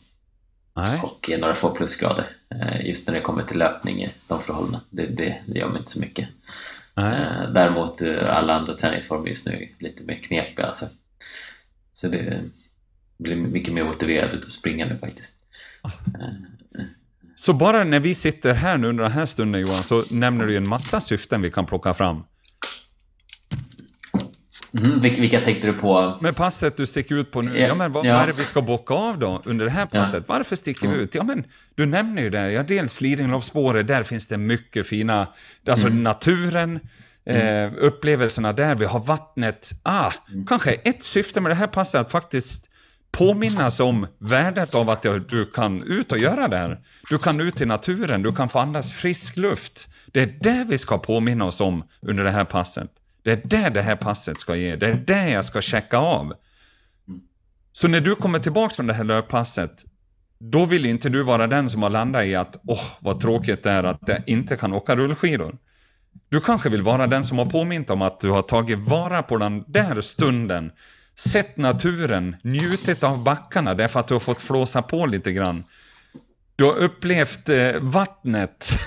och 1.03 1.29
några 1.39 1.55
få 1.55 1.69
plusgrader. 1.69 2.25
Eh, 2.55 2.85
just 2.85 3.07
när 3.07 3.15
det 3.15 3.21
kommer 3.21 3.43
till 3.43 3.57
löpning 3.57 4.03
i 4.03 4.09
de 4.27 4.41
förhållandena. 4.41 4.81
Det, 4.89 5.05
det, 5.05 5.41
det 5.45 5.59
gör 5.59 5.69
mig 5.69 5.77
inte 5.77 5.91
så 5.91 5.99
mycket. 5.99 6.27
Eh, 7.01 7.51
däremot 7.53 8.01
eh, 8.01 8.37
alla 8.37 8.53
andra 8.53 8.73
träningsformer 8.73 9.27
just 9.27 9.45
nu 9.45 9.51
är 9.51 9.83
lite 9.83 10.03
mer 10.03 10.15
knepiga. 10.15 10.65
Alltså. 10.65 10.85
Så 11.93 12.07
det 12.07 12.43
blir 13.17 13.35
mycket 13.35 13.73
mer 13.73 13.83
motiverad 13.83 14.33
ut 14.33 14.45
att 14.45 14.51
springa 14.51 14.85
nu 14.85 14.97
faktiskt. 14.97 15.35
Så 17.35 17.53
bara 17.53 17.83
när 17.83 17.99
vi 17.99 18.15
sitter 18.15 18.53
här 18.53 18.77
nu 18.77 18.87
under 18.87 19.03
den 19.03 19.13
här 19.13 19.25
stunden 19.25 19.61
Johan, 19.61 19.83
så 19.83 20.03
nämner 20.11 20.45
du 20.45 20.57
en 20.57 20.69
massa 20.69 21.01
syften 21.01 21.41
vi 21.41 21.51
kan 21.51 21.65
plocka 21.65 21.93
fram. 21.93 22.23
Mm, 24.79 24.99
vilka 24.99 25.41
tänkte 25.41 25.67
du 25.67 25.73
på? 25.73 26.17
Med 26.21 26.35
passet 26.35 26.77
du 26.77 26.85
sticker 26.85 27.15
ut 27.15 27.31
på 27.31 27.41
nu. 27.41 27.59
Ja, 27.59 27.75
men 27.75 27.91
vad, 27.91 28.05
ja. 28.05 28.13
vad 28.13 28.23
är 28.23 28.27
det 28.27 28.37
vi 28.37 28.43
ska 28.43 28.61
bocka 28.61 28.93
av 28.93 29.19
då 29.19 29.41
under 29.45 29.65
det 29.65 29.71
här 29.71 29.85
passet? 29.85 30.23
Ja. 30.27 30.33
Varför 30.33 30.55
sticker 30.55 30.87
vi 30.87 30.95
ut? 30.95 31.15
Ja, 31.15 31.23
men 31.23 31.43
du 31.75 31.85
nämner 31.85 32.21
ju 32.21 32.29
det. 32.29 32.51
Ja, 32.51 32.63
dels 32.63 33.01
Lidingöloppsspåret, 33.01 33.87
där 33.87 34.03
finns 34.03 34.27
det 34.27 34.37
mycket 34.37 34.87
fina, 34.87 35.27
alltså 35.67 35.87
mm. 35.87 36.03
naturen, 36.03 36.79
mm. 37.25 37.67
Eh, 37.67 37.73
upplevelserna 37.77 38.53
där, 38.53 38.75
vi 38.75 38.85
har 38.85 38.99
vattnet. 38.99 39.71
Ah, 39.83 40.11
mm. 40.31 40.45
kanske 40.45 40.71
ett 40.73 41.03
syfte 41.03 41.41
med 41.41 41.51
det 41.51 41.55
här 41.55 41.67
passet 41.67 42.01
att 42.01 42.11
faktiskt 42.11 42.67
påminnas 43.11 43.79
om 43.79 44.07
värdet 44.17 44.75
av 44.75 44.89
att 44.89 45.01
du 45.01 45.45
kan 45.53 45.83
ut 45.83 46.11
och 46.11 46.17
göra 46.17 46.47
det 46.47 46.57
här. 46.57 46.79
Du 47.09 47.17
kan 47.17 47.41
ut 47.41 47.61
i 47.61 47.65
naturen, 47.65 48.21
du 48.21 48.35
kan 48.35 48.49
få 48.49 48.59
andas 48.59 48.93
frisk 48.93 49.37
luft. 49.37 49.87
Det 50.11 50.21
är 50.21 50.37
det 50.41 50.65
vi 50.69 50.77
ska 50.77 50.97
påminna 50.97 51.45
oss 51.45 51.61
om 51.61 51.83
under 52.01 52.23
det 52.23 52.31
här 52.31 52.45
passet. 52.45 52.91
Det 53.23 53.31
är 53.31 53.41
det 53.43 53.69
det 53.69 53.81
här 53.81 53.95
passet 53.95 54.39
ska 54.39 54.55
ge. 54.55 54.75
Det 54.75 54.87
är 54.87 54.93
det 54.93 55.29
jag 55.29 55.45
ska 55.45 55.61
checka 55.61 55.97
av. 55.97 56.33
Så 57.71 57.87
när 57.87 58.01
du 58.01 58.15
kommer 58.15 58.39
tillbaka 58.39 58.75
från 58.75 58.87
det 58.87 58.93
här 58.93 59.03
löppasset, 59.03 59.85
då 60.39 60.65
vill 60.65 60.85
inte 60.85 61.09
du 61.09 61.23
vara 61.23 61.47
den 61.47 61.69
som 61.69 61.83
har 61.83 61.89
landat 61.89 62.25
i 62.25 62.35
att 62.35 62.57
åh, 62.67 62.83
vad 62.99 63.19
tråkigt 63.19 63.63
det 63.63 63.71
är 63.71 63.83
att 63.83 63.99
jag 64.05 64.19
inte 64.25 64.57
kan 64.57 64.73
åka 64.73 64.95
rullskidor. 64.95 65.57
Du 66.29 66.41
kanske 66.41 66.69
vill 66.69 66.81
vara 66.81 67.07
den 67.07 67.23
som 67.23 67.37
har 67.37 67.45
påmint 67.45 67.89
om 67.89 68.01
att 68.01 68.19
du 68.19 68.29
har 68.29 68.41
tagit 68.41 68.79
vara 68.79 69.23
på 69.23 69.37
den 69.37 69.63
där 69.67 70.01
stunden, 70.01 70.71
sett 71.15 71.57
naturen, 71.57 72.35
njutit 72.43 73.03
av 73.03 73.23
backarna 73.23 73.73
därför 73.73 73.99
att 73.99 74.07
du 74.07 74.13
har 74.13 74.19
fått 74.19 74.41
flåsa 74.41 74.81
på 74.81 75.05
lite 75.05 75.31
grann. 75.31 75.63
Du 76.55 76.63
har 76.63 76.75
upplevt 76.75 77.49
eh, 77.49 77.71
vattnet, 77.81 78.77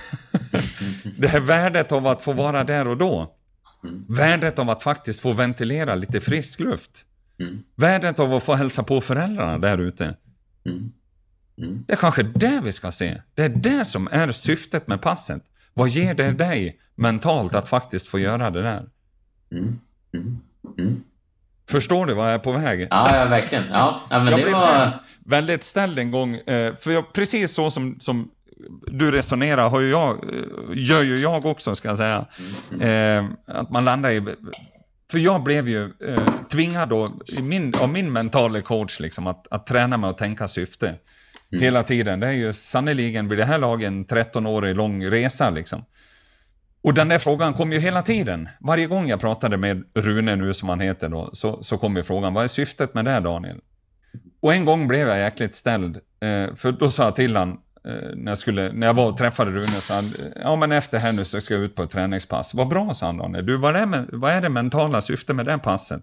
det 1.19 1.29
här 1.29 1.41
värdet 1.41 1.93
av 1.93 2.07
att 2.07 2.23
få 2.23 2.33
vara 2.33 2.65
där 2.65 2.89
och 2.89 2.97
då. 2.97 3.34
Värdet 4.09 4.59
av 4.59 4.71
att 4.71 4.83
faktiskt 4.83 5.21
få 5.21 5.33
ventilera 5.33 5.95
lite 5.95 6.21
frisk 6.21 6.61
luft. 6.61 6.91
Mm. 7.41 7.63
Värdet 7.77 8.21
av 8.21 8.35
att 8.35 8.43
få 8.43 8.55
hälsa 8.55 8.83
på 8.83 9.01
föräldrarna 9.01 9.59
där 9.59 9.79
ute. 9.79 10.17
Mm. 10.67 10.93
Mm. 11.59 11.85
Det 11.87 11.93
är 11.93 11.97
kanske 11.97 12.23
det 12.23 12.61
vi 12.65 12.73
ska 12.73 12.93
se. 12.93 13.21
Det 13.35 13.43
är 13.43 13.49
det 13.49 13.85
som 13.85 14.09
är 14.13 14.33
syftet 14.33 14.89
med 14.89 15.03
passet. 15.03 15.43
Vad 15.75 15.89
ger 15.89 16.15
det 16.15 16.31
dig 16.31 16.81
mentalt 16.95 17.55
att 17.55 17.69
faktiskt 17.69 18.09
få 18.09 18.19
göra 18.19 18.51
det 18.51 18.63
där? 18.63 18.89
Mm. 19.53 19.79
Mm. 20.15 20.39
Mm. 20.79 21.03
Förstår 21.69 22.07
du 22.07 22.15
vad 22.15 22.27
jag 22.27 22.35
är 22.35 22.39
på 22.39 22.53
väg? 22.53 22.89
Ja, 22.91 23.17
ja 23.17 23.25
verkligen. 23.25 23.65
Ja, 23.71 24.01
ja 24.11 24.19
men 24.19 24.29
jag 24.29 24.41
det 24.41 24.51
var... 24.51 24.91
väldigt 25.25 25.65
ställd 25.65 25.99
en 25.99 26.11
gång, 26.11 26.35
eh, 26.35 26.75
för 26.75 26.91
jag, 26.91 27.13
precis 27.13 27.53
så 27.53 27.71
som, 27.71 28.01
som 28.01 28.31
du 28.87 29.11
resonerar 29.11 29.71
har 29.71 29.81
ju 29.81 29.91
jag, 29.91 30.25
gör 30.75 31.03
ju 31.03 31.17
jag 31.17 31.47
också, 31.47 31.75
ska 31.75 31.89
jag 31.89 31.99
säga. 31.99 32.27
Eh, 32.81 33.25
att 33.47 33.71
man 33.71 33.85
landar 33.85 34.11
i... 34.11 34.23
För 35.11 35.19
jag 35.19 35.43
blev 35.43 35.69
ju 35.69 35.83
eh, 35.85 36.29
tvingad 36.53 36.89
då, 36.89 37.09
min, 37.43 37.75
av 37.81 37.89
min 37.89 38.13
mentala 38.13 38.61
coach 38.61 39.01
liksom, 39.01 39.27
att, 39.27 39.47
att 39.51 39.67
träna 39.67 39.97
mig 39.97 40.11
och 40.11 40.19
tänka 40.19 40.49
syfte. 40.49 40.87
Mm. 41.53 41.65
Hela 41.65 41.83
tiden. 41.83 42.21
Det 42.21 42.27
är 42.27 42.33
ju 42.33 42.53
sannerligen 42.53 43.29
vid 43.29 43.39
det 43.39 43.45
här 43.45 43.59
laget 43.59 43.87
en 43.87 44.07
13-årig 44.07 44.77
lång 44.77 45.07
resa. 45.07 45.51
Liksom. 45.51 45.85
Och 46.83 46.95
den 46.95 47.09
där 47.09 47.19
frågan 47.19 47.55
kom 47.55 47.73
ju 47.73 47.79
hela 47.79 48.03
tiden. 48.03 48.49
Varje 48.61 48.87
gång 48.87 49.09
jag 49.09 49.21
pratade 49.21 49.57
med 49.57 49.85
Rune 49.95 50.37
nu, 50.37 50.55
som 50.55 50.69
han 50.69 50.81
heter 50.81 51.09
då, 51.09 51.31
så, 51.33 51.63
så 51.63 51.79
kom 51.79 51.97
ju 51.97 52.03
frågan, 52.03 52.35
vad 52.35 52.45
är 52.45 52.49
syftet 52.49 52.95
med 52.95 53.05
det 53.05 53.21
Daniel? 53.21 53.61
Och 54.41 54.55
en 54.55 54.65
gång 54.65 54.89
blev 54.89 55.09
jag 55.09 55.19
jäkligt 55.19 55.55
ställd, 55.55 55.97
eh, 55.97 56.55
för 56.55 56.73
då 56.73 56.89
sa 56.89 57.05
jag 57.05 57.17
till 57.17 57.37
honom, 57.37 57.61
när, 58.15 58.31
jag 58.31 58.39
skulle, 58.39 58.73
när 58.73 58.87
jag 58.87 58.95
var 58.95 59.11
och 59.11 59.19
träffade 59.19 59.51
Rune 59.51 59.67
sa 59.67 59.95
han, 59.95 60.13
ja 60.43 60.57
men 60.57 60.73
efter 60.73 60.99
här 60.99 61.13
nu 61.13 61.25
så 61.25 61.41
ska 61.41 61.55
jag 61.55 61.63
ut 61.63 61.75
på 61.75 61.83
ett 61.83 61.91
träningspass. 61.91 62.55
Vad 62.55 62.69
bra, 62.69 62.95
sa 62.95 63.07
han 63.07 63.17
då. 63.17 63.41
Du, 63.43 63.57
vad 63.57 63.77
är, 63.77 64.17
vad 64.17 64.33
är 64.33 64.43
det 64.43 64.49
mentala 64.49 65.01
syftet 65.01 65.37
med 65.37 65.47
det 65.47 65.59
passet? 65.59 66.03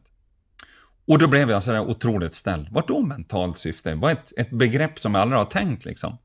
Och 1.07 1.17
då 1.17 1.27
blev 1.27 1.49
jag 1.49 1.63
sådär 1.63 1.79
otroligt 1.79 2.33
ställd. 2.33 2.67
Vad 2.71 2.87
då 2.87 3.01
mentalt 3.01 3.57
syfte? 3.57 3.95
Vad 3.95 4.11
är 4.11 4.15
ett, 4.15 4.33
ett 4.37 4.49
begrepp 4.49 4.99
som 4.99 5.15
jag 5.15 5.21
aldrig 5.21 5.39
har 5.39 5.45
tänkt 5.45 5.85
liksom? 5.85 6.17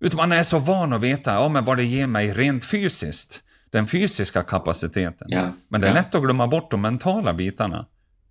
Utan 0.00 0.16
man 0.16 0.32
är 0.32 0.42
så 0.42 0.58
van 0.58 0.92
att 0.92 1.00
veta, 1.00 1.32
ja 1.32 1.48
men 1.48 1.64
vad 1.64 1.76
det 1.76 1.84
ger 1.84 2.06
mig 2.06 2.32
rent 2.32 2.64
fysiskt. 2.64 3.42
Den 3.70 3.86
fysiska 3.86 4.42
kapaciteten. 4.42 5.28
Ja, 5.30 5.50
men 5.68 5.80
det 5.80 5.86
är 5.86 5.90
ja. 5.90 5.94
lätt 5.94 6.14
att 6.14 6.22
glömma 6.22 6.46
bort 6.46 6.70
de 6.70 6.80
mentala 6.80 7.34
bitarna. 7.34 7.86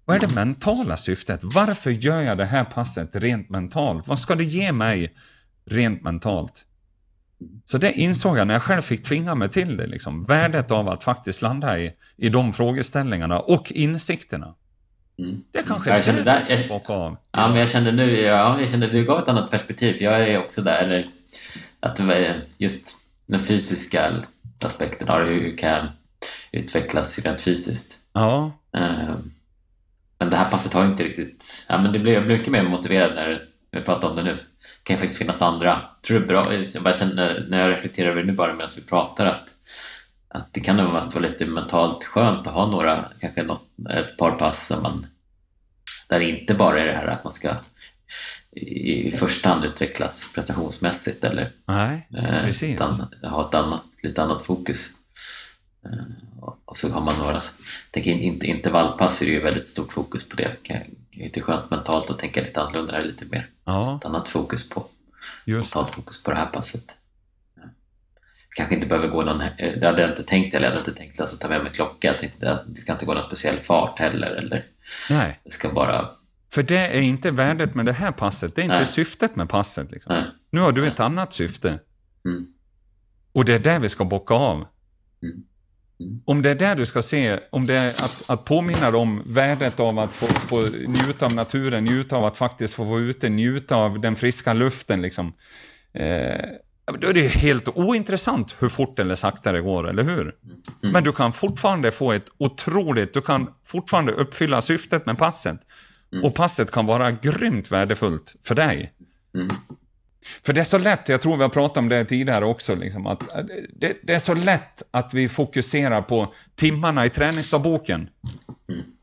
Vad 0.06 0.18
är 0.18 0.28
det 0.28 0.36
mentala 0.36 0.98
syftet? 0.98 1.40
Varför 1.44 1.92
gör 1.92 2.22
jag 2.22 2.38
det 2.38 2.46
här 2.46 2.66
passet 2.66 3.16
rent 3.16 3.50
mentalt? 3.50 4.08
Vad 4.08 4.20
ska 4.20 4.36
det 4.36 4.44
ge 4.44 4.72
mig 4.72 5.16
rent 5.66 6.02
mentalt. 6.02 6.66
Så 7.66 7.78
det 7.78 7.92
insåg 7.92 8.38
jag 8.38 8.48
när 8.48 8.54
jag 8.54 8.64
själv 8.64 8.82
fick 8.82 9.04
tvinga 9.04 9.36
mig 9.36 9.50
till 9.50 9.78
det. 9.78 9.88
Liksom. 9.88 10.24
Värdet 10.24 10.72
av 10.72 10.90
att 10.90 11.04
faktiskt 11.04 11.42
landa 11.42 11.80
i, 11.80 11.94
i 12.18 12.30
de 12.30 12.54
frågeställningarna 12.54 13.40
och 13.40 13.72
insikterna. 13.72 14.56
Mm. 15.20 15.44
Det 15.52 15.64
kanske 15.68 15.90
jag 15.90 16.04
kände 16.04 16.24
där, 16.24 16.44
jag, 16.50 16.92
av. 16.92 17.18
Ja, 17.32 17.48
men 17.48 17.58
jag 17.58 17.70
kände 17.70 17.92
nu, 17.92 18.20
ja, 18.22 18.60
jag 18.60 18.70
kände 18.70 18.88
du 18.88 19.06
gav 19.06 19.20
ett 19.20 19.28
annat 19.28 19.52
perspektiv. 19.52 19.96
Jag 20.00 20.30
är 20.30 20.38
också 20.38 20.62
där, 20.62 21.06
att 21.80 22.02
just 22.58 22.98
den 23.26 23.40
fysiska 23.40 24.24
aspekten 24.64 25.10
av 25.10 25.24
hur 25.24 25.58
kan 25.58 25.70
jag 25.70 25.88
utvecklas 26.52 27.20
rent 27.20 27.42
fysiskt. 27.42 28.00
Ja. 28.14 28.52
Ehm, 28.78 29.32
men 30.20 30.30
det 30.30 30.36
här 30.36 30.52
passet 30.52 30.74
har 30.74 30.86
inte 30.86 31.04
riktigt, 31.04 31.66
ja 31.68 31.82
men 31.82 31.94
det 31.94 32.00
blev, 32.00 32.14
jag 32.14 32.26
blev 32.26 32.38
mycket 32.38 32.52
mer 32.52 32.64
motiverad 32.64 33.16
när 33.16 33.42
vi 33.76 33.82
pratar 33.82 34.10
om 34.10 34.16
det 34.16 34.24
nu 34.24 34.38
kan 34.84 34.96
ju 34.96 34.98
faktiskt 34.98 35.18
finnas 35.18 35.42
andra. 35.42 35.82
Tror 36.08 36.20
det 36.20 36.26
bra, 36.26 36.54
jag 36.54 36.96
känner, 36.96 37.46
när 37.50 37.60
jag 37.60 37.70
reflekterar 37.70 38.10
över 38.10 38.22
det 38.22 38.28
nu 38.28 38.34
bara 38.34 38.54
medan 38.54 38.70
vi 38.76 38.82
pratar 38.82 39.26
att, 39.26 39.54
att 40.28 40.54
det 40.54 40.60
kan 40.60 40.78
nog 40.78 40.94
mest 40.94 41.14
vara 41.14 41.26
lite 41.26 41.46
mentalt 41.46 42.04
skönt 42.04 42.48
att 42.48 42.54
ha 42.54 42.72
några, 42.72 43.06
kanske 43.20 43.44
något, 43.44 43.64
ett 43.90 44.18
par 44.18 44.32
pass 44.32 44.68
där, 44.68 44.82
man, 44.82 45.08
där 46.08 46.20
det 46.20 46.30
inte 46.30 46.54
bara 46.54 46.80
är 46.80 46.86
det 46.86 46.94
här 46.94 47.08
att 47.08 47.24
man 47.24 47.34
ska 47.34 47.56
i 48.56 49.12
första 49.12 49.50
hand 49.50 49.66
utvecklas 49.66 50.32
prestationsmässigt 50.36 51.24
eller 51.24 51.52
Nej, 51.68 52.08
eh, 52.18 52.44
precis. 52.44 52.76
Utan 52.76 53.08
ha 53.32 53.48
ett 53.48 53.56
annat, 53.56 53.84
lite 54.04 54.24
annat 54.24 54.42
fokus. 54.42 54.90
Eh, 55.86 56.04
och 56.66 56.78
så 56.78 56.90
har 56.90 57.02
man 57.02 57.18
några, 57.20 57.42
inte, 57.94 58.48
intervallpass 58.48 59.22
är 59.22 59.26
det 59.26 59.32
ju 59.32 59.42
väldigt 59.42 59.68
stort 59.68 59.94
fokus 59.94 60.30
på 60.30 60.36
det. 60.36 60.52
Det 61.18 61.38
är 61.38 61.42
skönt 61.42 61.72
mentalt 61.72 62.10
att 62.10 62.20
tänka 62.20 62.42
lite 62.42 62.62
annorlunda, 62.62 62.94
här 62.94 63.04
lite 63.04 63.26
mer 63.26 63.50
ja. 63.66 63.98
ett 63.98 64.06
annat 64.06 64.28
fokus 64.28 64.70
på. 64.70 64.88
Just. 65.46 65.74
Totalt 65.74 65.96
fokus 65.96 66.24
på 66.24 66.32
det 66.32 66.38
här 66.38 66.46
passet. 66.46 66.96
Kanske 68.56 68.76
inte 68.76 68.88
behöver 68.88 69.08
gå 69.08 69.24
någon, 69.24 69.42
eh, 69.42 69.50
det 69.58 69.86
hade 69.86 70.02
jag 70.02 70.12
inte 70.12 70.24
tänkt, 70.24 70.56
eller 70.56 70.66
jag 70.66 70.72
hade 70.72 70.80
inte 70.80 71.02
tänkt 71.02 71.22
alltså, 71.22 71.38
ta 71.38 71.50
med 71.50 71.64
mig 71.64 71.72
klocka. 71.72 72.08
Jag 72.08 72.20
tänkte 72.20 72.52
att 72.52 72.64
det 72.68 72.76
ska 72.76 72.92
inte 72.92 73.06
gå 73.06 73.14
någon 73.14 73.26
speciell 73.28 73.60
fart 73.60 74.00
heller. 74.00 74.32
Eller 74.32 74.66
Nej. 75.10 75.40
Det 75.44 75.52
ska 75.52 75.70
bara... 75.70 76.10
För 76.54 76.64
det 76.64 76.98
är 76.98 77.02
inte 77.02 77.32
värdet 77.32 77.76
med 77.76 77.86
det 77.86 77.94
här 77.94 78.12
passet, 78.12 78.56
det 78.56 78.62
är 78.62 78.64
inte 78.64 78.76
Nej. 78.76 78.86
syftet 78.86 79.36
med 79.36 79.50
passet. 79.50 79.92
Liksom. 79.92 80.24
Nu 80.50 80.60
har 80.62 80.72
du 80.72 80.88
ett 80.88 81.00
annat 81.00 81.34
syfte. 81.34 81.80
Mm. 82.26 82.46
Och 83.34 83.46
det 83.46 83.54
är 83.54 83.60
det 83.60 83.80
vi 83.80 83.90
ska 83.90 84.06
bocka 84.06 84.34
av. 84.34 84.56
Mm. 84.56 85.44
Mm. 86.00 86.22
Om 86.26 86.42
det 86.42 86.50
är 86.50 86.56
det 86.56 86.76
du 86.76 86.86
ska 86.86 87.02
se, 87.02 87.40
om 87.50 87.66
det 87.66 87.74
är 87.74 87.90
att, 87.90 88.24
att 88.28 88.46
påminna 88.46 88.92
dig 88.92 89.00
om 89.00 89.24
värdet 89.26 89.80
av 89.80 90.00
att 90.00 90.16
få, 90.16 90.28
få 90.28 90.62
njuta 90.88 91.26
av 91.26 91.36
naturen, 91.36 91.84
njuta 91.84 92.16
av 92.16 92.26
att 92.26 92.38
faktiskt 92.38 92.74
få 92.74 92.84
vara 92.84 93.00
ute, 93.00 93.30
njuta 93.30 93.76
av 93.76 94.00
den 94.00 94.16
friska 94.16 94.54
luften. 94.54 95.02
Liksom. 95.02 95.34
Eh, 95.94 96.46
då 97.00 97.08
är 97.08 97.14
det 97.14 97.28
helt 97.28 97.68
ointressant 97.68 98.56
hur 98.60 98.70
fort 98.70 99.00
eller 99.00 99.16
sakta 99.16 99.52
det 99.52 99.62
går, 99.62 99.90
eller 99.90 100.04
hur? 100.04 100.22
Mm. 100.22 100.94
Men 100.94 101.04
du 101.04 101.12
kan 101.12 101.34
fortfarande 101.34 101.92
få 101.92 102.12
ett 102.12 102.28
otroligt, 102.38 103.14
du 103.14 103.22
kan 103.22 103.48
fortfarande 103.66 104.12
uppfylla 104.12 104.62
syftet 104.62 105.06
med 105.06 105.18
passet. 105.18 105.60
Mm. 106.14 106.26
Och 106.26 106.36
passet 106.36 106.72
kan 106.72 106.86
vara 106.86 107.12
grymt 107.12 107.72
värdefullt 107.72 108.36
för 108.44 108.56
dig. 108.56 108.94
Mm. 109.36 109.48
För 110.46 110.54
det 110.54 110.62
är 110.62 110.66
så 110.66 110.78
lätt, 110.78 111.10
jag 111.10 111.22
tror 111.22 111.38
vi 111.38 111.44
har 111.44 111.50
pratat 111.50 111.78
om 111.78 111.90
det 111.90 112.06
tidigare 112.06 112.46
också, 112.46 112.76
liksom, 112.76 113.08
att 113.08 113.22
eh, 113.22 113.44
det, 113.80 113.98
det, 114.04 114.14
är 114.14 114.20
så 114.20 114.34
lätt 114.34 114.84
att 114.92 115.14
vi 115.14 115.30
fokuserar 115.30 116.02
på 116.02 116.34
timmarna 116.56 117.06
i 117.06 117.10
träningsdagboken. 117.10 118.10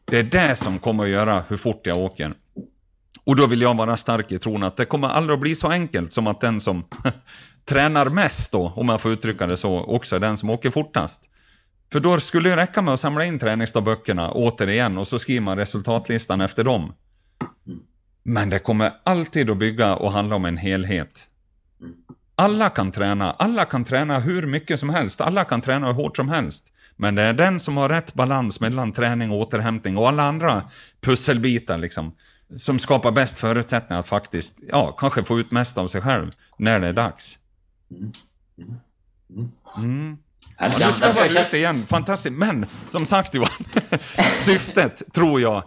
Det 0.05 0.19
är 0.19 0.23
det 0.23 0.57
som 0.57 0.79
kommer 0.79 1.05
att 1.05 1.11
göra 1.11 1.45
hur 1.49 1.57
fort 1.57 1.87
jag 1.87 1.99
åker. 1.99 2.33
Och 3.25 3.37
då 3.37 3.47
vill 3.47 3.63
jag 3.63 3.77
vara 3.77 3.97
stark 3.97 4.33
i 4.33 4.39
tron 4.39 4.63
att 4.63 4.77
det 4.77 4.85
kommer 4.85 5.09
aldrig 5.09 5.35
att 5.35 5.41
bli 5.41 5.55
så 5.55 5.69
enkelt 5.69 6.13
som 6.13 6.27
att 6.27 6.41
den 6.41 6.61
som 6.61 6.85
tränar 7.65 8.09
mest 8.09 8.53
då, 8.53 8.73
om 8.77 8.87
man 8.87 8.99
får 8.99 9.13
uttrycka 9.13 9.47
det 9.47 9.57
så, 9.57 9.81
också 9.81 10.17
är 10.17 10.21
den 10.21 10.37
som 10.37 10.51
åker 10.51 10.71
fortast. 10.71 11.21
För 11.93 12.01
då 12.01 12.21
skulle 12.21 12.51
det 12.51 12.57
räcka 12.57 12.83
med 12.83 12.95
att 12.95 13.01
samla 13.01 13.25
in 13.25 13.39
träningsdagböckerna 13.39 14.33
återigen 14.33 14.99
och 14.99 15.07
så 15.07 15.19
skriver 15.19 15.41
man 15.41 15.59
resultatlistan 15.59 16.41
efter 16.41 16.65
dem. 16.65 16.93
Men 18.23 18.51
det 18.51 18.59
kommer 18.59 18.93
alltid 19.05 19.51
att 19.51 19.59
bygga 19.59 19.97
och 19.97 20.13
handla 20.13 20.37
om 20.37 20.45
en 20.45 20.57
helhet. 20.57 21.29
Alla 22.35 22.71
kan 22.71 22.91
träna, 22.91 23.33
alla 23.33 23.65
kan 23.65 23.85
träna 23.85 24.19
hur 24.19 24.47
mycket 24.47 24.81
som 24.81 24.91
helst, 24.91 25.21
alla 25.21 25.45
kan 25.45 25.61
träna 25.61 25.87
hur 25.87 25.95
hårt 25.95 26.17
som 26.17 26.29
helst. 26.29 26.73
Men 26.97 27.15
det 27.15 27.23
är 27.23 27.33
den 27.33 27.61
som 27.61 27.77
har 27.77 27.89
rätt 27.89 28.15
balans 28.15 28.61
mellan 28.61 28.93
träning 28.93 29.31
och 29.31 29.37
återhämtning 29.37 29.99
och 29.99 30.09
alla 30.09 30.23
andra 30.23 30.63
pusselbitar 31.01 31.79
liksom, 31.79 32.13
som 32.57 32.79
skapar 32.79 33.13
bäst 33.13 33.39
förutsättningar 33.39 34.01
att 34.01 34.07
faktiskt, 34.07 34.59
ja, 34.69 34.93
kanske 34.93 35.25
få 35.25 35.41
ut 35.41 35.51
mest 35.51 35.79
av 35.79 35.89
sig 35.89 36.01
själv 36.01 36.31
när 36.57 36.81
det 36.81 36.89
är 36.89 36.93
dags. 36.93 37.39
Mm. 39.77 40.19
Ja, 40.63 40.87
nu 40.87 40.93
snurrar 40.93 41.29
vi 41.29 41.29
lite 41.29 41.57
igen, 41.57 41.87
fantastiskt. 41.87 42.37
Men 42.37 42.67
som 42.87 43.07
sagt 43.07 43.35
Johan, 43.35 43.49
syftet 44.45 45.03
tror 45.13 45.41
jag. 45.41 45.63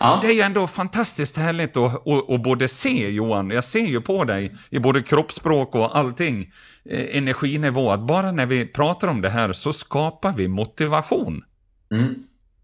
Ja. 0.00 0.18
Det 0.22 0.28
är 0.28 0.32
ju 0.32 0.40
ändå 0.40 0.66
fantastiskt 0.66 1.36
härligt 1.36 1.76
att, 1.76 2.06
att, 2.08 2.30
att 2.30 2.42
både 2.42 2.68
se 2.68 3.10
Johan, 3.10 3.50
jag 3.50 3.64
ser 3.64 3.86
ju 3.86 4.00
på 4.00 4.24
dig 4.24 4.54
i 4.70 4.78
både 4.78 5.02
kroppsspråk 5.02 5.74
och 5.74 5.98
allting, 5.98 6.52
eh, 6.90 7.16
energinivå, 7.16 7.90
att 7.90 8.00
bara 8.00 8.32
när 8.32 8.46
vi 8.46 8.66
pratar 8.66 9.08
om 9.08 9.20
det 9.20 9.28
här 9.28 9.52
så 9.52 9.72
skapar 9.72 10.32
vi 10.32 10.48
motivation. 10.48 11.44
Mm. 11.92 12.14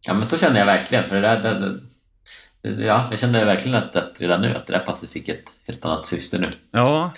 Ja 0.07 0.14
men 0.14 0.24
så 0.24 0.39
känner 0.39 0.59
jag 0.59 0.66
verkligen, 0.66 1.09
för 1.09 1.14
det 1.14 1.22
där, 1.22 1.43
det, 1.43 1.80
det, 2.62 2.85
ja, 2.85 3.09
jag 3.11 3.18
känner 3.18 3.45
verkligen 3.45 3.78
att, 3.78 3.97
att 3.97 4.20
redan 4.20 4.43
nu 4.43 4.55
att 4.55 4.66
det 4.66 4.72
där 4.72 4.85
passet 4.87 5.11
fick 5.11 5.28
ett 5.28 5.53
helt 5.66 5.85
annat 5.85 6.07
syfte 6.07 6.39
nu. 6.39 6.51
Ja. 6.70 7.12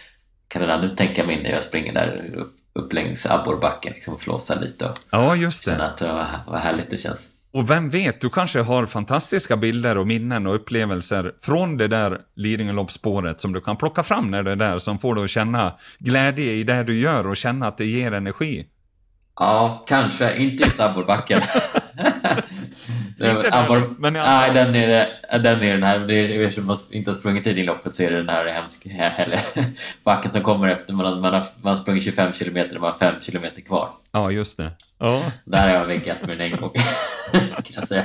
Kan 0.48 0.62
redan 0.62 0.80
nu 0.80 0.90
tänka 0.90 1.26
mig 1.26 1.42
när 1.42 1.50
jag 1.50 1.64
springer 1.64 1.94
där 1.94 2.34
upp 2.36 2.55
upp 2.76 2.92
längs 2.92 3.26
abborrbacken 3.26 3.92
liksom, 3.92 4.14
och 4.14 4.20
flåsa 4.20 4.54
lite 4.54 4.84
och 4.84 4.98
ja, 5.10 5.36
just 5.36 5.64
det. 5.64 5.70
känna 5.70 5.84
att 5.84 5.96
det 5.96 6.06
var, 6.12 6.26
vad 6.46 6.60
härligt 6.60 6.90
det 6.90 6.96
känns. 6.96 7.28
Och 7.52 7.70
vem 7.70 7.88
vet, 7.88 8.20
du 8.20 8.30
kanske 8.30 8.60
har 8.60 8.86
fantastiska 8.86 9.56
bilder 9.56 9.98
och 9.98 10.06
minnen 10.06 10.46
och 10.46 10.54
upplevelser 10.54 11.34
från 11.40 11.76
det 11.76 11.88
där 11.88 12.20
Lidingöloppsspåret 12.34 13.40
som 13.40 13.52
du 13.52 13.60
kan 13.60 13.76
plocka 13.76 14.02
fram 14.02 14.30
när 14.30 14.42
du 14.42 14.50
är 14.50 14.56
där, 14.56 14.78
som 14.78 14.98
får 14.98 15.14
dig 15.14 15.24
att 15.24 15.30
känna 15.30 15.72
glädje 15.98 16.52
i 16.52 16.64
det 16.64 16.84
du 16.84 16.98
gör 16.98 17.26
och 17.26 17.36
känna 17.36 17.66
att 17.66 17.78
det 17.78 17.84
ger 17.84 18.12
energi. 18.12 18.66
Ja, 19.38 19.84
kanske. 19.86 20.36
Inte 20.36 20.64
just 20.64 20.80
abborrbacken. 20.80 21.40
Inte 23.20 23.50
den, 23.50 23.96
men 23.98 24.12
Nej, 24.12 24.50
den 24.54 24.74
är, 24.74 25.38
den 25.38 25.62
är 25.62 25.72
den 25.72 25.82
här. 25.82 25.98
Det 25.98 26.14
är, 26.14 26.40
eftersom 26.40 26.66
man 26.66 26.76
inte 26.90 27.10
har 27.10 27.18
sprungit 27.18 27.46
Lidingöloppet 27.46 27.94
så 27.94 28.02
är 28.02 28.10
det 28.10 28.16
den 28.16 28.28
här 28.28 28.46
hemska 28.46 28.90
eller, 29.16 29.40
backen 30.04 30.30
som 30.30 30.40
kommer 30.40 30.68
efter 30.68 30.94
man 30.94 31.06
har, 31.06 31.20
man 31.20 31.34
har, 31.34 31.42
man 31.62 31.74
har 31.74 31.80
sprungit 31.80 32.04
25 32.04 32.32
kilometer 32.32 32.74
och 32.74 32.80
man 32.82 32.90
har 32.90 32.98
5 32.98 33.20
kilometer 33.20 33.60
kvar. 33.60 33.90
Ja, 34.12 34.30
just 34.30 34.56
det. 34.56 34.70
Ja. 34.98 35.22
Där 35.44 35.68
har 35.68 35.74
jag 35.74 35.86
väggat 35.86 36.26
med 36.26 36.38
den 36.38 36.52
en 36.52 36.60
gång, 36.60 36.72
kan 37.32 37.74
jag 37.74 37.88
säga. 37.88 38.04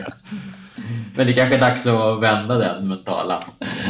Men 1.16 1.28
det 1.28 1.34
kanske 1.34 1.56
är 1.56 1.60
dags 1.60 1.88
att 1.88 2.22
vända 2.22 2.58
den 2.58 2.88
mentala 2.88 3.40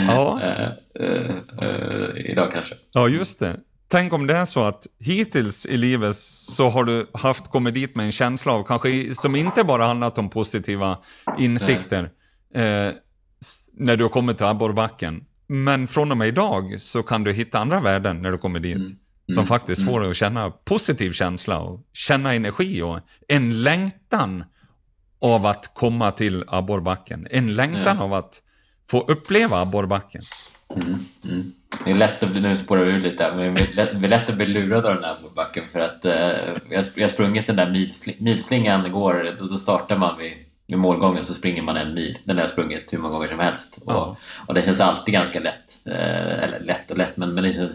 ja. 0.07 0.41
uh, 0.43 1.05
uh, 1.05 1.35
uh, 1.63 2.31
idag 2.31 2.51
kanske. 2.51 2.75
Ja, 2.93 3.07
just 3.07 3.39
det. 3.39 3.55
Tänk 3.87 4.13
om 4.13 4.27
det 4.27 4.33
är 4.33 4.45
så 4.45 4.63
att 4.63 4.87
hittills 4.99 5.65
i 5.65 5.77
livet 5.77 6.15
så 6.41 6.69
har 6.69 6.83
du 6.83 7.09
haft 7.13 7.47
kommit 7.47 7.73
dit 7.73 7.95
med 7.95 8.05
en 8.05 8.11
känsla 8.11 8.51
av, 8.51 8.63
kanske 8.63 9.15
som 9.15 9.35
inte 9.35 9.63
bara 9.63 9.85
handlat 9.85 10.17
om 10.17 10.29
positiva 10.29 10.97
insikter, 11.37 12.03
eh, 12.55 12.89
när 13.73 13.97
du 13.97 14.03
har 14.03 14.09
kommit 14.09 14.37
till 14.37 14.45
abborrbacken. 14.45 15.25
Men 15.47 15.87
från 15.87 16.11
och 16.11 16.17
med 16.17 16.27
idag 16.27 16.81
så 16.81 17.03
kan 17.03 17.23
du 17.23 17.33
hitta 17.33 17.59
andra 17.59 17.79
värden 17.79 18.21
när 18.21 18.31
du 18.31 18.37
kommer 18.37 18.59
dit. 18.59 18.75
Mm. 18.75 18.85
Mm. 18.87 19.35
Som 19.35 19.45
faktiskt 19.45 19.85
får 19.85 19.91
mm. 19.91 20.01
dig 20.01 20.09
att 20.09 20.17
känna 20.17 20.51
positiv 20.51 21.11
känsla 21.11 21.59
och 21.59 21.79
känna 21.93 22.33
energi 22.33 22.81
och 22.81 22.99
en 23.27 23.63
längtan 23.63 24.43
av 25.21 25.45
att 25.45 25.73
komma 25.73 26.11
till 26.11 26.43
abborrbacken. 26.47 27.27
En 27.31 27.55
längtan 27.55 27.99
av 27.99 28.13
att 28.13 28.41
få 28.89 28.99
uppleva 28.99 29.61
abborrbacken. 29.61 30.21
Mm, 30.75 31.05
mm. 31.23 31.51
Det 31.85 31.91
är 31.91 31.95
lätt 31.95 32.23
att 32.23 32.29
bli, 32.29 32.41
nu 32.41 32.55
spårar 32.55 32.83
vi 32.83 32.91
ur 32.91 32.99
lite 32.99 33.31
men 33.35 33.53
det 33.53 33.61
är 33.61 33.75
lätt, 33.75 34.01
det 34.01 34.07
är 34.07 34.09
lätt 34.09 34.29
att 34.29 34.35
bli 34.35 34.45
lurad 34.45 34.85
av 34.85 34.95
den 34.95 35.03
här 35.03 35.15
backen 35.35 35.67
för 35.67 35.79
att 35.79 36.05
eh, 36.05 36.13
jag, 36.69 36.77
har 36.77 37.07
sprungit 37.07 37.47
den 37.47 37.55
där 37.55 37.69
milsling, 37.69 38.15
milslingan 38.19 38.85
igår, 38.85 39.35
då, 39.39 39.45
då 39.45 39.57
startar 39.57 39.97
man 39.97 40.17
vid, 40.17 40.33
vid 40.67 40.77
målgången 40.77 41.23
så 41.23 41.33
springer 41.33 41.61
man 41.61 41.77
en 41.77 41.93
mil. 41.93 42.17
Den 42.23 42.35
har 42.35 42.43
jag 42.43 42.49
sprungit 42.49 42.93
hur 42.93 42.97
många 42.97 43.13
gånger 43.13 43.27
som 43.27 43.39
helst 43.39 43.79
och, 43.85 43.93
ja. 43.93 44.17
och 44.47 44.53
det 44.53 44.61
känns 44.61 44.79
alltid 44.79 45.13
ganska 45.13 45.39
lätt. 45.39 45.79
Eh, 45.85 46.43
eller 46.43 46.59
lätt 46.59 46.91
och 46.91 46.97
lätt, 46.97 47.17
men, 47.17 47.33
men 47.33 47.51
känns, 47.51 47.71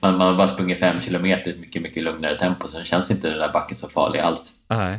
man, 0.00 0.18
man 0.18 0.28
har 0.28 0.34
bara 0.34 0.48
sprungit 0.48 0.78
fem 0.78 1.00
kilometer 1.00 1.50
i 1.50 1.58
mycket, 1.58 1.82
mycket 1.82 2.02
lugnare 2.02 2.38
tempo 2.38 2.68
så 2.68 2.82
känns 2.82 3.10
inte 3.10 3.30
den 3.30 3.38
där 3.38 3.52
backen 3.52 3.76
så 3.76 3.88
farlig 3.88 4.20
alls. 4.20 4.52
Nej. 4.68 4.98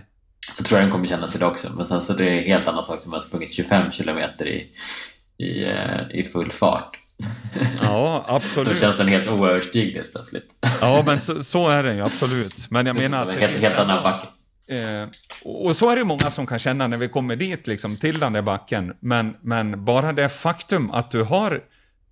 Så 0.53 0.63
tror 0.63 0.79
jag 0.79 0.87
den 0.87 0.91
kommer 0.91 1.07
kännas 1.07 1.35
idag 1.35 1.51
också, 1.51 1.69
men 1.75 1.85
sen 1.85 2.01
så 2.01 2.13
det 2.13 2.29
är 2.29 2.37
en 2.37 2.43
helt 2.43 2.67
annan 2.67 2.83
sak 2.83 3.01
som 3.01 3.13
att 3.13 3.19
ha 3.19 3.27
sprungit 3.27 3.53
25 3.53 3.91
kilometer 3.91 4.47
i, 4.47 4.67
i, 5.41 5.63
eh, 5.63 6.19
i 6.19 6.23
full 6.23 6.51
fart. 6.51 6.99
Ja, 7.81 8.25
absolut. 8.27 8.69
Då 8.69 8.75
känns 8.75 8.97
den 8.97 9.07
helt 9.07 9.27
oöverstiglig 9.27 10.03
plötsligt. 10.11 10.45
Ja, 10.81 11.03
men 11.05 11.19
så, 11.19 11.43
så, 11.43 11.69
är 11.69 11.83
den 11.83 11.95
ju 11.95 12.01
absolut. 12.01 12.71
Men 12.71 12.85
jag 12.85 12.95
menar 12.95 13.29
att... 13.29 13.35
Helt, 13.35 13.59
helt 13.59 13.75
annan 13.75 14.03
backe. 14.03 14.27
Eh, 14.67 15.09
och 15.43 15.75
så 15.75 15.89
är 15.89 15.95
det 15.95 16.03
många 16.03 16.31
som 16.31 16.47
kan 16.47 16.59
känna 16.59 16.87
när 16.87 16.97
vi 16.97 17.07
kommer 17.07 17.35
dit, 17.35 17.67
liksom, 17.67 17.97
till 17.97 18.19
den 18.19 18.33
där 18.33 18.41
backen. 18.41 18.93
Men, 18.99 19.35
men 19.41 19.85
bara 19.85 20.13
det 20.13 20.29
faktum 20.29 20.91
att 20.91 21.11
du 21.11 21.23
har 21.23 21.61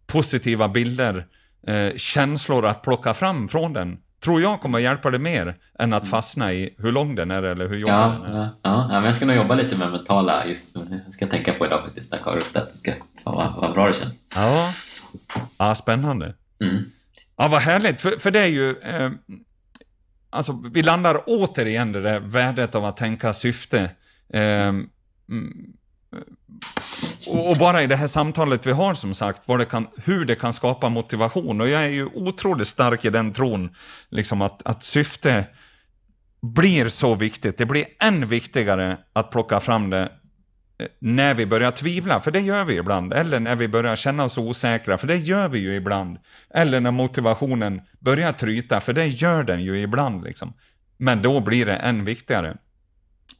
positiva 0.08 0.70
bilder, 0.70 1.26
eh, 1.68 1.96
känslor 1.96 2.66
att 2.66 2.82
plocka 2.82 3.14
fram 3.14 3.48
från 3.48 3.74
den, 3.74 3.98
tror 4.24 4.42
jag 4.42 4.62
kommer 4.62 4.80
hjälpa 4.80 5.10
dig 5.10 5.20
mer 5.20 5.56
än 5.80 5.94
att 5.94 6.08
fastna 6.08 6.54
i 6.54 6.76
hur 6.78 6.92
lång 6.92 7.16
den 7.16 7.32
är 7.32 7.44
eller 7.44 7.68
hur 7.68 7.78
jobbig 7.78 7.94
ja, 7.94 8.16
den 8.24 8.36
är. 8.36 8.40
Ja, 8.40 8.50
ja, 8.62 8.88
men 8.88 9.04
jag 9.04 9.16
ska 9.16 9.26
nog 9.26 9.36
jobba 9.36 9.56
lite 9.56 9.78
med 9.78 9.92
mentala 9.92 10.46
just 10.46 10.76
nu. 10.76 11.02
Jag 11.06 11.14
ska 11.14 11.28
tänka 11.28 11.54
på 11.54 11.66
idag 11.66 11.82
faktiskt 11.82 12.12
när 12.12 12.20
jag 12.26 12.38
upp 12.38 12.54
det. 12.54 12.78
Ska, 12.78 12.92
fan 13.24 13.36
vad, 13.36 13.54
vad 13.56 13.74
bra 13.74 13.88
det 13.88 13.94
känns. 13.94 14.16
Ja, 14.36 14.74
ja 15.58 15.76
spännande. 15.76 16.34
Mm. 16.64 16.84
Ja, 17.38 17.48
vad 17.48 17.62
härligt. 17.62 18.02
För, 18.02 18.12
för 18.12 18.32
det 18.32 18.40
är 18.40 18.48
ju... 18.48 18.70
Eh, 18.70 19.12
alltså, 20.30 20.64
vi 20.74 20.84
landar 20.84 21.24
återigen 21.26 21.90
i 21.90 21.94
det 21.94 22.02
där 22.02 22.20
värdet 22.20 22.76
av 22.76 22.86
att 22.86 22.98
tänka 22.98 23.34
syfte. 23.34 23.80
Eh, 24.34 24.68
mm, 24.68 24.94
och, 27.28 27.57
bara 27.57 27.84
i 27.84 27.88
det 27.88 27.95
här 27.95 28.07
samtalet 28.07 28.68
vi 28.68 28.72
har 28.72 28.93
som 28.93 29.14
sagt, 29.14 29.41
det 29.47 29.66
kan, 29.66 29.88
hur 30.05 30.26
det 30.26 30.36
kan 30.36 30.53
skapa 30.53 30.89
motivation. 30.89 31.62
Och 31.62 31.70
jag 31.70 31.84
är 31.84 31.89
ju 31.89 32.05
otroligt 32.05 32.68
stark 32.68 33.05
i 33.05 33.10
den 33.10 33.34
tron, 33.34 33.70
liksom 34.10 34.41
att, 34.41 34.68
att 34.68 34.84
syfte 34.84 35.45
blir 36.41 36.89
så 36.89 37.16
viktigt. 37.16 37.57
Det 37.57 37.66
blir 37.66 37.86
än 37.99 38.28
viktigare 38.28 38.97
att 39.14 39.32
plocka 39.32 39.60
fram 39.60 39.89
det 39.89 40.12
eh, 40.80 40.88
när 40.99 41.34
vi 41.34 41.45
börjar 41.45 41.72
tvivla, 41.72 42.20
för 42.22 42.32
det 42.32 42.39
gör 42.39 42.64
vi 42.64 42.78
ibland. 42.78 43.14
Eller 43.14 43.39
när 43.39 43.55
vi 43.55 43.68
börjar 43.68 43.95
känna 43.95 44.24
oss 44.24 44.38
osäkra, 44.38 44.97
för 44.97 45.07
det 45.07 45.18
gör 45.18 45.47
vi 45.47 45.60
ju 45.60 45.76
ibland. 45.76 46.18
Eller 46.53 46.80
när 46.80 46.91
motivationen 46.91 47.82
börjar 47.99 48.32
tryta, 48.32 48.82
för 48.82 48.93
det 48.93 49.07
gör 49.07 49.43
den 49.43 49.64
ju 49.64 49.82
ibland. 49.82 50.24
Liksom. 50.24 50.53
Men 50.97 51.22
då 51.22 51.39
blir 51.39 51.66
det 51.66 51.76
än 51.76 52.05
viktigare. 52.05 52.57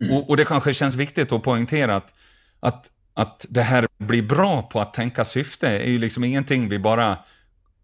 Mm. 0.01 0.13
Och, 0.15 0.30
och, 0.30 0.38
det 0.38 0.45
kanske 0.45 0.74
känns 0.74 0.95
viktigt 0.95 1.32
att 1.32 1.43
poängtera 1.43 1.95
att, 1.95 2.13
att 2.60 2.89
att 3.20 3.45
det 3.49 3.62
här 3.62 3.88
blir 3.97 4.22
bra 4.22 4.62
på 4.62 4.82
att 4.82 4.93
tänka 4.93 5.26
syfte 5.26 5.68
är 5.68 5.89
ju 5.89 5.99
liksom 5.99 6.24
ingenting 6.24 6.70
vi 6.70 6.80
bara 6.80 7.18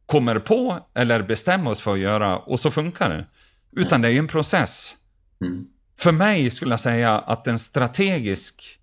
kommer 0.05 0.39
på 0.39 0.79
eller 0.93 1.23
bestämmer 1.23 1.71
oss 1.71 1.79
för 1.79 1.93
att 1.93 1.99
göra 1.99 2.37
och 2.37 2.59
så 2.59 2.71
funkar 2.71 3.09
det. 3.09 3.25
Utan 3.81 4.01
det 4.01 4.07
är 4.07 4.11
ju 4.11 4.19
en 4.19 4.27
process. 4.27 4.93
Mm. 5.41 5.65
För 5.99 6.11
mig 6.11 6.49
skulle 6.49 6.71
jag 6.71 6.79
säga 6.79 7.19
att 7.19 7.47
en 7.47 7.59
strategisk 7.59 8.79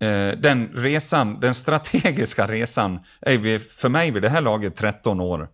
eh, 0.00 0.38
den 0.38 0.68
resan, 0.74 1.40
den 1.40 1.54
strategiska 1.54 2.46
resan 2.46 3.00
är 3.20 3.38
vi, 3.38 3.58
för 3.58 3.88
mig 3.88 4.10
vid 4.10 4.22
det 4.22 4.28
här 4.28 4.40
laget 4.40 4.76
13 4.76 5.20
år. 5.20 5.48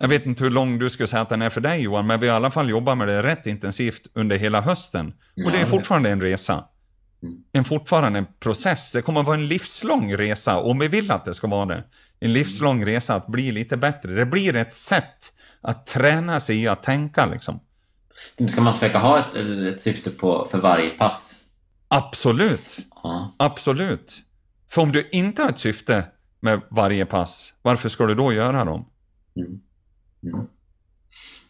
Jag 0.00 0.08
vet 0.08 0.26
inte 0.26 0.44
hur 0.44 0.50
lång 0.50 0.78
du 0.78 0.90
skulle 0.90 1.06
säga 1.06 1.22
att 1.22 1.28
den 1.28 1.42
är 1.42 1.50
för 1.50 1.60
dig 1.60 1.80
Johan, 1.80 2.06
men 2.06 2.20
vi 2.20 2.28
har 2.28 2.34
i 2.34 2.36
alla 2.36 2.50
fall 2.50 2.70
jobbat 2.70 2.98
med 2.98 3.08
det 3.08 3.22
rätt 3.22 3.46
intensivt 3.46 4.02
under 4.14 4.36
hela 4.36 4.60
hösten. 4.60 5.12
Och 5.46 5.52
det 5.52 5.58
är 5.58 5.66
fortfarande 5.66 6.10
en 6.10 6.20
resa 6.20 6.64
en 7.52 7.64
fortfarande 7.64 8.18
en 8.18 8.26
process. 8.40 8.92
Det 8.92 9.02
kommer 9.02 9.20
att 9.20 9.26
vara 9.26 9.36
en 9.36 9.46
livslång 9.46 10.16
resa, 10.16 10.60
om 10.60 10.78
vi 10.78 10.88
vill 10.88 11.10
att 11.10 11.24
det 11.24 11.34
ska 11.34 11.46
vara 11.46 11.66
det. 11.66 11.84
En 12.20 12.32
livslång 12.32 12.86
resa 12.86 13.14
att 13.14 13.26
bli 13.26 13.52
lite 13.52 13.76
bättre. 13.76 14.12
Det 14.12 14.26
blir 14.26 14.56
ett 14.56 14.72
sätt 14.72 15.32
att 15.60 15.86
träna 15.86 16.40
sig 16.40 16.62
i 16.62 16.68
att 16.68 16.82
tänka 16.82 17.26
liksom. 17.26 17.60
Ska 18.48 18.60
man 18.60 18.74
försöka 18.74 18.98
ha 18.98 19.18
ett, 19.18 19.34
ett 19.74 19.80
syfte 19.80 20.10
på, 20.10 20.48
för 20.50 20.58
varje 20.58 20.90
pass? 20.90 21.42
Absolut. 21.88 22.78
Ja. 23.02 23.34
Absolut. 23.36 24.20
För 24.68 24.82
om 24.82 24.92
du 24.92 25.08
inte 25.12 25.42
har 25.42 25.48
ett 25.48 25.58
syfte 25.58 26.04
med 26.40 26.60
varje 26.70 27.06
pass, 27.06 27.54
varför 27.62 27.88
ska 27.88 28.06
du 28.06 28.14
då 28.14 28.32
göra 28.32 28.64
dem? 28.64 28.88
Mm. 29.36 29.60
Mm. 30.22 30.46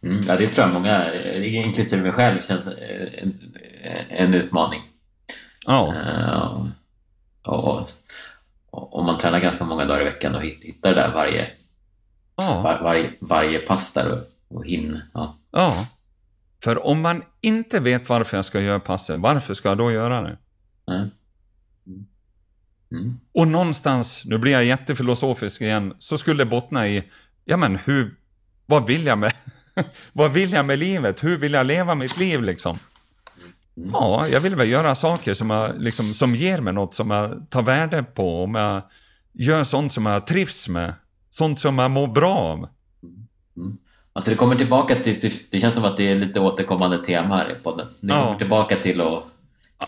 Mm. 0.03 0.25
Ja, 0.29 0.37
det 0.37 0.47
tror 0.47 0.67
jag 0.67 0.75
många, 0.75 1.15
inklusive 1.35 2.03
mig 2.03 2.13
själv, 2.13 2.41
känns 2.41 2.67
en, 3.19 3.39
en 4.09 4.35
utmaning. 4.35 4.81
Ja. 5.69 5.95
Uh, 5.95 6.67
och, 7.43 7.91
och, 8.71 9.05
man 9.05 9.19
tränar 9.19 9.41
ganska 9.41 9.65
många 9.65 9.85
dagar 9.85 10.01
i 10.01 10.05
veckan 10.05 10.35
och 10.35 10.43
hittar 10.43 10.95
det 10.95 11.01
där 11.01 11.13
varje, 11.15 11.51
ja. 12.37 12.61
var, 12.61 12.81
varje, 12.83 13.11
varje 13.21 13.59
pass 13.59 13.93
där 13.93 14.13
och, 14.13 14.57
och 14.57 14.65
hin. 14.67 15.01
Ja. 15.15 15.37
ja. 15.51 15.87
För 16.65 16.87
om 16.87 17.01
man 17.01 17.23
inte 17.41 17.81
vet 17.81 18.09
varför 18.09 18.37
jag 18.37 18.45
ska 18.45 18.61
göra 18.61 18.81
passet, 18.81 19.21
varför 19.21 19.55
ska 19.55 19.69
jag 19.69 19.79
då 19.79 19.93
göra 19.93 20.23
det? 20.23 20.39
Mm. 20.91 21.11
Mm. 22.93 23.21
Och 23.33 23.49
någonstans, 23.49 24.25
nu 24.25 24.39
blir 24.39 24.53
jag 24.53 24.65
jättefilosofisk 24.65 25.61
igen, 25.61 25.95
så 25.99 26.19
skulle 26.19 26.45
det 26.45 26.51
bottna 26.51 26.89
i, 26.89 27.05
ja 27.45 27.57
men 27.57 27.77
hur, 27.77 28.15
vad 28.67 28.87
vill 28.87 29.07
jag 29.07 29.19
med, 29.19 29.33
vad 30.13 30.33
vill 30.33 30.53
jag 30.53 30.65
med 30.65 30.79
livet? 30.79 31.25
Hur 31.25 31.39
vill 31.39 31.53
jag 31.53 31.67
leva 31.67 31.95
mitt 31.95 32.19
liv 32.19 32.43
liksom? 32.43 32.79
Ja, 33.93 34.27
jag 34.33 34.41
vill 34.41 34.57
väl 34.57 34.69
göra 34.69 34.95
saker 34.95 35.35
som, 35.35 35.51
jag, 35.51 35.71
liksom, 35.79 36.15
som 36.15 36.35
ger 36.35 36.61
mig 36.61 36.73
något 36.73 36.95
som 36.95 37.11
jag 37.11 37.51
tar 37.51 37.63
värde 37.63 38.03
på. 38.03 38.43
Om 38.43 38.55
jag 38.55 38.83
gör 39.33 39.65
sånt 39.65 39.93
som 39.93 40.07
jag 40.07 40.27
trivs 40.27 40.69
med. 40.69 40.95
Sånt 41.31 41.61
som 41.61 41.79
jag 41.79 41.91
mår 41.91 42.07
bra 42.07 42.37
av. 42.37 42.69
Mm. 43.57 43.79
Alltså 44.13 44.31
det 44.31 44.37
kommer 44.37 44.55
tillbaka 44.55 44.95
till 44.95 45.21
syfte. 45.21 45.49
Det 45.51 45.59
känns 45.61 45.75
som 45.75 45.85
att 45.85 45.97
det 45.97 46.11
är 46.11 46.17
lite 46.17 46.41
återkommande 46.41 47.05
tema 47.05 47.37
här 47.37 47.51
i 47.51 47.63
podden. 47.63 47.87
Det 48.01 48.09
kommer 48.09 48.33
ja. 48.33 48.39
tillbaka 48.39 48.77
till 48.77 49.01
att 49.01 49.25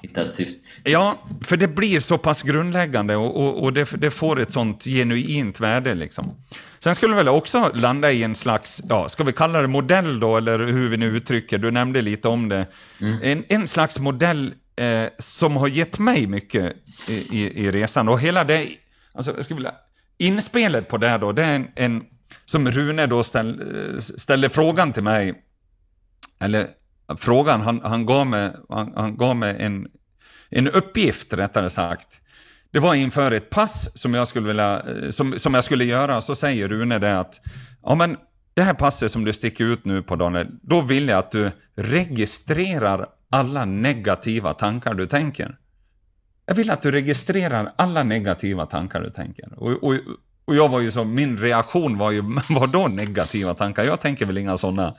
hitta 0.03 0.23
ett 0.23 0.35
syfte. 0.35 0.69
Ja, 0.85 1.17
för 1.45 1.57
det 1.57 1.69
blir 1.69 2.01
så 2.01 2.19
pass 2.19 2.43
grundläggande 2.43 3.17
och, 3.17 3.37
och, 3.37 3.63
och 3.63 3.73
det, 3.73 3.91
det, 3.99 4.11
får 4.11 4.41
ett 4.41 4.53
sånt 4.53 4.85
genuint 4.85 5.61
värde. 5.61 5.95
Liksom. 5.95 6.37
Sen 6.79 6.95
skulle 6.95 7.15
väl 7.15 7.29
också 7.29 7.71
landa 7.75 8.13
i 8.13 8.23
en 8.23 8.35
slags, 8.35 8.83
ja, 8.89 9.09
ska 9.09 9.25
vi 9.25 9.33
kalla 9.33 9.61
det 9.61 9.69
modell 9.69 10.21
då, 10.21 10.37
eller 10.37 10.59
hur 10.59 10.89
vi 10.89 10.97
nu 10.97 11.17
uttrycker, 11.17 11.59
du 11.59 11.71
nämnde 11.71 12.03
lite 12.03 12.29
om 12.29 12.49
det. 12.49 12.67
Mm. 13.01 13.19
En, 13.23 13.45
en 13.49 13.67
slags 13.67 13.99
modell 13.99 14.55
eh, 14.77 15.09
som 15.19 15.57
har 15.57 15.69
gett 15.69 15.99
mig 15.99 16.27
mycket 16.27 16.77
i, 17.09 17.13
i, 17.13 17.67
i, 17.67 17.71
resan. 17.71 18.09
Och 18.09 18.21
hela 18.21 18.45
det, 18.45 18.69
alltså 19.13 19.33
jag 19.37 19.45
skulle 19.45 19.57
vilja, 19.57 19.75
inspelet 20.19 20.89
på 20.89 20.99
det 20.99 21.19
då, 21.19 21.33
det 21.33 21.45
är 21.45 21.55
en, 21.55 21.69
en 21.75 22.05
som 22.45 22.71
Rune 22.71 23.07
då 23.07 23.23
ställ, 23.23 23.63
ställde 24.01 24.51
frågan 24.51 24.93
till 24.93 25.03
mig, 25.03 25.35
eller 26.41 26.67
frågan, 27.17 27.61
han, 27.61 27.81
han, 27.85 28.07
gav 28.07 28.27
mig, 28.27 28.51
han, 28.69 28.93
han 28.97 29.17
gav 29.17 29.37
mig 29.37 29.57
en, 29.59 29.89
en 30.51 30.69
uppgift 30.69 31.33
rättare 31.33 31.71
sagt. 31.71 32.21
Det 32.73 32.79
var 32.79 32.95
inför 32.95 33.33
ett 33.33 33.51
pass 33.51 34.01
som 34.01 34.15
jag 34.15 34.29
skulle, 34.29 34.47
vilja, 34.47 34.83
eh, 34.83 35.11
som, 35.11 35.39
som 35.39 35.55
jag 35.55 35.65
skulle 35.65 35.85
göra, 35.85 36.21
så 36.21 36.35
säger 36.35 36.69
Rune 36.69 36.99
det 36.99 37.19
att 37.19 37.41
ja, 37.83 37.95
men 37.95 38.17
det 38.55 38.63
här 38.63 38.75
passet 38.75 39.13
som 39.13 39.25
du 39.25 39.33
sticker 39.33 39.65
ut 39.65 39.85
nu 39.85 40.03
på 40.03 40.17
Daniel, 40.17 40.47
då 40.63 40.81
vill 40.81 41.09
jag 41.09 41.19
att 41.19 41.31
du 41.31 41.51
registrerar 41.77 43.07
alla 43.31 43.65
negativa 43.65 44.55
tankar 44.55 44.95
du 44.95 45.07
tänker. 45.07 45.57
Jag 46.47 46.55
vill 46.55 46.71
att 46.71 46.83
du 46.83 46.91
registrerar 46.91 47.73
alla 47.77 48.03
negativa 48.03 48.67
tankar 48.67 49.01
du 49.01 49.11
tänker. 49.11 49.63
Och, 49.63 49.71
och, 49.71 49.95
och 50.45 50.57
jag 50.57 50.69
var 50.69 50.81
ju 50.81 50.91
så, 50.91 51.05
min 51.05 51.39
reaktion 51.39 51.99
var 51.99 52.11
ju, 52.11 52.23
vadå 52.49 52.89
negativa 52.89 53.55
tankar? 53.55 53.85
Jag 53.85 54.01
tänker 54.01 54.27
väl 54.27 54.39
inga 54.39 54.57
sådana. 54.57 54.95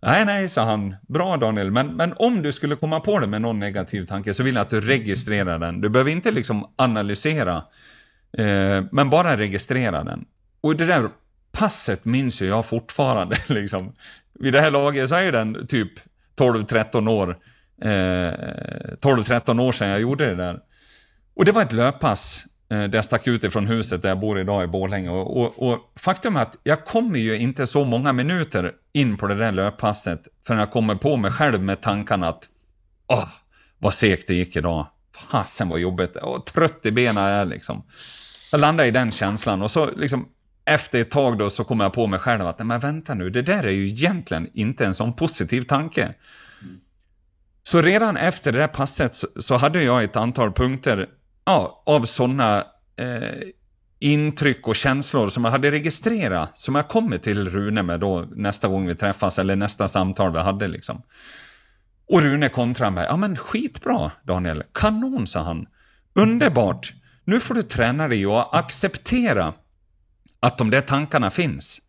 Nej, 0.00 0.24
nej, 0.24 0.48
sa 0.48 0.64
han. 0.64 0.96
Bra 1.08 1.36
Daniel, 1.36 1.70
men, 1.70 1.96
men 1.96 2.14
om 2.16 2.42
du 2.42 2.52
skulle 2.52 2.76
komma 2.76 3.00
på 3.00 3.18
det 3.18 3.26
med 3.26 3.42
någon 3.42 3.58
negativ 3.58 4.06
tanke 4.06 4.34
så 4.34 4.42
vill 4.42 4.54
jag 4.54 4.62
att 4.62 4.70
du 4.70 4.80
registrerar 4.80 5.58
den. 5.58 5.80
Du 5.80 5.88
behöver 5.88 6.10
inte 6.10 6.30
liksom 6.30 6.72
analysera, 6.76 7.56
eh, 8.38 8.84
men 8.92 9.10
bara 9.10 9.36
registrera 9.36 10.04
den. 10.04 10.24
Och 10.60 10.76
det 10.76 10.86
där 10.86 11.08
passet 11.52 12.04
minns 12.04 12.42
ju 12.42 12.46
jag 12.46 12.66
fortfarande. 12.66 13.36
Liksom. 13.48 13.92
Vid 14.40 14.52
det 14.52 14.60
här 14.60 14.70
laget 14.70 15.08
så 15.08 15.14
är 15.14 15.32
den 15.32 15.66
typ 15.66 15.92
12-13 16.38 17.10
år. 17.10 17.38
Eh, 17.82 18.32
12-13 19.00 19.60
år 19.60 19.72
sedan 19.72 19.88
jag 19.88 20.00
gjorde 20.00 20.26
det 20.26 20.34
där. 20.34 20.60
Och 21.34 21.44
det 21.44 21.52
var 21.52 21.62
ett 21.62 21.72
löppass 21.72 22.44
där 22.68 22.94
jag 22.94 23.04
stack 23.04 23.26
ut 23.26 23.44
ifrån 23.44 23.66
huset 23.66 24.02
där 24.02 24.08
jag 24.08 24.20
bor 24.20 24.40
idag 24.40 24.64
i 24.64 24.66
Borlänge. 24.66 25.10
Och, 25.10 25.36
och, 25.36 25.68
och, 25.68 25.92
faktum 25.96 26.36
är 26.36 26.42
att 26.42 26.58
jag 26.62 26.84
kommer 26.84 27.18
ju 27.18 27.38
inte 27.38 27.66
så 27.66 27.84
många 27.84 28.12
minuter 28.12 28.72
in 28.92 29.16
på 29.16 29.26
det 29.26 29.34
där 29.34 29.52
löppasset 29.52 30.28
förrän 30.46 30.60
jag 30.60 30.70
kommer 30.70 30.94
på 30.94 31.16
mig 31.16 31.30
själv 31.30 31.62
med 31.62 31.80
tankarna 31.80 32.28
att 32.28 32.48
åh, 33.06 33.28
vad 33.78 33.94
segt 33.94 34.26
det 34.26 34.34
gick 34.34 34.56
idag. 34.56 34.86
Fasen 35.30 35.68
vad 35.68 35.80
jobbigt. 35.80 36.16
Och 36.16 36.46
trött 36.46 36.86
i 36.86 36.90
benen 36.90 37.24
jag 37.24 37.32
är 37.32 37.44
liksom. 37.44 37.82
Jag 38.52 38.60
landar 38.60 38.84
i 38.84 38.90
den 38.90 39.10
känslan 39.10 39.62
och 39.62 39.70
så 39.70 39.90
liksom 39.90 40.28
efter 40.64 41.00
ett 41.00 41.10
tag 41.10 41.38
då 41.38 41.50
så 41.50 41.64
kommer 41.64 41.84
jag 41.84 41.92
på 41.92 42.06
mig 42.06 42.20
själv 42.20 42.46
att 42.46 42.66
men 42.66 42.80
vänta 42.80 43.14
nu, 43.14 43.30
det 43.30 43.42
där 43.42 43.66
är 43.66 43.72
ju 43.72 43.86
egentligen 43.86 44.48
inte 44.54 44.86
en 44.86 44.94
sån 44.94 45.12
positiv 45.12 45.62
tanke. 45.62 46.14
Så 47.62 47.82
redan 47.82 48.16
efter 48.16 48.52
det 48.52 48.58
där 48.58 48.68
passet 48.68 49.14
så 49.40 49.56
hade 49.56 49.82
jag 49.82 50.04
ett 50.04 50.16
antal 50.16 50.52
punkter 50.52 51.08
ja, 51.48 51.82
av 51.86 52.04
sådana 52.04 52.64
eh, 52.96 53.38
intryck 53.98 54.68
och 54.68 54.76
känslor 54.76 55.28
som 55.28 55.44
jag 55.44 55.50
hade 55.50 55.70
registrerat, 55.70 56.56
som 56.56 56.74
jag 56.74 56.88
kommer 56.88 57.18
till 57.18 57.50
Rune 57.50 57.82
med 57.82 58.00
då 58.00 58.26
nästa 58.36 58.68
gång 58.68 58.86
vi 58.86 58.94
träffas, 58.94 59.38
eller 59.38 59.56
nästa 59.56 59.88
samtal 59.88 60.32
vi 60.32 60.38
hade 60.38 60.68
liksom. 60.68 61.02
Och 62.08 62.22
Rune 62.22 62.48
kontrar 62.48 62.90
mig, 62.90 63.06
ja 63.08 63.16
men 63.16 63.36
skitbra 63.36 64.10
Daniel, 64.22 64.62
kanon 64.72 65.26
sa 65.26 65.42
han. 65.42 65.66
Underbart, 66.14 66.92
nu 67.24 67.40
får 67.40 67.54
du 67.54 67.62
träna 67.62 68.08
dig 68.08 68.24
att 68.24 68.54
acceptera 68.54 69.54
att 70.40 70.58
de 70.58 70.70
där 70.70 70.80
tankarna 70.80 71.30
finns. 71.30 71.80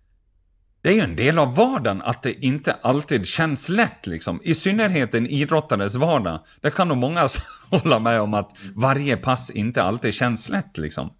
Det 0.82 0.90
är 0.90 0.94
ju 0.94 1.02
en 1.02 1.16
del 1.16 1.40
av 1.40 1.56
vardagen 1.56 2.02
att 2.02 2.24
det 2.24 2.46
inte 2.46 2.76
alltid 2.82 3.26
känns 3.26 3.70
lätt, 3.70 4.08
liksom. 4.08 4.40
i 4.44 4.54
synnerhet 4.54 5.16
en 5.16 5.28
idrottares 5.28 5.96
vardag. 5.96 6.40
Det 6.62 6.72
kan 6.72 6.88
nog 6.88 6.98
många 6.98 7.30
hålla 7.70 8.00
med 8.00 8.22
om 8.22 8.34
att 8.34 8.52
varje 8.76 9.18
pass 9.18 9.50
inte 9.50 9.84
alltid 9.84 10.14
känns 10.14 10.50
lätt. 10.50 10.78
Liksom. 10.78 11.14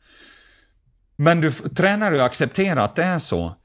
Men 1.16 1.42
du 1.42 1.52
tränar 1.52 2.12
ju 2.12 2.20
att 2.20 2.26
acceptera 2.26 2.84
att 2.84 2.96
det 2.96 3.04
är 3.04 3.20
så. 3.20 3.56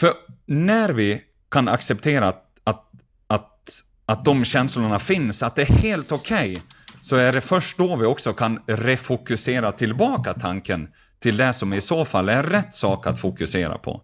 För 0.00 0.12
när 0.46 0.88
vi 0.88 1.22
kan 1.50 1.68
acceptera 1.68 2.28
att, 2.28 2.44
att, 2.64 2.90
att, 3.26 3.82
att 4.06 4.24
de 4.24 4.44
känslorna 4.44 4.98
finns, 4.98 5.42
att 5.42 5.56
det 5.56 5.62
är 5.62 5.66
helt 5.74 6.12
okej, 6.12 6.52
okay, 6.52 6.62
så 7.00 7.16
är 7.16 7.32
det 7.32 7.40
först 7.40 7.78
då 7.78 7.96
vi 7.96 8.06
också 8.06 8.32
kan 8.32 8.60
refokusera 8.66 9.72
tillbaka 9.72 10.34
tanken 10.34 10.88
till 11.20 11.36
det 11.36 11.52
som 11.52 11.72
i 11.72 11.80
så 11.80 12.04
fall 12.04 12.28
är 12.28 12.42
rätt 12.42 12.74
sak 12.74 13.06
att 13.06 13.20
fokusera 13.20 13.78
på. 13.78 14.02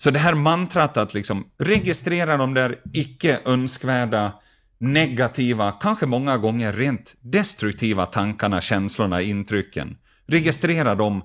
Så 0.00 0.10
det 0.10 0.18
här 0.18 0.34
mantrat 0.34 0.96
att 0.96 1.14
liksom 1.14 1.46
registrera 1.58 2.36
de 2.36 2.54
där 2.54 2.76
icke 2.92 3.40
önskvärda, 3.44 4.32
negativa, 4.78 5.72
kanske 5.72 6.06
många 6.06 6.38
gånger 6.38 6.72
rent 6.72 7.14
destruktiva 7.20 8.06
tankarna, 8.06 8.60
känslorna, 8.60 9.22
intrycken. 9.22 9.96
Registrera 10.26 10.94
dem 10.94 11.22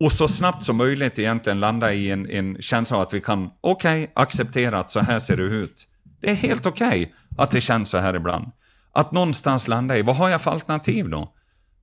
och 0.00 0.12
så 0.12 0.28
snabbt 0.28 0.64
som 0.64 0.76
möjligt 0.76 1.18
egentligen 1.18 1.60
landa 1.60 1.92
i 1.92 2.10
en, 2.10 2.30
en 2.30 2.62
känsla 2.62 2.96
av 2.96 3.02
att 3.02 3.14
vi 3.14 3.20
kan, 3.20 3.50
okej, 3.60 4.02
okay, 4.02 4.12
acceptera 4.14 4.78
att 4.78 4.90
så 4.90 5.00
här 5.00 5.18
ser 5.18 5.36
det 5.36 5.42
ut. 5.42 5.88
Det 6.20 6.30
är 6.30 6.34
helt 6.34 6.66
okej 6.66 6.88
okay 6.88 7.12
att 7.38 7.50
det 7.50 7.60
känns 7.60 7.90
så 7.90 7.98
här 7.98 8.14
ibland. 8.14 8.52
Att 8.92 9.12
någonstans 9.12 9.68
landa 9.68 9.98
i, 9.98 10.02
vad 10.02 10.16
har 10.16 10.28
jag 10.28 10.40
för 10.40 10.50
alternativ 10.50 11.08
då? 11.08 11.34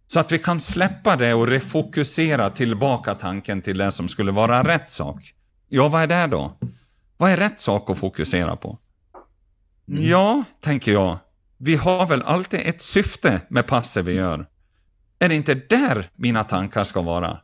Så 0.08 0.20
att 0.20 0.32
vi 0.32 0.40
kan 0.40 0.60
släppa 0.60 1.16
det 1.16 1.34
och 1.34 1.48
refokusera 1.48 2.50
tillbaka 2.50 3.16
tanken 3.16 3.62
till 3.62 3.78
det 3.78 3.92
som 3.92 4.08
skulle 4.08 4.32
vara 4.32 4.64
rätt 4.64 4.90
sak. 4.90 5.34
Ja, 5.70 5.90
vad 5.90 6.04
är 6.04 6.08
det 6.08 6.28
då? 6.28 6.58
Vad 7.18 7.32
är 7.32 7.38
rätt 7.38 7.60
sak 7.60 7.90
att 7.90 7.98
fokusera 7.98 8.56
på? 8.56 8.78
Mm. 9.90 10.04
Ja, 10.04 10.44
tänker 10.62 10.92
jag, 10.92 11.18
vi 11.58 11.76
har 11.76 12.06
väl 12.06 12.22
alltid 12.22 12.60
ett 12.64 12.82
syfte 12.82 13.42
med 13.50 13.68
passet 13.68 14.06
vi 14.06 14.14
gör. 14.14 14.46
Är 15.20 15.30
det 15.30 15.36
inte 15.36 15.54
där 15.54 16.10
mina 16.16 16.44
tankar 16.44 16.84
ska 16.84 17.02
vara? 17.02 17.40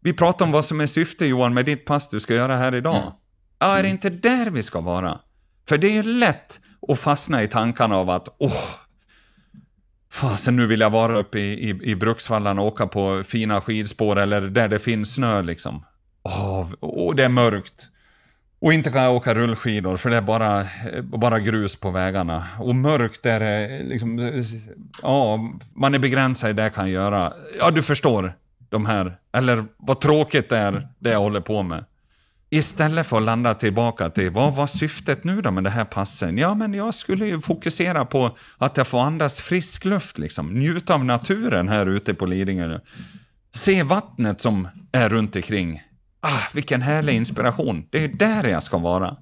Vi 0.00 0.12
pratar 0.12 0.44
om 0.44 0.52
vad 0.52 0.64
som 0.64 0.80
är 0.80 0.86
syfte 0.86 1.26
Johan 1.26 1.54
med 1.54 1.64
ditt 1.64 1.84
pass 1.84 2.08
du 2.08 2.20
ska 2.20 2.34
göra 2.34 2.56
här 2.56 2.74
idag. 2.74 2.96
Mm. 2.96 3.12
Ja, 3.58 3.78
är 3.78 3.82
det 3.82 3.88
inte 3.88 4.10
där 4.10 4.50
vi 4.50 4.62
ska 4.62 4.80
vara? 4.80 5.20
För 5.68 5.78
det 5.78 5.86
är 5.86 5.92
ju 5.92 6.02
lätt 6.02 6.60
att 6.88 6.98
fastna 6.98 7.42
i 7.42 7.48
tankarna 7.48 7.96
av 7.96 8.10
att 8.10 8.36
åh, 8.38 8.64
fasen 10.12 10.56
nu 10.56 10.66
vill 10.66 10.80
jag 10.80 10.90
vara 10.90 11.18
uppe 11.18 11.38
i, 11.38 11.70
i, 11.70 11.90
i 11.90 11.96
Bruksvallarna 11.96 12.62
och 12.62 12.66
åka 12.66 12.86
på 12.86 13.22
fina 13.22 13.60
skidspår 13.60 14.18
eller 14.18 14.40
där 14.40 14.68
det 14.68 14.78
finns 14.78 15.14
snö 15.14 15.42
liksom. 15.42 15.84
Åh, 16.26 16.72
och 16.80 17.16
det 17.16 17.24
är 17.24 17.28
mörkt. 17.28 17.88
Och 18.58 18.72
inte 18.72 18.90
kan 18.90 19.02
jag 19.02 19.14
åka 19.14 19.34
rullskidor 19.34 19.96
för 19.96 20.10
det 20.10 20.16
är 20.16 20.22
bara, 20.22 20.64
bara 21.02 21.40
grus 21.40 21.76
på 21.76 21.90
vägarna. 21.90 22.44
Och 22.58 22.74
mörkt 22.74 23.26
är 23.26 23.40
det 23.40 23.82
liksom, 23.84 24.32
ja, 25.02 25.38
man 25.74 25.94
är 25.94 25.98
begränsad 25.98 26.50
i 26.50 26.52
det 26.52 26.62
jag 26.62 26.74
kan 26.74 26.90
göra. 26.90 27.32
Ja, 27.58 27.70
du 27.70 27.82
förstår 27.82 28.32
de 28.68 28.86
här, 28.86 29.16
eller 29.32 29.64
vad 29.76 30.00
tråkigt 30.00 30.48
det 30.48 30.56
är 30.56 30.88
det 30.98 31.10
jag 31.10 31.20
håller 31.20 31.40
på 31.40 31.62
med. 31.62 31.84
Istället 32.50 33.06
för 33.06 33.16
att 33.16 33.22
landa 33.22 33.54
tillbaka 33.54 34.10
till 34.10 34.30
vad 34.30 34.54
var 34.54 34.66
syftet 34.66 35.24
nu 35.24 35.40
då 35.40 35.50
med 35.50 35.64
det 35.64 35.70
här 35.70 35.84
passen? 35.84 36.38
Ja, 36.38 36.54
men 36.54 36.74
jag 36.74 36.94
skulle 36.94 37.26
ju 37.26 37.40
fokusera 37.40 38.04
på 38.04 38.36
att 38.58 38.76
jag 38.76 38.86
får 38.86 39.00
andas 39.00 39.40
frisk 39.40 39.84
luft, 39.84 40.18
liksom. 40.18 40.54
njuta 40.54 40.94
av 40.94 41.04
naturen 41.04 41.68
här 41.68 41.86
ute 41.86 42.14
på 42.14 42.26
Lidingö. 42.26 42.78
Se 43.54 43.82
vattnet 43.82 44.40
som 44.40 44.68
är 44.92 45.08
runt 45.08 45.36
omkring. 45.36 45.82
Ah, 46.20 46.42
vilken 46.54 46.82
härlig 46.82 47.14
inspiration. 47.14 47.88
Det 47.90 48.04
är 48.04 48.08
där 48.08 48.48
jag 48.48 48.62
ska 48.62 48.78
vara. 48.78 49.16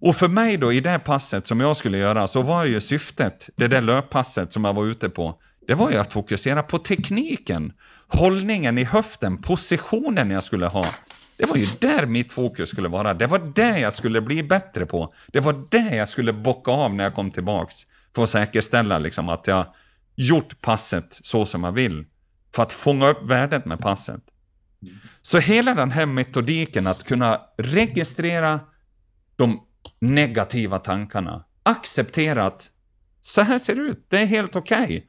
Och 0.00 0.16
för 0.16 0.28
mig 0.28 0.56
då, 0.56 0.72
i 0.72 0.80
det 0.80 0.98
passet 0.98 1.46
som 1.46 1.60
jag 1.60 1.76
skulle 1.76 1.98
göra, 1.98 2.26
så 2.26 2.42
var 2.42 2.64
ju 2.64 2.80
syftet, 2.80 3.48
det 3.56 3.68
där 3.68 3.80
löppasset 3.80 4.52
som 4.52 4.64
jag 4.64 4.74
var 4.74 4.86
ute 4.86 5.08
på, 5.08 5.40
det 5.66 5.74
var 5.74 5.90
ju 5.90 5.96
att 5.96 6.12
fokusera 6.12 6.62
på 6.62 6.78
tekniken, 6.78 7.72
hållningen 8.08 8.78
i 8.78 8.84
höften, 8.84 9.42
positionen 9.42 10.30
jag 10.30 10.42
skulle 10.42 10.66
ha. 10.66 10.86
Det 11.36 11.46
var 11.46 11.56
ju 11.56 11.66
där 11.78 12.06
mitt 12.06 12.32
fokus 12.32 12.68
skulle 12.68 12.88
vara. 12.88 13.14
Det 13.14 13.26
var 13.26 13.38
det 13.54 13.78
jag 13.78 13.92
skulle 13.92 14.20
bli 14.20 14.42
bättre 14.42 14.86
på. 14.86 15.14
Det 15.26 15.40
var 15.40 15.64
det 15.70 15.96
jag 15.96 16.08
skulle 16.08 16.32
bocka 16.32 16.70
av 16.70 16.94
när 16.94 17.04
jag 17.04 17.14
kom 17.14 17.30
tillbaks. 17.30 17.74
För 18.14 18.24
att 18.24 18.30
säkerställa 18.30 18.98
liksom 18.98 19.28
att 19.28 19.46
jag 19.46 19.66
gjort 20.14 20.60
passet 20.60 21.20
så 21.22 21.46
som 21.46 21.64
jag 21.64 21.72
vill. 21.72 22.04
För 22.54 22.62
att 22.62 22.72
fånga 22.72 23.08
upp 23.08 23.28
värdet 23.28 23.64
med 23.64 23.78
passet. 23.78 24.20
Så 25.26 25.38
hela 25.38 25.74
den 25.74 25.90
här 25.90 26.06
metodiken 26.06 26.86
att 26.86 27.04
kunna 27.04 27.40
registrera 27.58 28.60
de 29.36 29.60
negativa 30.00 30.78
tankarna. 30.78 31.44
Acceptera 31.62 32.46
att 32.46 32.70
så 33.20 33.40
här 33.42 33.58
ser 33.58 33.74
det 33.74 33.80
ut, 33.80 34.06
det 34.08 34.18
är 34.18 34.26
helt 34.26 34.56
okej. 34.56 34.84
Okay. 34.84 35.02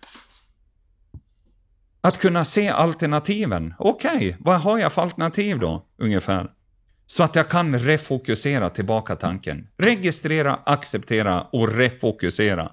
Att 2.02 2.18
kunna 2.18 2.46
se 2.46 2.70
alternativen. 2.70 3.74
Okej, 3.80 4.16
okay, 4.16 4.36
vad 4.40 4.62
har 4.62 4.78
jag 4.78 4.94
för 4.94 5.02
alternativ 5.02 5.60
då, 5.60 5.84
ungefär? 5.98 6.52
Så 7.06 7.24
att 7.24 7.36
jag 7.36 7.50
kan 7.50 7.80
refokusera 7.80 8.70
tillbaka 8.70 9.16
tanken. 9.16 9.68
Registrera, 9.78 10.56
acceptera 10.66 11.42
och 11.42 11.74
refokusera. 11.74 12.72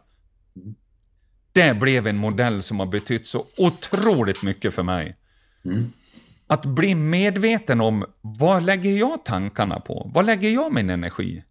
Det 1.52 1.74
blev 1.74 2.06
en 2.06 2.16
modell 2.16 2.62
som 2.62 2.80
har 2.80 2.86
betytt 2.86 3.26
så 3.26 3.46
otroligt 3.58 4.42
mycket 4.42 4.74
för 4.74 4.82
mig. 4.82 5.16
Mm. 5.64 5.92
Att 6.52 6.66
bli 6.66 6.94
medveten 6.94 7.80
om 7.80 8.04
vad 8.20 8.62
lägger 8.62 8.98
jag 8.98 9.24
tankarna 9.24 9.80
på? 9.80 10.10
Vad 10.14 10.26
lägger 10.26 10.50
jag 10.50 10.74
min 10.74 10.90
energi? 10.90 11.44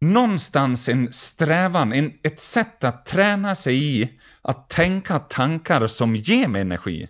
Någonstans 0.00 0.88
en 0.88 1.12
strävan, 1.12 1.92
en, 1.92 2.12
ett 2.22 2.40
sätt 2.40 2.84
att 2.84 3.06
träna 3.06 3.54
sig 3.54 4.02
i 4.02 4.10
att 4.42 4.68
tänka 4.68 5.18
tankar 5.18 5.86
som 5.86 6.16
ger 6.16 6.48
mig 6.48 6.60
energi. 6.60 7.08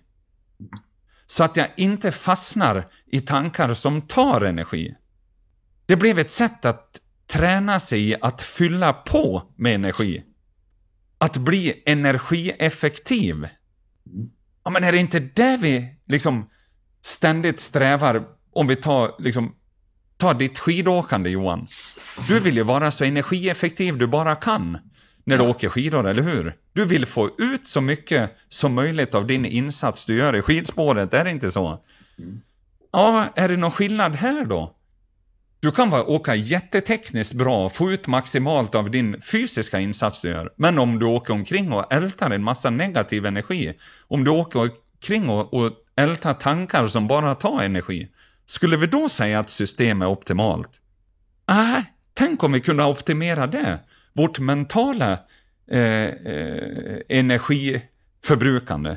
Så 1.27 1.45
att 1.45 1.57
jag 1.57 1.67
inte 1.77 2.13
fastnar 2.13 2.89
i 3.07 3.21
tankar 3.21 3.75
som 3.75 4.03
tar 4.03 4.41
energi. 4.41 4.95
Det 5.87 5.97
blev 5.97 6.19
ett 6.19 6.31
sätt 6.31 6.65
att 6.65 7.01
träna 7.27 7.81
sig 7.81 8.11
i 8.11 8.17
att 8.21 8.43
fylla 8.43 8.93
på 8.93 9.53
med 9.57 9.75
energi. 9.75 10.25
Att 11.19 11.37
bli 11.37 11.83
energieffektiv 11.87 13.49
Ja, 14.65 14.71
men 14.71 14.85
är 14.85 14.93
det 14.93 14.99
inte 14.99 15.21
det 15.21 15.57
vi 15.57 15.95
liksom 16.07 16.49
ständigt 17.03 17.61
strävar, 17.61 18.25
om 18.53 18.67
vi 18.67 18.77
tar 18.77 19.11
liksom, 19.19 19.55
ta 20.17 20.35
ditt 20.35 20.59
skidåkande 20.59 21.31
Johan. 21.31 21.67
Du 22.29 22.41
vill 22.41 22.57
ju 22.57 22.63
vara 22.63 22.91
så 22.91 23.05
energieffektiv 23.05 23.99
du 23.99 24.07
bara 24.07 24.35
kan 24.35 24.79
när 25.25 25.39
du 25.39 25.49
åker 25.49 25.69
skidor, 25.69 26.09
eller 26.09 26.23
hur? 26.23 26.57
Du 26.73 26.85
vill 26.85 27.07
få 27.07 27.31
ut 27.39 27.67
så 27.67 27.81
mycket 27.81 28.37
som 28.49 28.75
möjligt 28.75 29.15
av 29.15 29.27
din 29.27 29.45
insats 29.47 30.07
du 30.07 30.17
gör 30.17 30.37
i 30.37 30.43
skidspåret, 30.43 31.15
är 31.15 31.25
det 31.25 31.31
inte 31.31 31.51
så? 31.51 31.85
Ja, 32.93 33.27
är 33.37 33.49
det 33.49 33.57
någon 33.57 33.71
skillnad 33.71 34.17
här 34.17 34.45
då? 34.45 34.77
Du 35.61 35.71
kan 35.71 35.91
vara, 35.91 36.05
åka 36.05 36.35
jättetekniskt 36.35 37.35
bra 37.35 37.65
och 37.65 37.73
få 37.73 37.93
ut 37.93 38.07
maximalt 38.07 38.75
av 38.75 38.91
din 38.91 39.21
fysiska 39.21 39.81
insats 39.81 40.21
du 40.21 40.29
gör. 40.29 40.53
Men 40.57 40.79
om 40.79 40.99
du 40.99 41.07
åker 41.07 41.33
omkring 41.33 41.73
och 41.73 41.93
ältar 41.93 42.31
en 42.31 42.43
massa 42.43 42.71
negativ 42.71 43.27
energi, 43.27 43.75
om 44.09 44.25
du 44.25 44.31
åker 44.31 44.61
omkring 44.61 45.29
och, 45.29 45.55
och 45.55 45.71
Älta 45.97 46.35
tankar 46.35 46.87
som 46.87 47.09
bara 47.09 47.35
tar 47.35 47.63
energi, 47.63 48.09
skulle 48.47 48.77
vi 48.77 48.87
då 48.87 49.09
säga 49.09 49.39
att 49.39 49.51
systemet 49.51 50.07
är 50.07 50.11
optimalt? 50.11 50.81
Nej, 51.49 51.79
äh, 51.79 51.85
tänk 52.15 52.43
om 52.43 52.53
vi 52.53 52.61
kunde 52.61 52.85
optimera 52.85 53.47
det. 53.47 53.79
Vårt 54.13 54.39
mentala 54.39 55.19
eh, 55.71 55.81
eh, 55.81 56.99
energiförbrukande. 57.09 58.97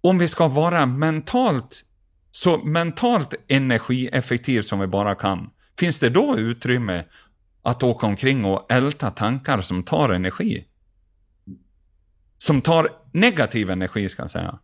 Om 0.00 0.18
vi 0.18 0.28
ska 0.28 0.48
vara 0.48 0.86
mentalt 0.86 1.84
så 2.30 2.58
mentalt 2.58 3.34
energieffektiv 3.48 4.62
som 4.62 4.80
vi 4.80 4.86
bara 4.86 5.14
kan, 5.14 5.50
finns 5.78 5.98
det 5.98 6.10
då 6.10 6.38
utrymme 6.38 7.04
att 7.62 7.82
åka 7.82 8.06
omkring 8.06 8.44
och 8.44 8.72
älta 8.72 9.10
tankar 9.10 9.62
som 9.62 9.82
tar 9.82 10.08
energi? 10.08 10.64
Som 12.38 12.60
tar 12.60 12.88
negativ 13.12 13.70
energi, 13.70 14.08
ska 14.08 14.22
jag 14.22 14.30
säga. 14.30 14.58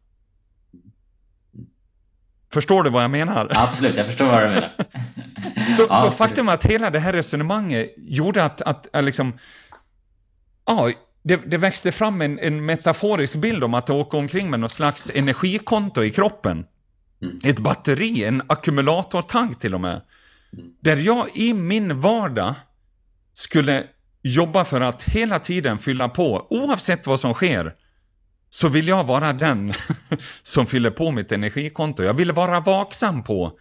Förstår 2.53 2.83
du 2.83 2.91
vad 2.91 3.03
jag 3.03 3.11
menar? 3.11 3.49
Absolut, 3.51 3.97
jag 3.97 4.07
förstår 4.07 4.27
vad 4.27 4.43
du 4.43 4.49
menar. 4.49 4.73
så, 5.77 5.87
ja, 5.89 6.05
så 6.05 6.11
faktum 6.11 6.49
är 6.49 6.55
att 6.55 6.65
hela 6.65 6.91
det 6.91 6.99
här 6.99 7.13
resonemanget 7.13 7.95
gjorde 7.97 8.45
att, 8.45 8.63
att, 8.63 8.89
att 8.93 9.05
liksom... 9.05 9.33
Ja, 10.67 10.91
det, 11.23 11.37
det 11.37 11.57
växte 11.57 11.93
fram 11.93 12.23
en, 12.23 12.39
en 12.39 12.67
metaforisk 12.67 13.35
bild 13.35 13.65
om 13.65 13.75
att 13.75 13.91
åka 13.91 14.17
omkring 14.17 14.51
med 14.51 14.61
något 14.61 14.73
slags 14.73 15.11
energikonto 15.15 16.03
i 16.03 16.11
kroppen. 16.11 16.65
Mm. 17.23 17.39
Ett 17.45 17.59
batteri, 17.59 18.25
en 18.25 18.43
ackumulatortank 18.47 19.59
till 19.59 19.75
och 19.75 19.81
med. 19.81 20.01
Mm. 20.53 20.67
Där 20.81 20.97
jag 20.97 21.27
i 21.35 21.55
min 21.55 22.01
vardag 22.01 22.55
skulle 23.35 23.85
jobba 24.23 24.65
för 24.65 24.81
att 24.81 25.03
hela 25.03 25.39
tiden 25.39 25.79
fylla 25.79 26.09
på, 26.09 26.47
oavsett 26.51 27.07
vad 27.07 27.21
som 27.21 27.35
sker, 27.35 27.75
så 28.51 28.69
vill 28.69 28.89
jag 28.89 29.05
vara 29.05 29.33
den 29.33 29.75
som 30.43 30.67
fyller 30.67 30.91
på 30.91 31.11
mitt 31.11 31.33
energikonto. 31.33 32.03
Jag 32.03 32.15
vill 32.15 32.33
vara 32.33 32.61
vaksam 32.61 33.25
på 33.25 33.53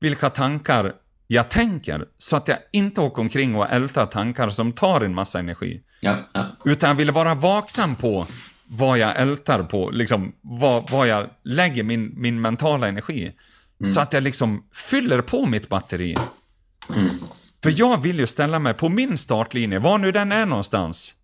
vilka 0.00 0.30
tankar 0.30 0.92
jag 1.26 1.50
tänker, 1.50 2.04
så 2.18 2.36
att 2.36 2.48
jag 2.48 2.58
inte 2.72 3.00
åker 3.00 3.22
omkring 3.22 3.54
och 3.54 3.70
ältar 3.70 4.06
tankar 4.06 4.50
som 4.50 4.72
tar 4.72 5.00
en 5.00 5.14
massa 5.14 5.38
energi. 5.38 5.82
Ja, 6.00 6.16
ja. 6.32 6.46
Utan 6.64 6.88
jag 6.88 6.96
vill 6.96 7.10
vara 7.10 7.34
vaksam 7.34 7.96
på 7.96 8.26
vad 8.66 8.98
jag 8.98 9.16
ältar 9.16 9.62
på, 9.62 9.90
liksom, 9.90 10.32
vad, 10.40 10.90
vad 10.90 11.08
jag 11.08 11.26
lägger 11.44 11.82
min, 11.82 12.12
min 12.16 12.40
mentala 12.40 12.88
energi. 12.88 13.22
Mm. 13.22 13.94
Så 13.94 14.00
att 14.00 14.12
jag 14.12 14.22
liksom 14.22 14.64
fyller 14.72 15.22
på 15.22 15.46
mitt 15.46 15.68
batteri. 15.68 16.16
Mm. 16.94 17.08
För 17.62 17.74
jag 17.76 18.02
vill 18.02 18.18
ju 18.18 18.26
ställa 18.26 18.58
mig 18.58 18.74
på 18.74 18.88
min 18.88 19.18
startlinje, 19.18 19.78
var 19.78 19.98
nu 19.98 20.12
den 20.12 20.32
är 20.32 20.46
någonstans. 20.46 21.14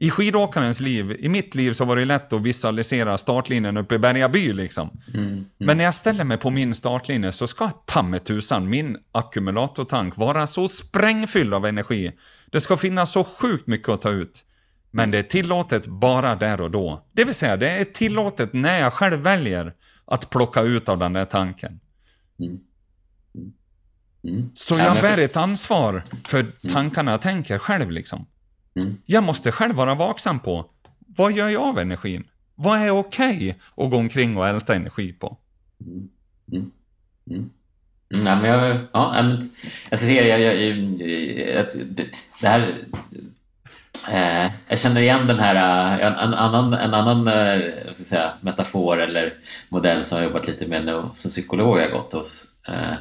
I 0.00 0.10
skidåkarens 0.10 0.80
liv, 0.80 1.16
i 1.18 1.28
mitt 1.28 1.54
liv 1.54 1.72
så 1.72 1.84
var 1.84 1.96
det 1.96 2.04
lätt 2.04 2.32
att 2.32 2.42
visualisera 2.42 3.18
startlinjen 3.18 3.76
uppe 3.76 3.94
i 3.94 3.98
Bergaby 3.98 4.52
liksom. 4.52 4.90
Mm, 5.14 5.26
mm. 5.26 5.44
Men 5.56 5.76
när 5.76 5.84
jag 5.84 5.94
ställer 5.94 6.24
mig 6.24 6.38
på 6.38 6.50
min 6.50 6.74
startlinje 6.74 7.32
så 7.32 7.46
ska 7.46 7.70
ta 7.70 8.02
med 8.02 8.24
tusan 8.24 8.68
min 8.68 8.98
ackumulatortank 9.12 10.16
vara 10.16 10.46
så 10.46 10.68
sprängfylld 10.68 11.54
av 11.54 11.66
energi. 11.66 12.12
Det 12.50 12.60
ska 12.60 12.76
finnas 12.76 13.12
så 13.12 13.24
sjukt 13.24 13.66
mycket 13.66 13.88
att 13.88 14.00
ta 14.00 14.10
ut. 14.10 14.44
Men 14.90 15.10
det 15.10 15.18
är 15.18 15.22
tillåtet 15.22 15.86
bara 15.86 16.36
där 16.36 16.60
och 16.60 16.70
då. 16.70 17.06
Det 17.12 17.24
vill 17.24 17.34
säga, 17.34 17.56
det 17.56 17.70
är 17.70 17.84
tillåtet 17.84 18.52
när 18.52 18.80
jag 18.80 18.92
själv 18.92 19.18
väljer 19.20 19.74
att 20.04 20.30
plocka 20.30 20.62
ut 20.62 20.88
av 20.88 20.98
den 20.98 21.12
där 21.12 21.24
tanken. 21.24 21.80
Mm. 22.40 22.58
Mm. 23.34 23.52
Mm. 24.24 24.50
Så 24.54 24.74
jag 24.74 25.00
bär 25.00 25.18
ett 25.18 25.36
ansvar 25.36 26.04
för 26.24 26.40
mm. 26.40 26.52
tankarna 26.72 27.10
jag 27.10 27.22
tänker 27.22 27.58
själv 27.58 27.90
liksom. 27.90 28.26
Mm. 28.82 28.96
Jag 29.06 29.24
måste 29.24 29.52
själv 29.52 29.74
vara 29.74 29.94
vaksam 29.94 30.40
på, 30.40 30.64
vad 31.16 31.32
gör 31.32 31.48
jag 31.48 31.62
av 31.62 31.78
energin? 31.78 32.24
Vad 32.54 32.80
är 32.80 32.90
okej 32.90 33.36
okay 33.36 33.54
att 33.84 33.90
gå 33.90 33.96
omkring 33.96 34.36
och 34.36 34.48
älta 34.48 34.74
energi 34.74 35.12
på? 35.12 35.36
Mm. 36.52 36.70
Nej, 38.10 38.36
men 38.42 38.44
jag, 38.44 38.78
ja, 38.92 39.22
men, 39.22 39.40
jag 39.90 39.98
ser 39.98 40.22
jag, 40.22 40.40
jag, 40.40 40.56
jag, 41.56 41.66
det 42.40 42.48
här 42.48 42.74
Eh, 44.06 44.50
jag 44.68 44.78
känner 44.78 45.00
igen 45.00 45.26
den 45.26 45.38
här, 45.38 45.54
eh, 45.54 46.06
en, 46.06 46.12
en 46.12 46.34
annan, 46.34 46.72
en 46.72 46.94
annan 46.94 47.28
eh, 47.28 47.60
ska 47.90 48.04
säga, 48.04 48.30
metafor 48.40 49.00
eller 49.00 49.32
modell 49.68 50.04
som 50.04 50.18
jag 50.18 50.24
jobbat 50.24 50.46
lite 50.46 50.66
med 50.66 50.86
nu 50.86 51.02
som 51.12 51.30
psykolog 51.30 51.80
jag 51.80 51.92
gått 51.92 52.12
hos. 52.12 52.46
Eh, 52.68 52.94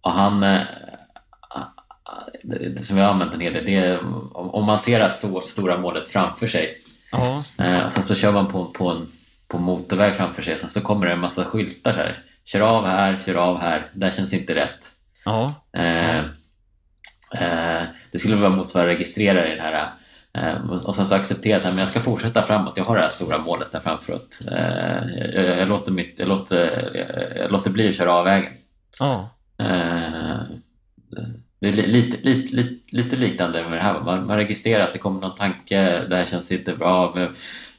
och 0.00 0.12
han, 0.12 0.42
eh, 0.42 0.62
som 2.76 2.96
jag 2.96 3.04
har 3.04 3.12
använt 3.12 3.34
en 3.34 3.40
hel 3.40 3.52
del, 3.52 3.64
det 3.64 3.74
är 3.74 4.00
om 4.32 4.64
man 4.64 4.78
ser 4.78 4.98
det 4.98 5.10
stor, 5.10 5.40
stora 5.40 5.78
målet 5.78 6.08
framför 6.08 6.46
sig 6.46 6.78
uh 7.14 7.86
och 7.86 7.92
sen 7.92 8.02
så 8.02 8.14
kör 8.14 8.32
man 8.32 8.48
på, 8.48 8.64
på 8.64 8.88
en 8.88 9.08
på 9.48 9.58
motorväg 9.58 10.14
framför 10.14 10.42
sig, 10.42 10.56
sen 10.56 10.68
så 10.68 10.80
kommer 10.80 11.06
det 11.06 11.12
en 11.12 11.20
massa 11.20 11.44
skyltar 11.44 11.92
så 11.92 11.98
här. 11.98 12.18
Kör 12.44 12.60
av 12.60 12.86
här, 12.86 13.18
kör 13.26 13.34
av 13.34 13.60
här, 13.60 13.86
där 13.92 14.10
känns 14.10 14.32
inte 14.32 14.54
rätt. 14.54 14.92
Ja. 15.24 15.54
Eh, 15.72 16.18
eh, 17.34 17.82
det 18.12 18.18
skulle 18.18 18.36
vara 18.36 18.50
motsvara 18.50 18.86
registrera 18.86 19.46
i 19.46 19.50
den 19.50 19.60
här 19.60 19.90
Ehm, 20.36 20.70
och 20.70 20.94
sen 20.94 21.06
så 21.06 21.14
accepterat 21.14 21.64
att 21.64 21.78
jag 21.78 21.88
ska 21.88 22.00
fortsätta 22.00 22.42
framåt. 22.42 22.76
Jag 22.76 22.84
har 22.84 22.96
det 22.96 23.02
här 23.02 23.08
stora 23.08 23.38
målet 23.38 23.72
där 23.72 23.80
framför 23.80 24.12
att 24.12 24.40
ehm, 24.50 25.08
jag, 25.34 25.58
jag, 25.58 25.68
låter, 25.68 25.92
mitt, 25.92 26.18
jag, 26.18 26.28
låter, 26.28 26.90
jag 27.36 27.50
låter 27.50 27.70
bli 27.70 27.88
att 27.88 27.96
köra 27.96 28.12
av 28.14 28.24
vägen. 28.24 28.52
Oh. 29.00 29.24
Det 31.58 31.68
är 31.68 31.72
lite, 31.72 32.16
lite, 32.30 32.56
lite, 32.56 32.96
lite 32.96 33.16
liknande 33.16 33.62
med 33.62 33.72
det 33.72 33.82
här. 33.82 34.00
Man, 34.00 34.26
man 34.26 34.36
registrerar 34.36 34.84
att 34.84 34.92
det 34.92 34.98
kommer 34.98 35.20
någon 35.20 35.34
tanke, 35.34 36.04
det 36.08 36.16
här 36.16 36.24
känns 36.24 36.52
inte 36.52 36.72
bra. 36.72 37.12
Men, 37.14 37.34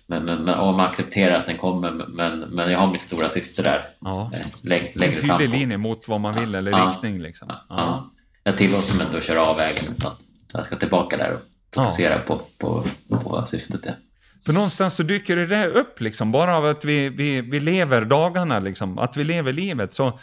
men, 0.07 0.25
men, 0.25 0.59
och 0.59 0.73
man 0.73 0.85
accepterar 0.85 1.35
att 1.35 1.45
den 1.45 1.57
kommer, 1.57 1.91
men, 1.91 2.39
men 2.39 2.71
jag 2.71 2.79
har 2.79 2.91
mitt 2.91 3.01
stora 3.01 3.27
syfte 3.27 3.61
där. 3.61 3.89
Ja. 3.99 4.31
Lägg, 4.61 4.91
lägger 4.95 5.23
en 5.23 5.29
tydlig 5.29 5.59
linje 5.59 5.77
mot 5.77 6.07
vad 6.07 6.21
man 6.21 6.39
vill 6.39 6.55
eller 6.55 6.71
ja. 6.71 6.89
riktning. 6.89 7.21
Liksom. 7.21 7.47
Ja. 7.49 7.65
Ja. 7.69 8.11
Jag 8.43 8.57
tillåter 8.57 8.95
mig 8.95 9.05
inte 9.05 9.17
att 9.17 9.23
köra 9.23 9.45
av 9.45 9.57
vägen 9.57 9.83
utan 9.97 10.11
jag 10.53 10.65
ska 10.65 10.75
tillbaka 10.75 11.17
där 11.17 11.33
och 11.33 11.39
fokusera 11.73 12.13
ja. 12.13 12.19
på, 12.19 12.41
på, 12.57 12.85
på 13.09 13.45
syftet. 13.47 13.81
Ja. 13.83 13.91
För 14.45 14.53
någonstans 14.53 14.93
så 14.93 15.03
dyker 15.03 15.35
det 15.35 15.45
där 15.45 15.67
upp, 15.67 16.01
liksom, 16.01 16.31
bara 16.31 16.57
av 16.57 16.65
att 16.65 16.85
vi, 16.85 17.09
vi, 17.09 17.41
vi 17.41 17.59
lever 17.59 18.05
dagarna, 18.05 18.59
liksom, 18.59 18.99
att 18.99 19.17
vi 19.17 19.23
lever 19.23 19.53
livet, 19.53 19.93
så, 19.93 20.19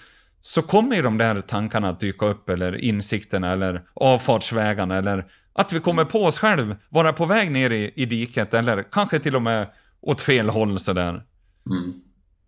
så 0.46 0.62
kommer 0.62 0.96
ju 0.96 1.02
de 1.02 1.18
där 1.18 1.40
tankarna 1.40 1.88
att 1.88 2.00
dyka 2.00 2.26
upp, 2.26 2.48
eller 2.48 2.84
insikterna, 2.84 3.52
eller 3.52 3.82
avfartsvägarna, 3.94 4.96
eller 4.96 5.24
att 5.52 5.72
vi 5.72 5.80
kommer 5.80 6.04
på 6.04 6.24
oss 6.24 6.38
själv, 6.38 6.76
vara 6.88 7.12
på 7.12 7.26
väg 7.26 7.50
ner 7.50 7.70
i, 7.70 7.92
i 7.96 8.06
diket, 8.06 8.54
eller 8.54 8.82
kanske 8.82 9.18
till 9.18 9.36
och 9.36 9.42
med 9.42 9.66
åt 10.00 10.20
fel 10.20 10.48
håll 10.48 10.78
sådär. 10.78 11.22
Mm. 11.70 11.92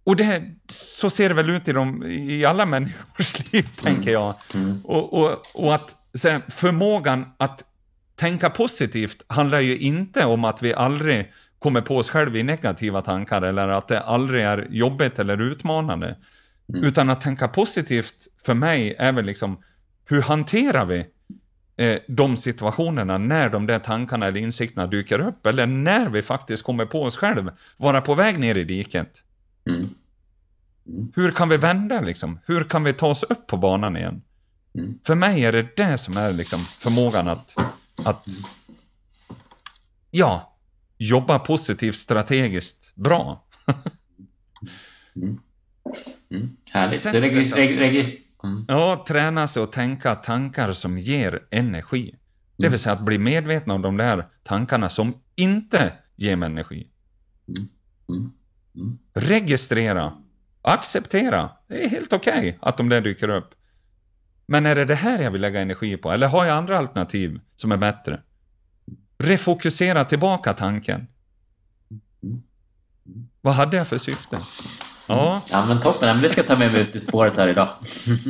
Och 0.05 0.17
det, 0.17 0.43
så 0.73 1.11
ser 1.11 1.29
det 1.29 1.35
väl 1.35 1.51
ut 1.51 1.69
i, 1.69 1.73
de, 1.73 2.03
i 2.07 2.45
alla 2.45 2.67
människors 2.67 3.53
liv, 3.53 3.69
mm. 3.81 3.95
tänker 3.95 4.13
jag. 4.13 4.35
Mm. 4.55 4.81
Och, 4.85 5.13
och, 5.13 5.43
och 5.55 5.75
att 5.75 5.97
här, 6.23 6.43
förmågan 6.49 7.25
att 7.37 7.65
tänka 8.15 8.51
positivt 8.51 9.25
handlar 9.27 9.61
ju 9.61 9.77
inte 9.79 10.25
om 10.25 10.45
att 10.45 10.63
vi 10.63 10.75
aldrig 10.75 11.33
kommer 11.59 11.81
på 11.81 11.97
oss 11.97 12.11
själva 12.11 12.39
i 12.39 12.43
negativa 12.43 13.03
tankar 13.03 13.43
eller 13.43 13.69
att 13.69 13.89
det 13.89 14.01
aldrig 14.01 14.45
är 14.45 14.67
jobbigt 14.71 15.19
eller 15.19 15.41
utmanande. 15.41 16.17
Mm. 16.69 16.85
Utan 16.85 17.11
att 17.11 17.21
tänka 17.21 17.49
positivt 17.49 18.29
för 18.45 18.55
mig 18.55 18.95
är 18.99 19.13
väl 19.13 19.25
liksom, 19.25 19.63
hur 20.05 20.23
hanterar 20.23 20.85
vi 20.85 21.07
eh, 21.77 21.99
de 22.09 22.37
situationerna 22.37 23.19
när 23.19 23.51
de 23.51 23.67
där 23.67 23.79
tankarna 23.79 24.27
eller 24.27 24.41
insikterna 24.41 24.87
dyker 24.87 25.19
upp? 25.19 25.47
Eller 25.47 25.67
när 25.67 26.09
vi 26.09 26.23
faktiskt 26.23 26.63
kommer 26.63 26.87
på 26.87 27.03
oss 27.03 27.17
själva 27.17 27.53
vara 27.77 28.01
på 28.01 28.15
väg 28.15 28.39
ner 28.39 28.55
i 28.55 28.65
diket. 28.65 29.23
Mm. 29.69 29.89
Mm. 30.89 31.13
Hur 31.17 31.31
kan 31.31 31.49
vi 31.49 31.57
vända 31.57 32.01
liksom? 32.01 32.39
Hur 32.47 32.65
kan 32.65 32.85
vi 32.85 32.93
ta 32.93 33.07
oss 33.07 33.23
upp 33.23 33.47
på 33.47 33.57
banan 33.57 33.97
igen? 33.97 34.23
Mm. 34.75 34.99
För 35.05 35.15
mig 35.15 35.45
är 35.45 35.53
det 35.53 35.77
det 35.77 35.99
som 35.99 36.17
är 36.17 36.33
liksom 36.33 36.59
förmågan 36.61 37.29
att 37.29 37.57
att 38.05 38.27
ja, 40.11 40.57
jobba 40.99 41.39
positivt 41.39 41.95
strategiskt 41.95 42.95
bra. 42.95 43.45
mm. 45.17 45.41
Mm. 46.31 46.57
Härligt. 46.71 47.07
Regis, 47.07 47.53
regis, 47.53 48.17
mm. 48.45 48.65
Ja, 48.69 49.05
träna 49.09 49.47
sig 49.47 49.63
och 49.63 49.73
tänka 49.73 50.15
tankar 50.15 50.73
som 50.73 50.99
ger 50.99 51.43
energi. 51.51 52.15
Det 52.57 52.63
vill 52.63 52.67
mm. 52.67 52.79
säga 52.79 52.93
att 52.93 53.01
bli 53.01 53.19
medveten 53.19 53.71
om 53.71 53.83
de 53.83 53.97
där 53.97 54.27
tankarna 54.43 54.89
som 54.89 55.15
inte 55.37 55.93
ger 56.17 56.37
mig 56.37 56.47
energi. 56.47 56.89
Mm. 58.09 58.33
Mm. 58.75 58.99
registrera, 59.15 60.13
acceptera. 60.63 61.51
Det 61.69 61.85
är 61.85 61.89
helt 61.89 62.13
okej 62.13 62.39
okay 62.39 62.55
att 62.61 62.77
de 62.77 62.89
där 62.89 63.01
dyker 63.01 63.29
upp. 63.29 63.55
Men 64.47 64.67
är 64.67 64.75
det 64.75 64.85
det 64.85 64.95
här 64.95 65.23
jag 65.23 65.31
vill 65.31 65.41
lägga 65.41 65.61
energi 65.61 65.97
på? 65.97 66.11
Eller 66.11 66.29
har 66.29 66.45
jag 66.45 66.57
andra 66.57 66.79
alternativ 66.79 67.41
som 67.57 67.73
är 67.73 67.77
bättre? 67.77 68.21
Refokusera 69.19 70.05
tillbaka 70.05 70.53
tanken. 70.53 71.07
Vad 73.41 73.55
hade 73.55 73.77
jag 73.77 73.89
för 73.89 73.99
syfte? 73.99 74.39
Ja. 75.09 75.43
ja, 75.51 75.67
men 75.67 75.81
toppen. 75.81 76.21
Det 76.21 76.29
ska 76.29 76.43
ta 76.43 76.57
med 76.57 76.73
mig 76.73 76.81
ut 76.81 76.97
i 76.97 77.01
spåret 77.01 77.37
här 77.37 77.49
idag. 77.49 77.69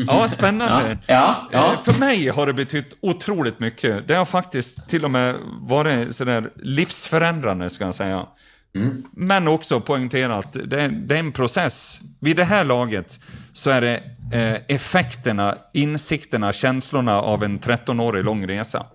Ja, 0.07 0.29
spännande. 0.29 0.99
Ja, 1.07 1.15
ja, 1.15 1.49
ja. 1.53 1.73
Eh, 1.73 1.83
för 1.83 2.01
mig 2.01 2.29
har 2.29 2.47
det 2.47 2.53
betytt 2.53 2.97
otroligt 3.01 3.61
mycket. 3.61 4.09
Det 4.09 4.15
har 4.15 4.25
faktiskt 4.25 4.89
till 4.89 5.05
och 5.05 5.11
med 5.11 5.35
varit 5.61 6.17
sådär 6.17 6.51
livsförändrande, 6.57 7.71
ska 7.71 7.85
jag 7.85 7.95
säga. 7.95 8.27
Mm. 8.75 9.03
Men 9.13 9.49
också 9.49 9.81
poängtera 9.81 10.37
att 10.37 10.53
det, 10.53 10.89
det, 10.89 11.15
är 11.15 11.19
en 11.19 11.33
process. 11.33 12.01
Vid 12.21 12.37
det 12.37 12.45
här 12.45 12.65
laget 12.65 13.21
så 13.53 13.71
är 13.71 13.81
det 13.81 14.03
eh, 14.33 14.77
effekterna, 14.77 15.55
insikterna, 15.73 16.53
känslorna 16.53 17.21
av 17.21 17.45
en 17.45 17.61
13-årig 17.61 18.25
lång 18.25 18.49
resa. 18.49 18.87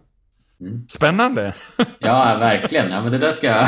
Mm. 0.62 0.86
Spännande! 0.90 1.54
Ja, 2.00 2.38
verkligen. 2.40 2.92
Ja, 2.92 3.02
men 3.02 3.12
det 3.12 3.18
där 3.18 3.32
ska 3.32 3.48
jag... 3.48 3.68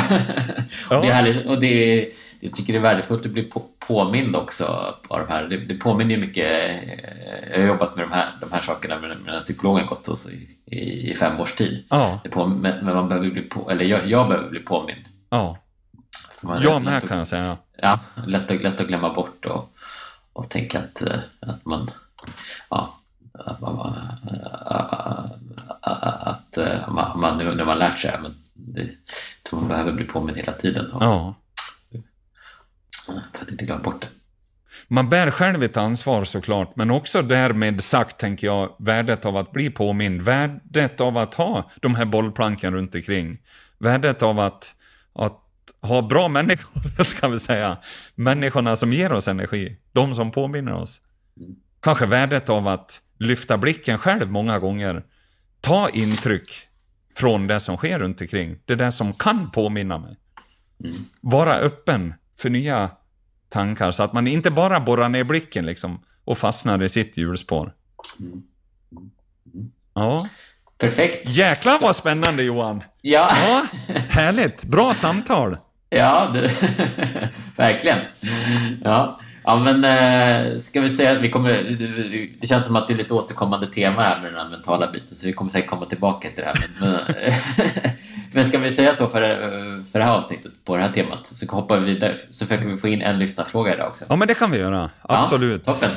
ja. 0.90 1.00
det 1.00 1.08
är 1.08 1.12
härligt. 1.12 1.50
Och 1.50 1.60
det 1.60 2.08
jag 2.44 2.54
tycker 2.54 2.72
det 2.72 2.78
är 2.78 2.82
värdefullt 2.82 3.26
att 3.26 3.32
bli 3.32 3.42
på, 3.42 3.62
påmind 3.78 4.36
också 4.36 4.94
av 5.08 5.18
de 5.18 5.32
här. 5.32 5.46
Det, 5.48 5.56
det 5.56 5.74
påminner 5.74 6.14
ju 6.14 6.20
mycket. 6.20 6.44
Eh, 6.44 7.50
jag 7.50 7.58
har 7.58 7.66
jobbat 7.66 7.96
med 7.96 8.04
de 8.04 8.12
här, 8.12 8.28
de 8.40 8.52
här 8.52 8.60
sakerna 8.60 8.98
med, 8.98 9.20
med 9.20 9.40
psykologen 9.40 9.86
gått 9.86 10.06
hos 10.06 10.28
i, 10.28 10.48
i, 10.66 11.10
i 11.10 11.14
fem 11.14 11.40
års 11.40 11.54
tid. 11.54 11.84
Ja. 11.90 12.20
På, 12.30 12.46
men 12.46 12.84
man 12.84 13.08
behöver 13.08 13.30
bli 13.30 13.42
på, 13.42 13.70
eller 13.70 13.84
jag, 13.84 14.06
jag 14.06 14.28
behöver 14.28 14.50
bli 14.50 14.60
påmind. 14.60 15.08
Ja. 15.30 15.58
Jag 16.62 16.84
med 16.84 17.08
kan 17.08 17.18
jag 17.18 17.26
säga. 17.26 17.56
Ja, 17.76 18.00
lätt, 18.26 18.50
att, 18.50 18.62
lätt 18.62 18.80
att 18.80 18.88
glömma 18.88 19.14
bort 19.14 19.44
och, 19.44 19.74
och 20.32 20.50
tänka 20.50 20.78
att, 20.78 21.02
eh, 21.02 21.18
att 21.40 21.64
man... 21.64 21.90
Ja, 22.70 23.00
att 25.80 26.58
man, 26.88 26.98
att 26.98 27.16
man, 27.16 27.38
nu 27.38 27.54
när 27.54 27.64
man 27.64 27.78
lärt 27.78 27.98
sig 27.98 28.18
men 28.22 28.34
det, 28.54 28.88
man 29.52 29.68
behöver 29.68 29.92
bli 29.92 30.04
påmind 30.04 30.38
hela 30.38 30.52
tiden. 30.52 30.90
Och, 30.92 31.02
ja. 31.02 31.34
För 33.06 33.42
att 33.42 33.50
inte 33.50 33.64
glömma 33.64 33.82
bort 33.82 34.00
det. 34.00 34.08
Man 34.88 35.08
bär 35.08 35.30
själv 35.30 35.62
ett 35.62 35.76
ansvar 35.76 36.24
såklart, 36.24 36.76
men 36.76 36.90
också 36.90 37.22
därmed 37.22 37.84
sagt, 37.84 38.18
tänker 38.18 38.46
jag, 38.46 38.74
värdet 38.78 39.24
av 39.24 39.36
att 39.36 39.52
bli 39.52 39.70
påmind. 39.70 40.22
Värdet 40.22 41.00
av 41.00 41.18
att 41.18 41.34
ha 41.34 41.70
de 41.80 41.94
här 41.94 42.04
bollplanken 42.04 42.74
runt 42.74 42.94
omkring. 42.94 43.38
Värdet 43.78 44.22
av 44.22 44.40
att, 44.40 44.74
att 45.14 45.40
ha 45.82 46.02
bra 46.02 46.28
människor, 46.38 47.04
ska 47.04 47.28
vi 47.28 47.38
säga. 47.38 47.76
Människorna 48.14 48.76
som 48.76 48.92
ger 48.92 49.12
oss 49.12 49.28
energi. 49.28 49.76
De 49.92 50.14
som 50.14 50.30
påminner 50.30 50.72
oss. 50.72 51.00
Kanske 51.80 52.06
värdet 52.06 52.48
av 52.48 52.68
att 52.68 53.00
lyfta 53.18 53.58
blicken 53.58 53.98
själv 53.98 54.30
många 54.30 54.58
gånger. 54.58 55.02
Ta 55.64 55.88
intryck 55.88 56.50
från 57.14 57.46
det 57.46 57.60
som 57.60 57.76
sker 57.76 57.98
runt 57.98 58.20
omkring. 58.20 58.56
Det 58.64 58.72
är 58.72 58.76
det 58.76 58.92
som 58.92 59.12
kan 59.12 59.50
påminna 59.50 59.98
mig. 59.98 60.16
Vara 61.20 61.54
öppen 61.54 62.14
för 62.38 62.50
nya 62.50 62.90
tankar 63.48 63.92
så 63.92 64.02
att 64.02 64.12
man 64.12 64.26
inte 64.26 64.50
bara 64.50 64.80
borrar 64.80 65.08
ner 65.08 65.24
blicken 65.24 65.66
liksom 65.66 66.04
och 66.24 66.38
fastnar 66.38 66.82
i 66.82 66.88
sitt 66.88 67.16
hjulspår. 67.16 67.72
Ja. 69.94 70.28
Perfekt. 70.78 71.28
Jäklar 71.28 71.78
vad 71.80 71.96
spännande 71.96 72.42
Johan. 72.42 72.82
Ja. 73.00 73.30
ja 73.46 73.66
härligt. 74.08 74.64
Bra 74.64 74.94
samtal. 74.94 75.56
Ja, 75.88 76.30
det, 76.34 76.50
verkligen. 77.56 77.98
Ja. 78.84 79.20
Ja, 79.44 79.56
men 79.56 79.84
eh, 79.84 80.58
ska 80.58 80.80
vi 80.80 80.88
säga 80.88 81.12
att 81.12 81.18
vi 81.18 81.30
kommer... 81.30 81.62
Det 82.40 82.46
känns 82.46 82.66
som 82.66 82.76
att 82.76 82.88
det 82.88 82.94
är 82.94 82.98
lite 82.98 83.14
återkommande 83.14 83.66
tema 83.66 84.02
här 84.02 84.20
med 84.20 84.32
den 84.32 84.40
här 84.40 84.48
mentala 84.48 84.92
biten, 84.92 85.16
så 85.16 85.26
vi 85.26 85.32
kommer 85.32 85.50
säkert 85.50 85.70
komma 85.70 85.84
tillbaka 85.84 86.28
till 86.28 86.44
det 86.44 86.46
här. 86.46 86.66
Men, 86.80 86.98
men 88.32 88.48
ska 88.48 88.58
vi 88.58 88.70
säga 88.70 88.96
så 88.96 89.06
för, 89.06 89.20
för 89.92 89.98
det 89.98 90.04
här 90.04 90.16
avsnittet 90.16 90.52
på 90.64 90.76
det 90.76 90.82
här 90.82 90.92
temat, 90.92 91.26
så 91.26 91.46
hoppar 91.46 91.78
vi 91.78 91.94
vidare. 91.94 92.16
Så 92.30 92.46
försöker 92.46 92.68
vi 92.68 92.76
få 92.76 92.88
in 92.88 93.02
en 93.02 93.18
lyssnarfråga 93.18 93.74
idag 93.74 93.88
också. 93.88 94.04
Ja, 94.08 94.16
men 94.16 94.28
det 94.28 94.34
kan 94.34 94.50
vi 94.50 94.58
göra. 94.58 94.90
Absolut. 95.02 95.62
Ja, 95.66 95.72
toppen. 95.72 95.90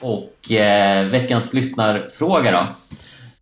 Och 0.00 0.52
eh, 0.52 1.06
veckans 1.06 1.52
lyssnarfråga 1.52 2.50
då. 2.52 2.58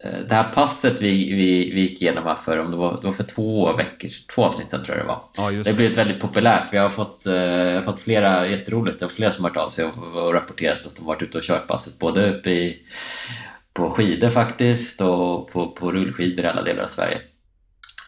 Eh, 0.05 0.21
det 0.29 0.35
här 0.35 0.53
passet 0.53 1.03
vi, 1.03 1.35
vi, 1.35 1.71
vi 1.75 1.81
gick 1.81 2.03
igenom 2.03 2.25
här 2.25 2.35
för, 2.35 2.59
om 2.59 2.71
det 2.71 2.77
var, 2.77 2.99
det 3.01 3.07
var 3.07 3.13
för 3.13 3.25
två 3.25 3.73
veckor, 3.73 4.09
två 4.35 4.45
avsnitt 4.45 4.71
sedan 4.71 4.85
tror 4.85 4.97
jag 4.97 5.07
det 5.07 5.09
var. 5.09 5.21
Ja, 5.37 5.51
det 5.51 5.71
har 5.71 5.77
blivit 5.77 5.99
väldigt 5.99 6.21
populärt. 6.21 6.67
Vi 6.73 6.79
har 6.79 6.89
fått, 6.89 7.27
eh, 7.27 7.83
fått 7.83 8.01
flera, 8.01 8.47
jätteroligt, 8.47 8.99
det 8.99 9.05
har 9.05 9.11
flera 9.11 9.33
som 9.33 9.45
har 9.45 9.51
hört 9.51 9.65
av 9.65 9.69
sig 9.69 9.85
och, 9.85 10.35
rapporterat 10.35 10.87
att 10.87 10.97
de 10.97 11.05
varit 11.05 11.23
ute 11.23 11.39
och 11.39 11.45
kört 11.45 11.67
passet. 11.67 11.99
Både 11.99 12.31
uppe 12.31 12.51
i, 12.51 12.83
på 13.73 13.91
skidor 13.91 14.31
faktiskt 14.31 15.01
och 15.01 15.51
på, 15.51 15.69
på 15.69 15.93
rullskidor 15.93 16.45
i 16.45 16.49
alla 16.49 16.63
delar 16.63 16.83
av 16.83 16.89
Sverige. 16.89 17.19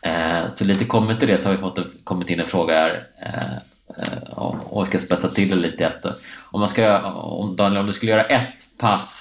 Eh, 0.03 0.49
så 0.55 0.65
lite 0.65 0.85
kommit 0.85 1.19
till 1.19 1.29
det 1.29 1.39
så 1.39 1.49
har 1.49 1.55
vi 1.55 1.61
fått 1.61 1.79
en, 1.79 1.85
kommit 2.05 2.31
in 2.31 2.41
en 2.41 2.47
fråga 2.47 2.75
här 2.75 3.07
eh, 3.23 3.57
eh 3.99 4.39
och 4.39 4.83
jag 4.83 4.89
ska 4.89 4.99
spetsa 4.99 5.29
till 5.29 5.51
det 5.51 5.57
lite. 5.57 5.87
Att, 5.87 6.05
om, 6.51 6.61
man 6.61 6.69
ska, 6.69 7.03
om, 7.13 7.57
Daniel, 7.57 7.81
om 7.81 7.87
du 7.87 7.93
skulle 7.93 8.13
göra 8.13 8.25
ett 8.25 8.79
pass 8.79 9.20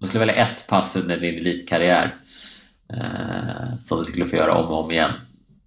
du 0.00 0.06
skulle 0.06 0.26
välja 0.26 0.34
ett 0.34 0.66
pass 0.66 0.96
under 0.96 1.20
din 1.20 1.38
elitkarriär 1.38 2.14
eh, 2.92 3.78
som 3.78 3.98
du 3.98 4.04
skulle 4.04 4.26
få 4.26 4.36
göra 4.36 4.54
om 4.54 4.66
och 4.66 4.84
om 4.84 4.90
igen. 4.90 5.12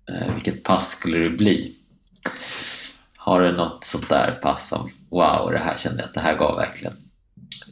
Eh, 0.10 0.34
vilket 0.34 0.64
pass 0.64 0.92
skulle 0.92 1.18
det 1.18 1.30
bli? 1.30 1.76
Har 3.18 3.42
du 3.42 3.52
något 3.52 3.84
sånt 3.84 4.10
där 4.10 4.32
pass 4.32 4.70
som 4.70 4.90
wow, 5.10 5.52
det 5.52 5.58
här 5.58 5.78
kände 5.78 6.02
jag 6.02 6.08
att 6.08 6.14
det 6.14 6.20
här 6.20 6.38
gav 6.38 6.56
verkligen 6.56 6.94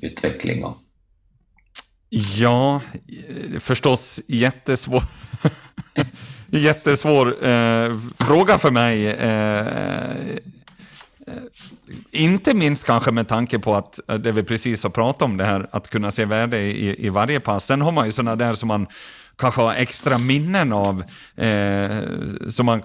utveckling? 0.02 0.64
Och... 0.64 0.78
Ja, 2.10 2.82
eh, 3.28 3.60
förstås 3.60 4.22
jättesvår, 4.28 5.04
jättesvår 6.50 7.48
eh, 7.48 8.00
fråga 8.20 8.58
för 8.58 8.72
mig. 8.72 9.08
Eh, 9.08 9.68
eh 9.68 10.38
inte 12.12 12.54
minst 12.54 12.86
kanske 12.86 13.12
med 13.12 13.28
tanke 13.28 13.60
på 13.60 13.76
att 13.76 14.00
eh, 14.08 14.16
det 14.16 14.32
vi 14.32 14.44
precis 14.44 14.84
har 14.84 14.90
pratat 14.90 15.22
om, 15.22 15.38
det 15.38 15.44
här 15.44 15.68
att 15.72 15.88
kunna 15.88 16.12
se 16.12 16.26
värde 16.26 16.58
i, 16.58 17.06
i 17.06 17.10
varje 17.10 17.40
pass. 17.40 17.66
Sen 17.66 17.82
har 17.82 17.92
man 17.92 18.06
ju 18.06 18.12
sådana 18.12 18.36
där 18.36 18.54
som 18.54 18.68
man 18.68 18.88
kanske 19.38 19.62
har 19.62 19.74
extra 19.74 20.18
minnen 20.18 20.74
av, 20.74 21.04
eh, 21.36 21.98
som 22.50 22.66
man 22.66 22.84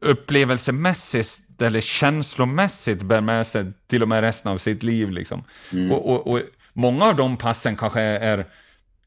upplevelsemässigt 0.00 1.62
eller 1.62 1.80
känslomässigt 1.80 3.02
bär 3.02 3.20
med 3.20 3.46
sig 3.46 3.66
till 3.86 4.02
och 4.02 4.08
med 4.08 4.20
resten 4.20 4.52
av 4.52 4.58
sitt 4.58 4.82
liv. 4.82 5.10
Liksom. 5.10 5.44
Mm. 5.72 5.92
Och, 5.92 6.10
och, 6.10 6.26
och, 6.26 6.40
många 6.72 7.04
av 7.04 7.16
de 7.16 7.36
passen 7.36 7.76
kanske 7.76 8.00
är 8.00 8.46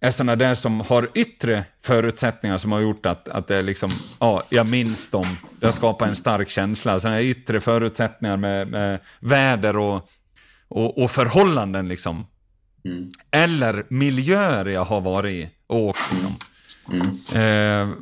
är 0.01 0.11
sådana 0.11 0.35
där 0.35 0.53
som 0.53 0.81
har 0.81 1.09
yttre 1.13 1.65
förutsättningar 1.83 2.57
som 2.57 2.71
har 2.71 2.79
gjort 2.79 3.05
att, 3.05 3.29
att 3.29 3.47
det 3.47 3.61
liksom, 3.61 3.89
ja, 4.19 4.43
jag 4.49 4.69
minns 4.69 5.09
dem. 5.09 5.37
Det 5.59 5.65
har 5.65 5.73
skapat 5.73 6.09
en 6.09 6.15
stark 6.15 6.49
känsla. 6.49 6.99
Sådana 6.99 7.21
yttre 7.21 7.61
förutsättningar 7.61 8.37
med, 8.37 8.67
med 8.67 8.99
väder 9.19 9.77
och, 9.77 10.09
och, 10.67 11.03
och, 11.03 11.11
förhållanden 11.11 11.87
liksom. 11.87 12.25
Mm. 12.85 13.09
Eller 13.31 13.85
miljöer 13.89 14.65
jag 14.65 14.85
har 14.85 15.01
varit 15.01 15.31
i 15.31 15.49
och 15.67 15.77
åkt 15.77 15.99
liksom. 16.11 16.35
Mm. 16.91 17.89
Eh, 17.89 17.95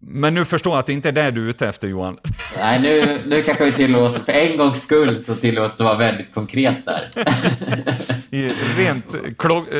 men 0.00 0.34
nu 0.34 0.44
förstår 0.44 0.72
jag 0.72 0.78
att 0.78 0.86
det 0.86 0.92
inte 0.92 1.08
är 1.08 1.12
det 1.12 1.30
du 1.30 1.44
är 1.44 1.50
ute 1.50 1.68
efter 1.68 1.88
Johan. 1.88 2.18
Nej, 2.58 2.80
nu, 2.80 3.18
nu 3.26 3.42
kanske 3.42 3.64
vi 3.64 3.72
tillåter, 3.72 4.22
för 4.22 4.32
en 4.32 4.58
gångs 4.58 4.82
skull 4.82 5.22
så 5.22 5.34
tillåts 5.34 5.80
vara 5.80 5.98
väldigt 5.98 6.34
konkret 6.34 6.86
där. 6.86 7.08
rent 8.76 9.16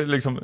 liksom, 0.07 0.39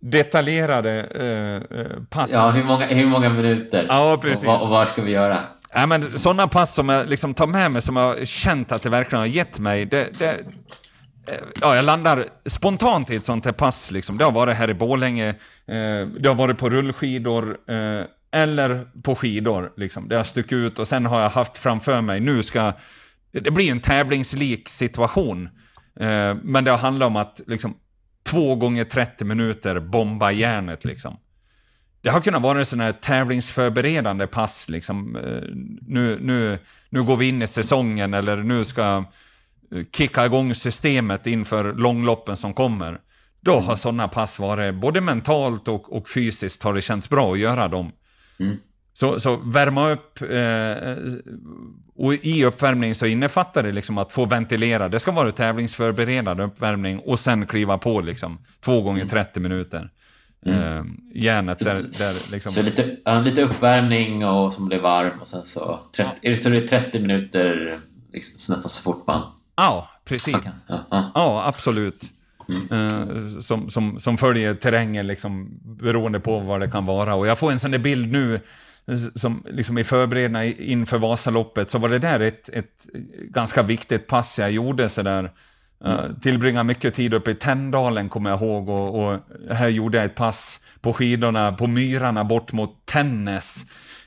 detaljerade 0.00 1.00
eh, 1.00 1.78
eh, 1.80 1.86
pass. 2.10 2.30
Ja, 2.32 2.50
hur 2.50 2.64
många, 2.64 2.86
hur 2.86 3.06
många 3.06 3.28
minuter? 3.28 3.86
Ja, 3.88 4.18
precis. 4.22 4.44
Och, 4.44 4.62
och 4.62 4.68
var 4.68 4.84
ska 4.84 5.02
vi 5.02 5.10
göra? 5.10 5.38
Ja, 5.74 5.86
men 5.86 6.02
sådana 6.02 6.48
pass 6.48 6.74
som 6.74 6.88
jag 6.88 7.08
liksom 7.08 7.34
tar 7.34 7.46
med 7.46 7.70
mig, 7.70 7.82
som 7.82 7.96
jag 7.96 8.02
har 8.02 8.24
känt 8.24 8.72
att 8.72 8.82
det 8.82 8.90
verkligen 8.90 9.20
har 9.20 9.26
gett 9.26 9.58
mig, 9.58 9.86
det, 9.86 10.18
det, 10.18 10.30
eh, 10.30 11.34
ja, 11.60 11.76
jag 11.76 11.84
landar 11.84 12.24
spontant 12.46 13.10
i 13.10 13.16
ett 13.16 13.24
sånt 13.24 13.44
här 13.44 13.52
pass. 13.52 13.90
Liksom. 13.90 14.18
Det 14.18 14.24
har 14.24 14.32
varit 14.32 14.56
här 14.56 14.70
i 14.70 14.74
Bålänge, 14.74 15.28
eh, 15.28 16.06
det 16.18 16.28
har 16.28 16.34
varit 16.34 16.58
på 16.58 16.70
rullskidor, 16.70 17.56
eh, 17.68 18.06
eller 18.42 19.02
på 19.02 19.14
skidor. 19.14 19.72
Liksom. 19.76 20.08
Det 20.08 20.16
har 20.16 20.24
stuckit 20.24 20.52
ut 20.52 20.78
och 20.78 20.88
sen 20.88 21.06
har 21.06 21.20
jag 21.20 21.30
haft 21.30 21.58
framför 21.58 22.00
mig, 22.00 22.20
nu 22.20 22.42
ska... 22.42 22.72
Det 23.32 23.50
blir 23.50 23.70
en 23.70 23.80
tävlingslik 23.80 24.68
situation. 24.68 25.48
Eh, 26.00 26.36
men 26.42 26.64
det 26.64 26.70
har 26.70 26.78
handlat 26.78 27.06
om 27.06 27.16
att 27.16 27.40
liksom, 27.46 27.74
två 28.34 28.54
gånger 28.54 28.84
30 28.84 29.24
minuter 29.24 29.80
bomba 29.80 30.30
järnet 30.30 30.84
liksom. 30.84 31.16
Det 32.00 32.10
har 32.10 32.20
kunnat 32.20 32.42
vara 32.42 32.58
en 32.58 32.66
sån 32.66 32.80
här 32.80 32.92
tävlingsförberedande 32.92 34.26
pass 34.26 34.68
liksom. 34.68 35.16
Eh, 35.16 35.22
nu, 35.80 36.18
nu, 36.20 36.58
nu 36.88 37.02
går 37.02 37.16
vi 37.16 37.28
in 37.28 37.42
i 37.42 37.46
säsongen 37.46 38.14
eller 38.14 38.36
nu 38.36 38.64
ska 38.64 39.04
eh, 39.74 39.84
kicka 39.92 40.26
igång 40.26 40.54
systemet 40.54 41.26
inför 41.26 41.72
långloppen 41.72 42.36
som 42.36 42.54
kommer. 42.54 42.98
Då 43.40 43.58
har 43.58 43.76
sådana 43.76 44.08
pass 44.08 44.38
varit, 44.38 44.74
både 44.74 45.00
mentalt 45.00 45.68
och, 45.68 45.96
och 45.96 46.08
fysiskt 46.08 46.62
har 46.62 46.74
det 46.74 46.82
känts 46.82 47.08
bra 47.08 47.32
att 47.32 47.38
göra 47.38 47.68
dem. 47.68 47.92
Mm. 48.38 48.56
Så, 48.94 49.20
så 49.20 49.36
värma 49.36 49.90
upp, 49.90 50.20
eh, 50.20 50.94
och 51.96 52.14
i 52.14 52.44
uppvärmning 52.44 52.94
så 52.94 53.06
innefattar 53.06 53.62
det 53.62 53.72
liksom 53.72 53.98
att 53.98 54.12
få 54.12 54.24
ventilera. 54.24 54.88
Det 54.88 55.00
ska 55.00 55.12
vara 55.12 55.32
tävlingsförberedande 55.32 56.42
uppvärmning 56.42 56.98
och 56.98 57.18
sen 57.18 57.46
kliva 57.46 57.78
på 57.78 58.00
liksom 58.00 58.38
två 58.60 58.82
gånger 58.82 59.04
30 59.04 59.40
minuter. 59.40 59.90
Mm. 60.46 60.58
Eh, 60.58 60.84
järnet 61.14 61.58
där, 61.58 61.78
där 61.98 62.32
liksom... 62.32 62.52
Så 62.52 62.62
lite, 62.62 62.96
ja, 63.04 63.20
lite 63.20 63.42
uppvärmning 63.42 64.26
och 64.26 64.52
som 64.52 64.66
blir 64.66 64.80
varm 64.80 65.20
och 65.20 65.26
sen 65.26 65.44
så... 65.44 65.80
30, 65.96 66.10
ja. 66.14 66.28
Är 66.28 66.30
det 66.30 66.36
så 66.36 66.48
det 66.48 66.56
är 66.56 66.66
30 66.66 67.00
minuter 67.00 67.80
liksom, 68.12 68.54
nästan 68.54 68.70
så 68.70 68.82
fort 68.82 69.06
man... 69.06 69.22
Ja, 69.56 69.88
precis. 70.04 70.34
Okay. 70.34 70.52
Ja, 70.68 70.86
ja. 70.90 71.10
ja, 71.14 71.44
absolut. 71.46 72.04
Mm. 72.48 72.72
Uh, 72.72 73.40
som, 73.40 73.70
som, 73.70 74.00
som 74.00 74.18
följer 74.18 74.54
terrängen 74.54 75.06
liksom, 75.06 75.60
beroende 75.62 76.20
på 76.20 76.38
vad 76.38 76.60
det 76.60 76.70
kan 76.70 76.86
vara. 76.86 77.14
Och 77.14 77.26
jag 77.26 77.38
får 77.38 77.52
en 77.52 77.58
sån 77.58 77.70
där 77.70 77.78
bild 77.78 78.12
nu 78.12 78.40
som 79.14 79.42
liksom 79.50 79.78
i 79.78 79.84
förberedelserna 79.84 80.44
inför 80.44 80.98
Vasaloppet 80.98 81.70
så 81.70 81.78
var 81.78 81.88
det 81.88 81.98
där 81.98 82.20
ett, 82.20 82.48
ett 82.48 82.86
ganska 83.28 83.62
viktigt 83.62 84.06
pass 84.06 84.38
jag 84.38 84.50
gjorde 84.50 84.88
sådär. 84.88 85.30
Uh, 85.86 86.00
tillbringa 86.22 86.62
mycket 86.62 86.94
tid 86.94 87.14
uppe 87.14 87.30
i 87.30 87.34
Tänndalen 87.34 88.08
kommer 88.08 88.30
jag 88.30 88.42
ihåg 88.42 88.68
och, 88.68 89.04
och, 89.04 89.20
här 89.50 89.68
gjorde 89.68 89.98
jag 89.98 90.04
ett 90.04 90.14
pass 90.14 90.60
på 90.80 90.92
skidorna 90.92 91.52
på 91.52 91.66
myrarna 91.66 92.24
bort 92.24 92.52
mot 92.52 92.86
Tännäs. 92.86 93.64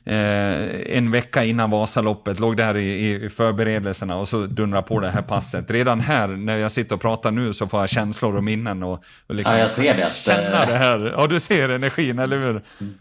Eh, 0.10 0.98
en 0.98 1.12
vecka 1.12 1.44
innan 1.44 1.70
Vasaloppet, 1.70 2.40
låg 2.40 2.58
där 2.58 2.78
i, 2.78 3.14
i 3.26 3.30
förberedelserna 3.30 4.18
och 4.18 4.28
så 4.28 4.46
dundrar 4.46 4.82
på 4.82 5.00
det 5.00 5.10
här 5.10 5.22
passet. 5.22 5.72
Redan 5.72 6.00
här, 6.00 6.28
när 6.28 6.58
jag 6.58 6.72
sitter 6.72 6.96
och 6.96 7.02
pratar 7.02 7.32
nu, 7.32 7.54
så 7.54 7.68
får 7.68 7.80
jag 7.80 7.90
känslor 7.90 8.36
och 8.36 8.44
minnen 8.44 8.84
och, 8.84 9.04
och 9.28 9.36
liksom 9.36 9.56
ja, 9.56 9.62
jag 9.62 9.72
ser 9.72 9.96
det. 9.96 10.08
känna 10.16 10.66
det 10.66 10.78
här. 10.78 11.14
Ja, 11.18 11.28
du 11.28 11.40
ser 11.40 11.70
energin, 11.70 12.20
eller 12.20 12.38
hur? 12.38 12.50
Mm. 12.50 12.94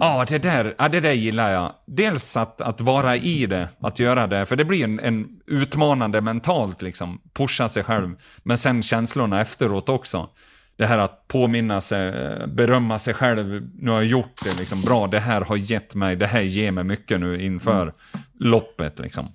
Ja, 0.00 0.24
det 0.28 0.38
där, 0.38 0.74
ja, 0.78 0.88
det 0.88 1.00
där 1.00 1.12
gillar 1.12 1.50
jag. 1.50 1.74
Dels 1.86 2.36
att, 2.36 2.60
att 2.60 2.80
vara 2.80 3.16
i 3.16 3.46
det, 3.46 3.68
att 3.80 3.98
göra 3.98 4.26
det, 4.26 4.46
för 4.46 4.56
det 4.56 4.64
blir 4.64 4.84
en, 4.84 5.00
en 5.00 5.28
utmanande 5.46 6.20
mentalt, 6.20 6.82
liksom, 6.82 7.20
pusha 7.34 7.68
sig 7.68 7.84
själv. 7.84 8.16
Men 8.42 8.58
sen 8.58 8.82
känslorna 8.82 9.40
efteråt 9.40 9.88
också. 9.88 10.28
Det 10.76 10.86
här 10.86 10.98
att 10.98 11.28
påminna 11.28 11.80
sig, 11.80 12.12
berömma 12.48 12.98
sig 12.98 13.14
själv, 13.14 13.68
nu 13.74 13.90
har 13.90 13.96
jag 13.96 14.06
gjort 14.06 14.44
det, 14.44 14.58
liksom, 14.58 14.82
bra, 14.82 15.06
det 15.06 15.20
här 15.20 15.40
har 15.40 15.56
gett 15.56 15.94
mig, 15.94 16.16
det 16.16 16.26
här 16.26 16.40
ger 16.40 16.72
mig 16.72 16.84
mycket 16.84 17.20
nu 17.20 17.42
inför 17.42 17.82
mm. 17.82 17.94
loppet. 18.40 18.98
Liksom. 18.98 19.28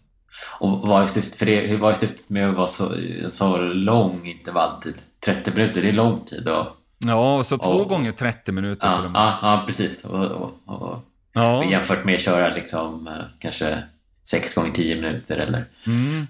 Och 0.60 0.88
vad 0.88 1.02
är 1.02 1.06
syftet, 1.06 1.36
för 1.36 1.46
det, 1.46 1.78
vad 1.78 1.92
är 1.92 1.96
syftet 1.96 2.30
med 2.30 2.50
att 2.50 2.56
vara 2.56 2.68
så, 2.68 2.96
så 3.30 3.58
lång 3.58 4.28
intervalltid? 4.28 4.96
30 5.26 5.52
minuter, 5.52 5.82
det 5.82 5.90
är 5.90 5.94
lång 5.94 6.20
tid. 6.20 6.48
Och 6.48 6.68
Ja, 7.08 7.44
så 7.44 7.58
två 7.58 7.70
och, 7.70 7.90
gånger 7.90 8.12
30 8.12 8.52
minuter 8.52 8.88
ja, 8.88 8.96
till 8.96 9.06
och 9.06 9.12
med. 9.12 9.22
Ja, 9.22 9.38
ja 9.42 9.64
precis. 9.66 10.06
Och, 10.06 10.52
och, 10.66 11.00
ja. 11.34 11.64
Jämfört 11.64 12.06
med 12.06 12.16
att 12.16 12.22
köra 12.22 12.54
liksom, 12.54 13.08
eh, 13.08 13.14
kanske 13.40 13.84
6 14.24 14.56
gånger 14.56 14.72
10 14.72 14.96
minuter 14.96 15.38
eller 15.38 15.66
mm. 15.88 16.28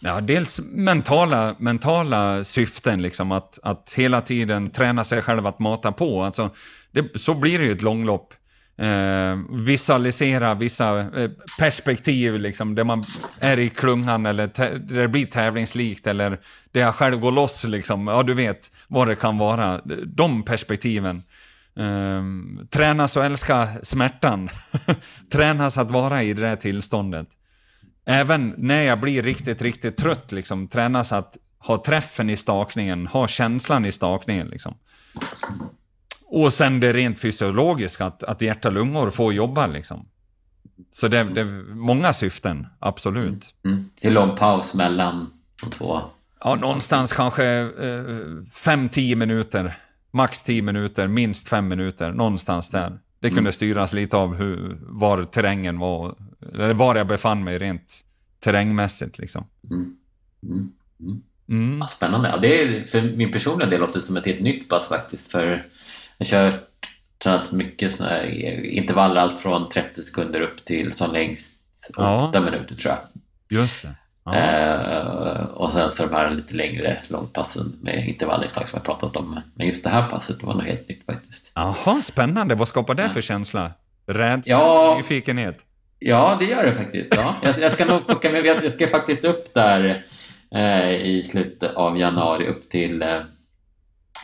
Ja, 0.00 0.20
dels 0.20 0.60
mentala, 0.64 1.54
mentala 1.58 2.44
syften, 2.44 3.02
liksom, 3.02 3.32
att, 3.32 3.58
att 3.62 3.92
hela 3.96 4.20
tiden 4.20 4.70
träna 4.70 5.04
sig 5.04 5.22
själv 5.22 5.46
att 5.46 5.58
mata 5.58 5.92
på. 5.92 6.22
Alltså, 6.22 6.50
det, 6.90 7.20
så 7.20 7.34
blir 7.34 7.58
det 7.58 7.64
ju 7.64 7.72
ett 7.72 7.82
långlopp. 7.82 8.34
Eh, 8.78 9.38
visualisera 9.50 10.54
vissa 10.54 11.00
eh, 11.00 11.30
perspektiv, 11.58 12.38
liksom, 12.38 12.74
där 12.74 12.84
man 12.84 13.04
är 13.40 13.58
i 13.58 13.68
klungan 13.68 14.26
eller 14.26 14.50
där 14.54 15.00
det 15.00 15.08
blir 15.08 15.26
tävlingslikt 15.26 16.06
eller 16.06 16.40
där 16.72 16.80
jag 16.80 16.94
själv 16.94 17.20
går 17.20 17.32
loss. 17.32 17.64
Liksom. 17.64 18.06
Ja, 18.06 18.22
du 18.22 18.34
vet 18.34 18.72
vad 18.88 19.08
det 19.08 19.14
kan 19.14 19.38
vara. 19.38 19.80
De 20.06 20.42
perspektiven. 20.42 21.22
Eh, 21.76 22.22
tränas 22.70 23.16
och 23.16 23.24
älska 23.24 23.68
smärtan. 23.82 24.48
tränas 25.32 25.78
att 25.78 25.90
vara 25.90 26.22
i 26.22 26.32
det 26.34 26.42
där 26.42 26.56
tillståndet. 26.56 27.28
Även 28.06 28.54
när 28.58 28.82
jag 28.82 29.00
blir 29.00 29.22
riktigt, 29.22 29.62
riktigt 29.62 29.96
trött, 29.96 30.32
liksom, 30.32 30.68
tränas 30.68 31.12
att 31.12 31.36
ha 31.58 31.82
träffen 31.84 32.30
i 32.30 32.36
stakningen, 32.36 33.06
ha 33.06 33.26
känslan 33.26 33.84
i 33.84 33.92
stakningen. 33.92 34.48
Liksom. 34.48 34.74
Och 36.30 36.52
sen 36.52 36.80
det 36.80 36.92
rent 36.92 37.18
fysiologiska, 37.18 38.04
att, 38.04 38.24
att 38.24 38.42
hjärta 38.42 38.68
och 38.68 38.74
lungor 38.74 39.10
får 39.10 39.32
jobba 39.32 39.66
liksom. 39.66 40.06
Så 40.90 41.08
det, 41.08 41.24
det 41.24 41.40
är 41.40 41.74
många 41.74 42.12
syften, 42.12 42.66
absolut. 42.78 43.54
Mm. 43.64 43.76
Mm. 43.76 43.90
Det 44.00 44.08
är 44.08 44.12
lång 44.12 44.36
paus 44.36 44.74
mellan 44.74 45.30
de 45.62 45.70
två. 45.70 46.00
Ja, 46.40 46.54
någonstans 46.54 47.12
kanske 47.12 47.42
5-10 47.42 49.12
eh, 49.12 49.16
minuter. 49.16 49.76
Max 50.10 50.42
10 50.42 50.62
minuter, 50.62 51.08
minst 51.08 51.48
5 51.48 51.68
minuter. 51.68 52.12
Någonstans 52.12 52.70
där. 52.70 52.98
Det 53.20 53.28
kunde 53.28 53.40
mm. 53.40 53.52
styras 53.52 53.92
lite 53.92 54.16
av 54.16 54.34
hur, 54.34 54.78
var 54.80 55.24
terrängen 55.24 55.78
var, 55.78 56.14
eller 56.54 56.74
var 56.74 56.96
jag 56.96 57.06
befann 57.06 57.44
mig 57.44 57.58
rent 57.58 58.04
terrängmässigt. 58.40 59.18
Liksom. 59.18 59.44
Mm. 59.70 59.96
Mm. 60.42 60.72
mm. 61.00 61.22
mm. 61.48 61.78
Ja, 61.78 61.86
spännande. 61.86 62.28
Ja, 62.28 62.36
det 62.36 62.62
är, 62.62 62.82
för 62.82 63.02
min 63.02 63.32
personliga 63.32 63.70
del 63.70 63.80
låter 63.80 63.94
det 63.94 64.00
som 64.00 64.16
ett 64.16 64.26
helt 64.26 64.40
nytt 64.40 64.68
pass 64.68 64.88
faktiskt. 64.88 65.30
För 65.30 65.66
jag 66.18 66.42
har 66.42 66.50
kört 66.50 66.64
tränat 67.22 67.52
mycket 67.52 67.92
såna 67.92 68.08
här 68.08 68.24
intervaller, 68.64 69.20
allt 69.20 69.38
från 69.38 69.68
30 69.68 70.02
sekunder 70.02 70.40
upp 70.40 70.64
till 70.64 70.92
som 70.92 71.12
längst 71.12 71.62
8 71.98 72.30
ja. 72.34 72.40
minuter 72.40 72.74
tror 72.74 72.94
jag. 72.94 73.60
Just 73.60 73.82
det. 73.82 73.94
Ja. 74.24 74.36
Eh, 74.36 75.44
och 75.44 75.72
sen 75.72 75.90
så 75.90 76.06
de 76.06 76.14
här 76.14 76.30
lite 76.30 76.54
längre 76.54 76.98
långpassen 77.08 77.76
med 77.82 78.08
intervallinslag 78.08 78.68
som 78.68 78.76
jag 78.76 78.84
pratat 78.84 79.16
om. 79.16 79.40
Men 79.54 79.66
just 79.66 79.84
det 79.84 79.90
här 79.90 80.08
passet 80.08 80.40
det 80.40 80.46
var 80.46 80.54
nog 80.54 80.62
helt 80.62 80.88
nytt 80.88 81.06
faktiskt. 81.06 81.52
Jaha, 81.54 82.02
spännande. 82.02 82.54
Vad 82.54 82.68
skapar 82.68 82.94
det 82.94 83.08
för 83.08 83.20
känsla? 83.20 83.72
Rädsla? 84.06 84.52
Ja, 84.52 84.94
nyfikenhet? 84.96 85.64
Ja, 85.98 86.36
det 86.38 86.44
gör 86.44 86.66
det 86.66 86.72
faktiskt. 86.72 87.14
Ja. 87.14 87.34
Jag, 87.42 87.58
jag 87.58 87.72
ska 87.72 87.84
nog 87.84 88.06
plocka 88.06 88.30
med, 88.30 88.46
jag 88.46 88.72
ska 88.72 88.88
faktiskt 88.88 89.24
upp 89.24 89.54
där 89.54 90.04
eh, 90.54 90.90
i 90.90 91.22
slutet 91.22 91.74
av 91.74 91.98
januari 91.98 92.48
upp 92.48 92.68
till, 92.68 93.02
eh, 93.02 93.20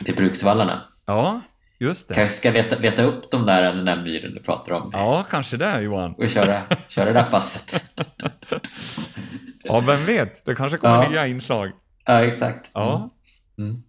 till 0.05 0.15
Bruksvallarna. 0.15 0.81
Ja. 1.05 1.41
Just 1.79 2.07
det. 2.07 2.13
Kanske 2.13 2.35
ska 2.35 2.51
leta, 2.51 2.79
leta 2.79 3.03
upp 3.03 3.31
de 3.31 3.45
där, 3.45 3.73
den 3.73 3.85
där 3.85 4.03
myren 4.03 4.33
du 4.33 4.39
pratar 4.39 4.73
om. 4.73 4.89
Ja, 4.93 5.25
kanske 5.29 5.57
det 5.57 5.81
Johan. 5.81 6.13
Och 6.17 6.29
köra, 6.29 6.61
köra 6.87 7.05
det 7.05 7.13
där 7.13 7.23
passet. 7.23 7.85
ja, 9.63 9.79
vem 9.79 10.05
vet? 10.05 10.45
Det 10.45 10.55
kanske 10.55 10.77
kommer 10.77 11.03
ja. 11.03 11.09
nya 11.09 11.27
inslag. 11.27 11.71
Ja, 12.05 12.23
exakt. 12.23 12.71
Ja. 12.73 13.11
Mm. 13.57 13.69
mm. 13.69 13.83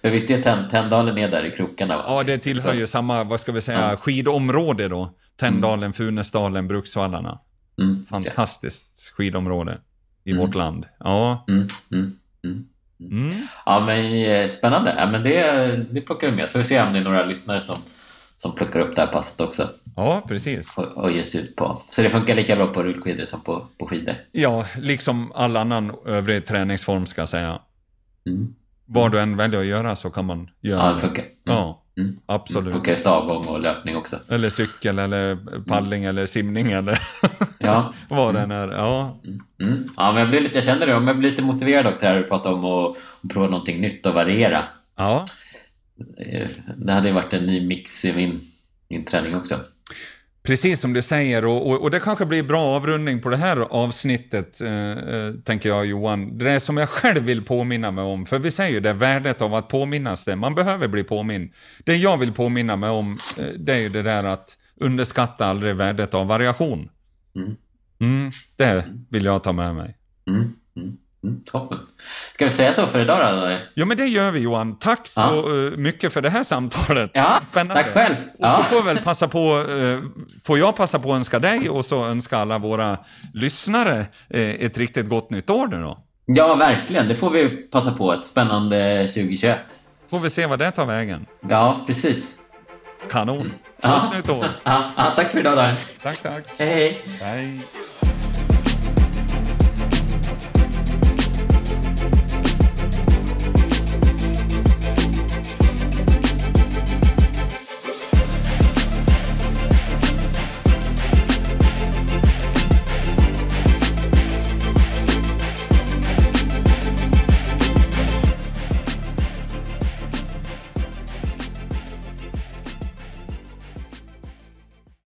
För 0.00 0.10
visst 0.10 0.30
är 0.30 0.68
Tänndalen 0.68 1.18
är 1.18 1.30
där 1.30 1.44
i 1.44 1.50
krokarna? 1.50 1.96
Va? 1.96 2.04
Ja, 2.06 2.22
det 2.22 2.38
tillhör 2.38 2.74
ju 2.74 2.86
samma, 2.86 3.24
vad 3.24 3.40
ska 3.40 3.52
vi 3.52 3.60
säga, 3.60 3.90
ja. 3.90 3.96
skidområde 3.96 4.88
då. 4.88 5.14
Tänndalen, 5.36 5.78
mm. 5.78 5.92
Funäsdalen, 5.92 6.68
Bruksvallarna. 6.68 7.38
Mm. 7.80 8.04
Fantastiskt 8.04 9.12
skidområde 9.16 9.78
i 10.24 10.30
mm. 10.30 10.46
vårt 10.46 10.54
land. 10.54 10.86
Ja. 10.98 11.46
Mm. 13.00 13.46
Ja, 13.66 13.80
men 13.86 14.14
eh, 14.14 14.48
spännande. 14.48 14.94
Ja, 14.98 15.10
men 15.10 15.22
det, 15.22 15.76
det 15.90 16.00
plockar 16.00 16.30
vi 16.30 16.36
med. 16.36 16.48
Så 16.48 16.52
får 16.52 16.58
vi 16.58 16.64
se 16.64 16.82
om 16.82 16.92
det 16.92 16.98
är 16.98 17.04
några 17.04 17.24
lyssnare 17.24 17.60
som, 17.60 17.76
som 18.36 18.54
plockar 18.54 18.80
upp 18.80 18.96
det 18.96 19.02
här 19.02 19.08
passet 19.08 19.40
också. 19.40 19.68
Ja, 19.96 20.24
precis. 20.28 20.76
Och, 20.76 20.84
och 20.84 21.10
ger 21.10 21.22
sig 21.22 21.40
ut 21.40 21.56
på. 21.56 21.82
Så 21.90 22.02
det 22.02 22.10
funkar 22.10 22.34
lika 22.34 22.56
bra 22.56 22.66
på 22.66 22.82
rullskidor 22.82 23.24
som 23.24 23.40
på, 23.40 23.66
på 23.78 23.86
skidor? 23.86 24.14
Ja, 24.32 24.66
liksom 24.78 25.32
all 25.34 25.56
annan 25.56 25.92
övrig 26.06 26.46
träningsform 26.46 27.06
ska 27.06 27.22
jag 27.22 27.28
säga. 27.28 27.58
Mm. 28.26 28.54
Vad 28.86 29.12
du 29.12 29.20
än 29.20 29.36
väljer 29.36 29.60
att 29.60 29.66
göra 29.66 29.96
så 29.96 30.10
kan 30.10 30.24
man 30.24 30.50
göra 30.60 30.86
ja, 30.86 30.92
det. 30.92 30.98
Funkar. 30.98 31.22
Mm. 31.22 31.32
Ja, 31.44 31.82
mm. 31.98 32.20
absolut. 32.26 32.74
Funkar 32.74 32.94
stavgång 32.94 33.46
och 33.46 33.60
löpning 33.60 33.96
också? 33.96 34.16
Eller 34.28 34.50
cykel 34.50 34.98
eller 34.98 35.38
paddling 35.66 36.04
eller 36.04 36.26
simning 36.26 36.72
eller 36.72 36.98
ja. 37.58 37.94
vad 38.08 38.34
det 38.34 38.40
än 38.40 38.50
är. 38.50 38.68
Ja. 38.68 39.20
Mm. 39.24 39.40
mm. 39.62 39.88
ja, 39.96 40.12
men 40.12 40.20
jag, 40.20 40.30
blir 40.30 40.40
lite, 40.40 40.58
jag 40.58 40.64
känner 40.64 40.86
det, 40.86 40.92
jag 40.92 41.18
blir 41.18 41.30
lite 41.30 41.42
motiverad 41.42 41.86
också 41.86 42.06
här 42.06 42.20
att 42.20 42.28
prata 42.28 42.52
om 42.52 42.64
att, 42.64 42.96
att 43.22 43.30
prova 43.30 43.46
någonting 43.46 43.80
nytt 43.80 44.06
och 44.06 44.14
variera. 44.14 44.62
Ja. 44.96 45.24
Det 46.76 46.92
hade 46.92 47.08
ju 47.08 47.14
varit 47.14 47.32
en 47.32 47.46
ny 47.46 47.66
mix 47.66 48.04
i 48.04 48.12
min, 48.12 48.40
min 48.88 49.04
träning 49.04 49.36
också. 49.36 49.60
Precis 50.48 50.80
som 50.80 50.92
du 50.92 51.02
säger, 51.02 51.44
och, 51.44 51.66
och, 51.70 51.82
och, 51.82 51.90
det 51.90 52.00
kanske 52.00 52.26
blir 52.26 52.42
bra 52.42 52.76
avrundning 52.76 53.20
på 53.20 53.28
det 53.28 53.36
här 53.36 53.56
avsnittet, 53.56 54.60
eh, 54.60 54.90
eh, 54.90 55.34
tänker 55.44 55.68
jag 55.68 55.86
Johan. 55.86 56.38
Det 56.38 56.50
är 56.50 56.58
som 56.58 56.76
jag 56.76 56.88
själv 56.88 57.24
vill 57.24 57.44
påminna 57.44 57.90
mig 57.90 58.04
om, 58.04 58.26
för 58.26 58.38
vi 58.38 58.50
säger 58.50 58.70
ju 58.70 58.80
det, 58.80 58.92
värdet 58.92 59.42
av 59.42 59.54
att 59.54 59.68
påminnas 59.68 60.24
det. 60.24 60.36
Man 60.36 60.54
behöver 60.54 60.88
bli 60.88 61.04
påmind. 61.04 61.52
Det 61.84 61.96
jag 61.96 62.18
vill 62.18 62.32
påminna 62.32 62.76
mig 62.76 62.90
om, 62.90 63.18
eh, 63.38 63.46
det 63.58 63.72
är 63.72 63.78
ju 63.78 63.88
det 63.88 64.02
där 64.02 64.24
att 64.24 64.58
underskatta 64.80 65.46
aldrig 65.46 65.76
värdet 65.76 66.14
av 66.14 66.26
variation. 66.26 66.88
Mm. 67.36 67.56
Mm, 68.00 68.32
det 68.56 68.84
vill 69.10 69.24
jag 69.24 69.44
ta 69.44 69.52
med 69.52 69.74
mig. 69.74 69.96
Mm. 70.28 70.54
Mm. 71.24 71.40
Toppen. 71.44 71.78
Ska 72.34 72.44
vi 72.44 72.50
säga 72.50 72.72
så 72.72 72.86
för 72.86 73.00
idag 73.00 73.18
då? 73.18 73.26
Eller? 73.26 73.60
Ja, 73.74 73.84
men 73.86 73.96
det 73.96 74.06
gör 74.06 74.30
vi 74.30 74.40
Johan. 74.40 74.78
Tack 74.78 75.06
så 75.06 75.20
ja. 75.20 75.36
Eh, 75.36 75.78
mycket 75.78 76.12
för 76.12 76.22
det 76.22 76.30
här 76.30 76.42
samtalet. 76.42 77.10
Ja, 77.14 77.40
Spännande. 77.50 77.82
tack 77.82 77.92
själv. 77.92 78.16
Ja. 78.38 78.58
Och 78.58 78.64
så 78.64 78.74
får 78.74 78.82
väl 78.84 78.98
passa 78.98 79.28
på, 79.28 79.64
eh, 79.70 79.98
får 80.44 80.58
jag 80.58 80.76
passa 80.76 80.98
på 80.98 81.12
att 81.12 81.16
önska 81.16 81.38
dig 81.38 81.70
och 81.70 81.84
så 81.84 82.04
önska 82.06 82.38
alla 82.38 82.58
våra 82.58 82.98
lyssnare 83.34 84.06
eh, 84.30 84.40
ett 84.50 84.78
riktigt 84.78 85.08
gott 85.08 85.30
nytt 85.30 85.50
år 85.50 85.66
nu 85.66 85.80
då. 85.82 85.98
Ja, 86.26 86.54
verkligen. 86.54 87.08
Det 87.08 87.16
får 87.16 87.30
vi 87.30 87.48
passa 87.48 87.92
på. 87.92 88.12
Ett 88.12 88.24
spännande 88.24 89.08
2021. 89.08 89.58
Får 90.10 90.18
vi 90.18 90.30
se 90.30 90.46
vad 90.46 90.58
det 90.58 90.70
tar 90.70 90.86
vägen. 90.86 91.26
Ja, 91.48 91.84
precis. 91.86 92.34
Kanon. 93.10 93.40
Mm. 93.40 93.52
Ja. 93.82 94.12
Nytt 94.16 94.28
år. 94.28 94.46
Ja, 94.64 95.12
tack 95.16 95.30
för 95.30 95.40
idag, 95.40 95.56
Dan. 95.56 95.74
Tack, 96.02 96.22
tack. 96.22 96.44
Hej, 96.58 96.68
hej. 96.68 97.02
Hej. 97.20 97.60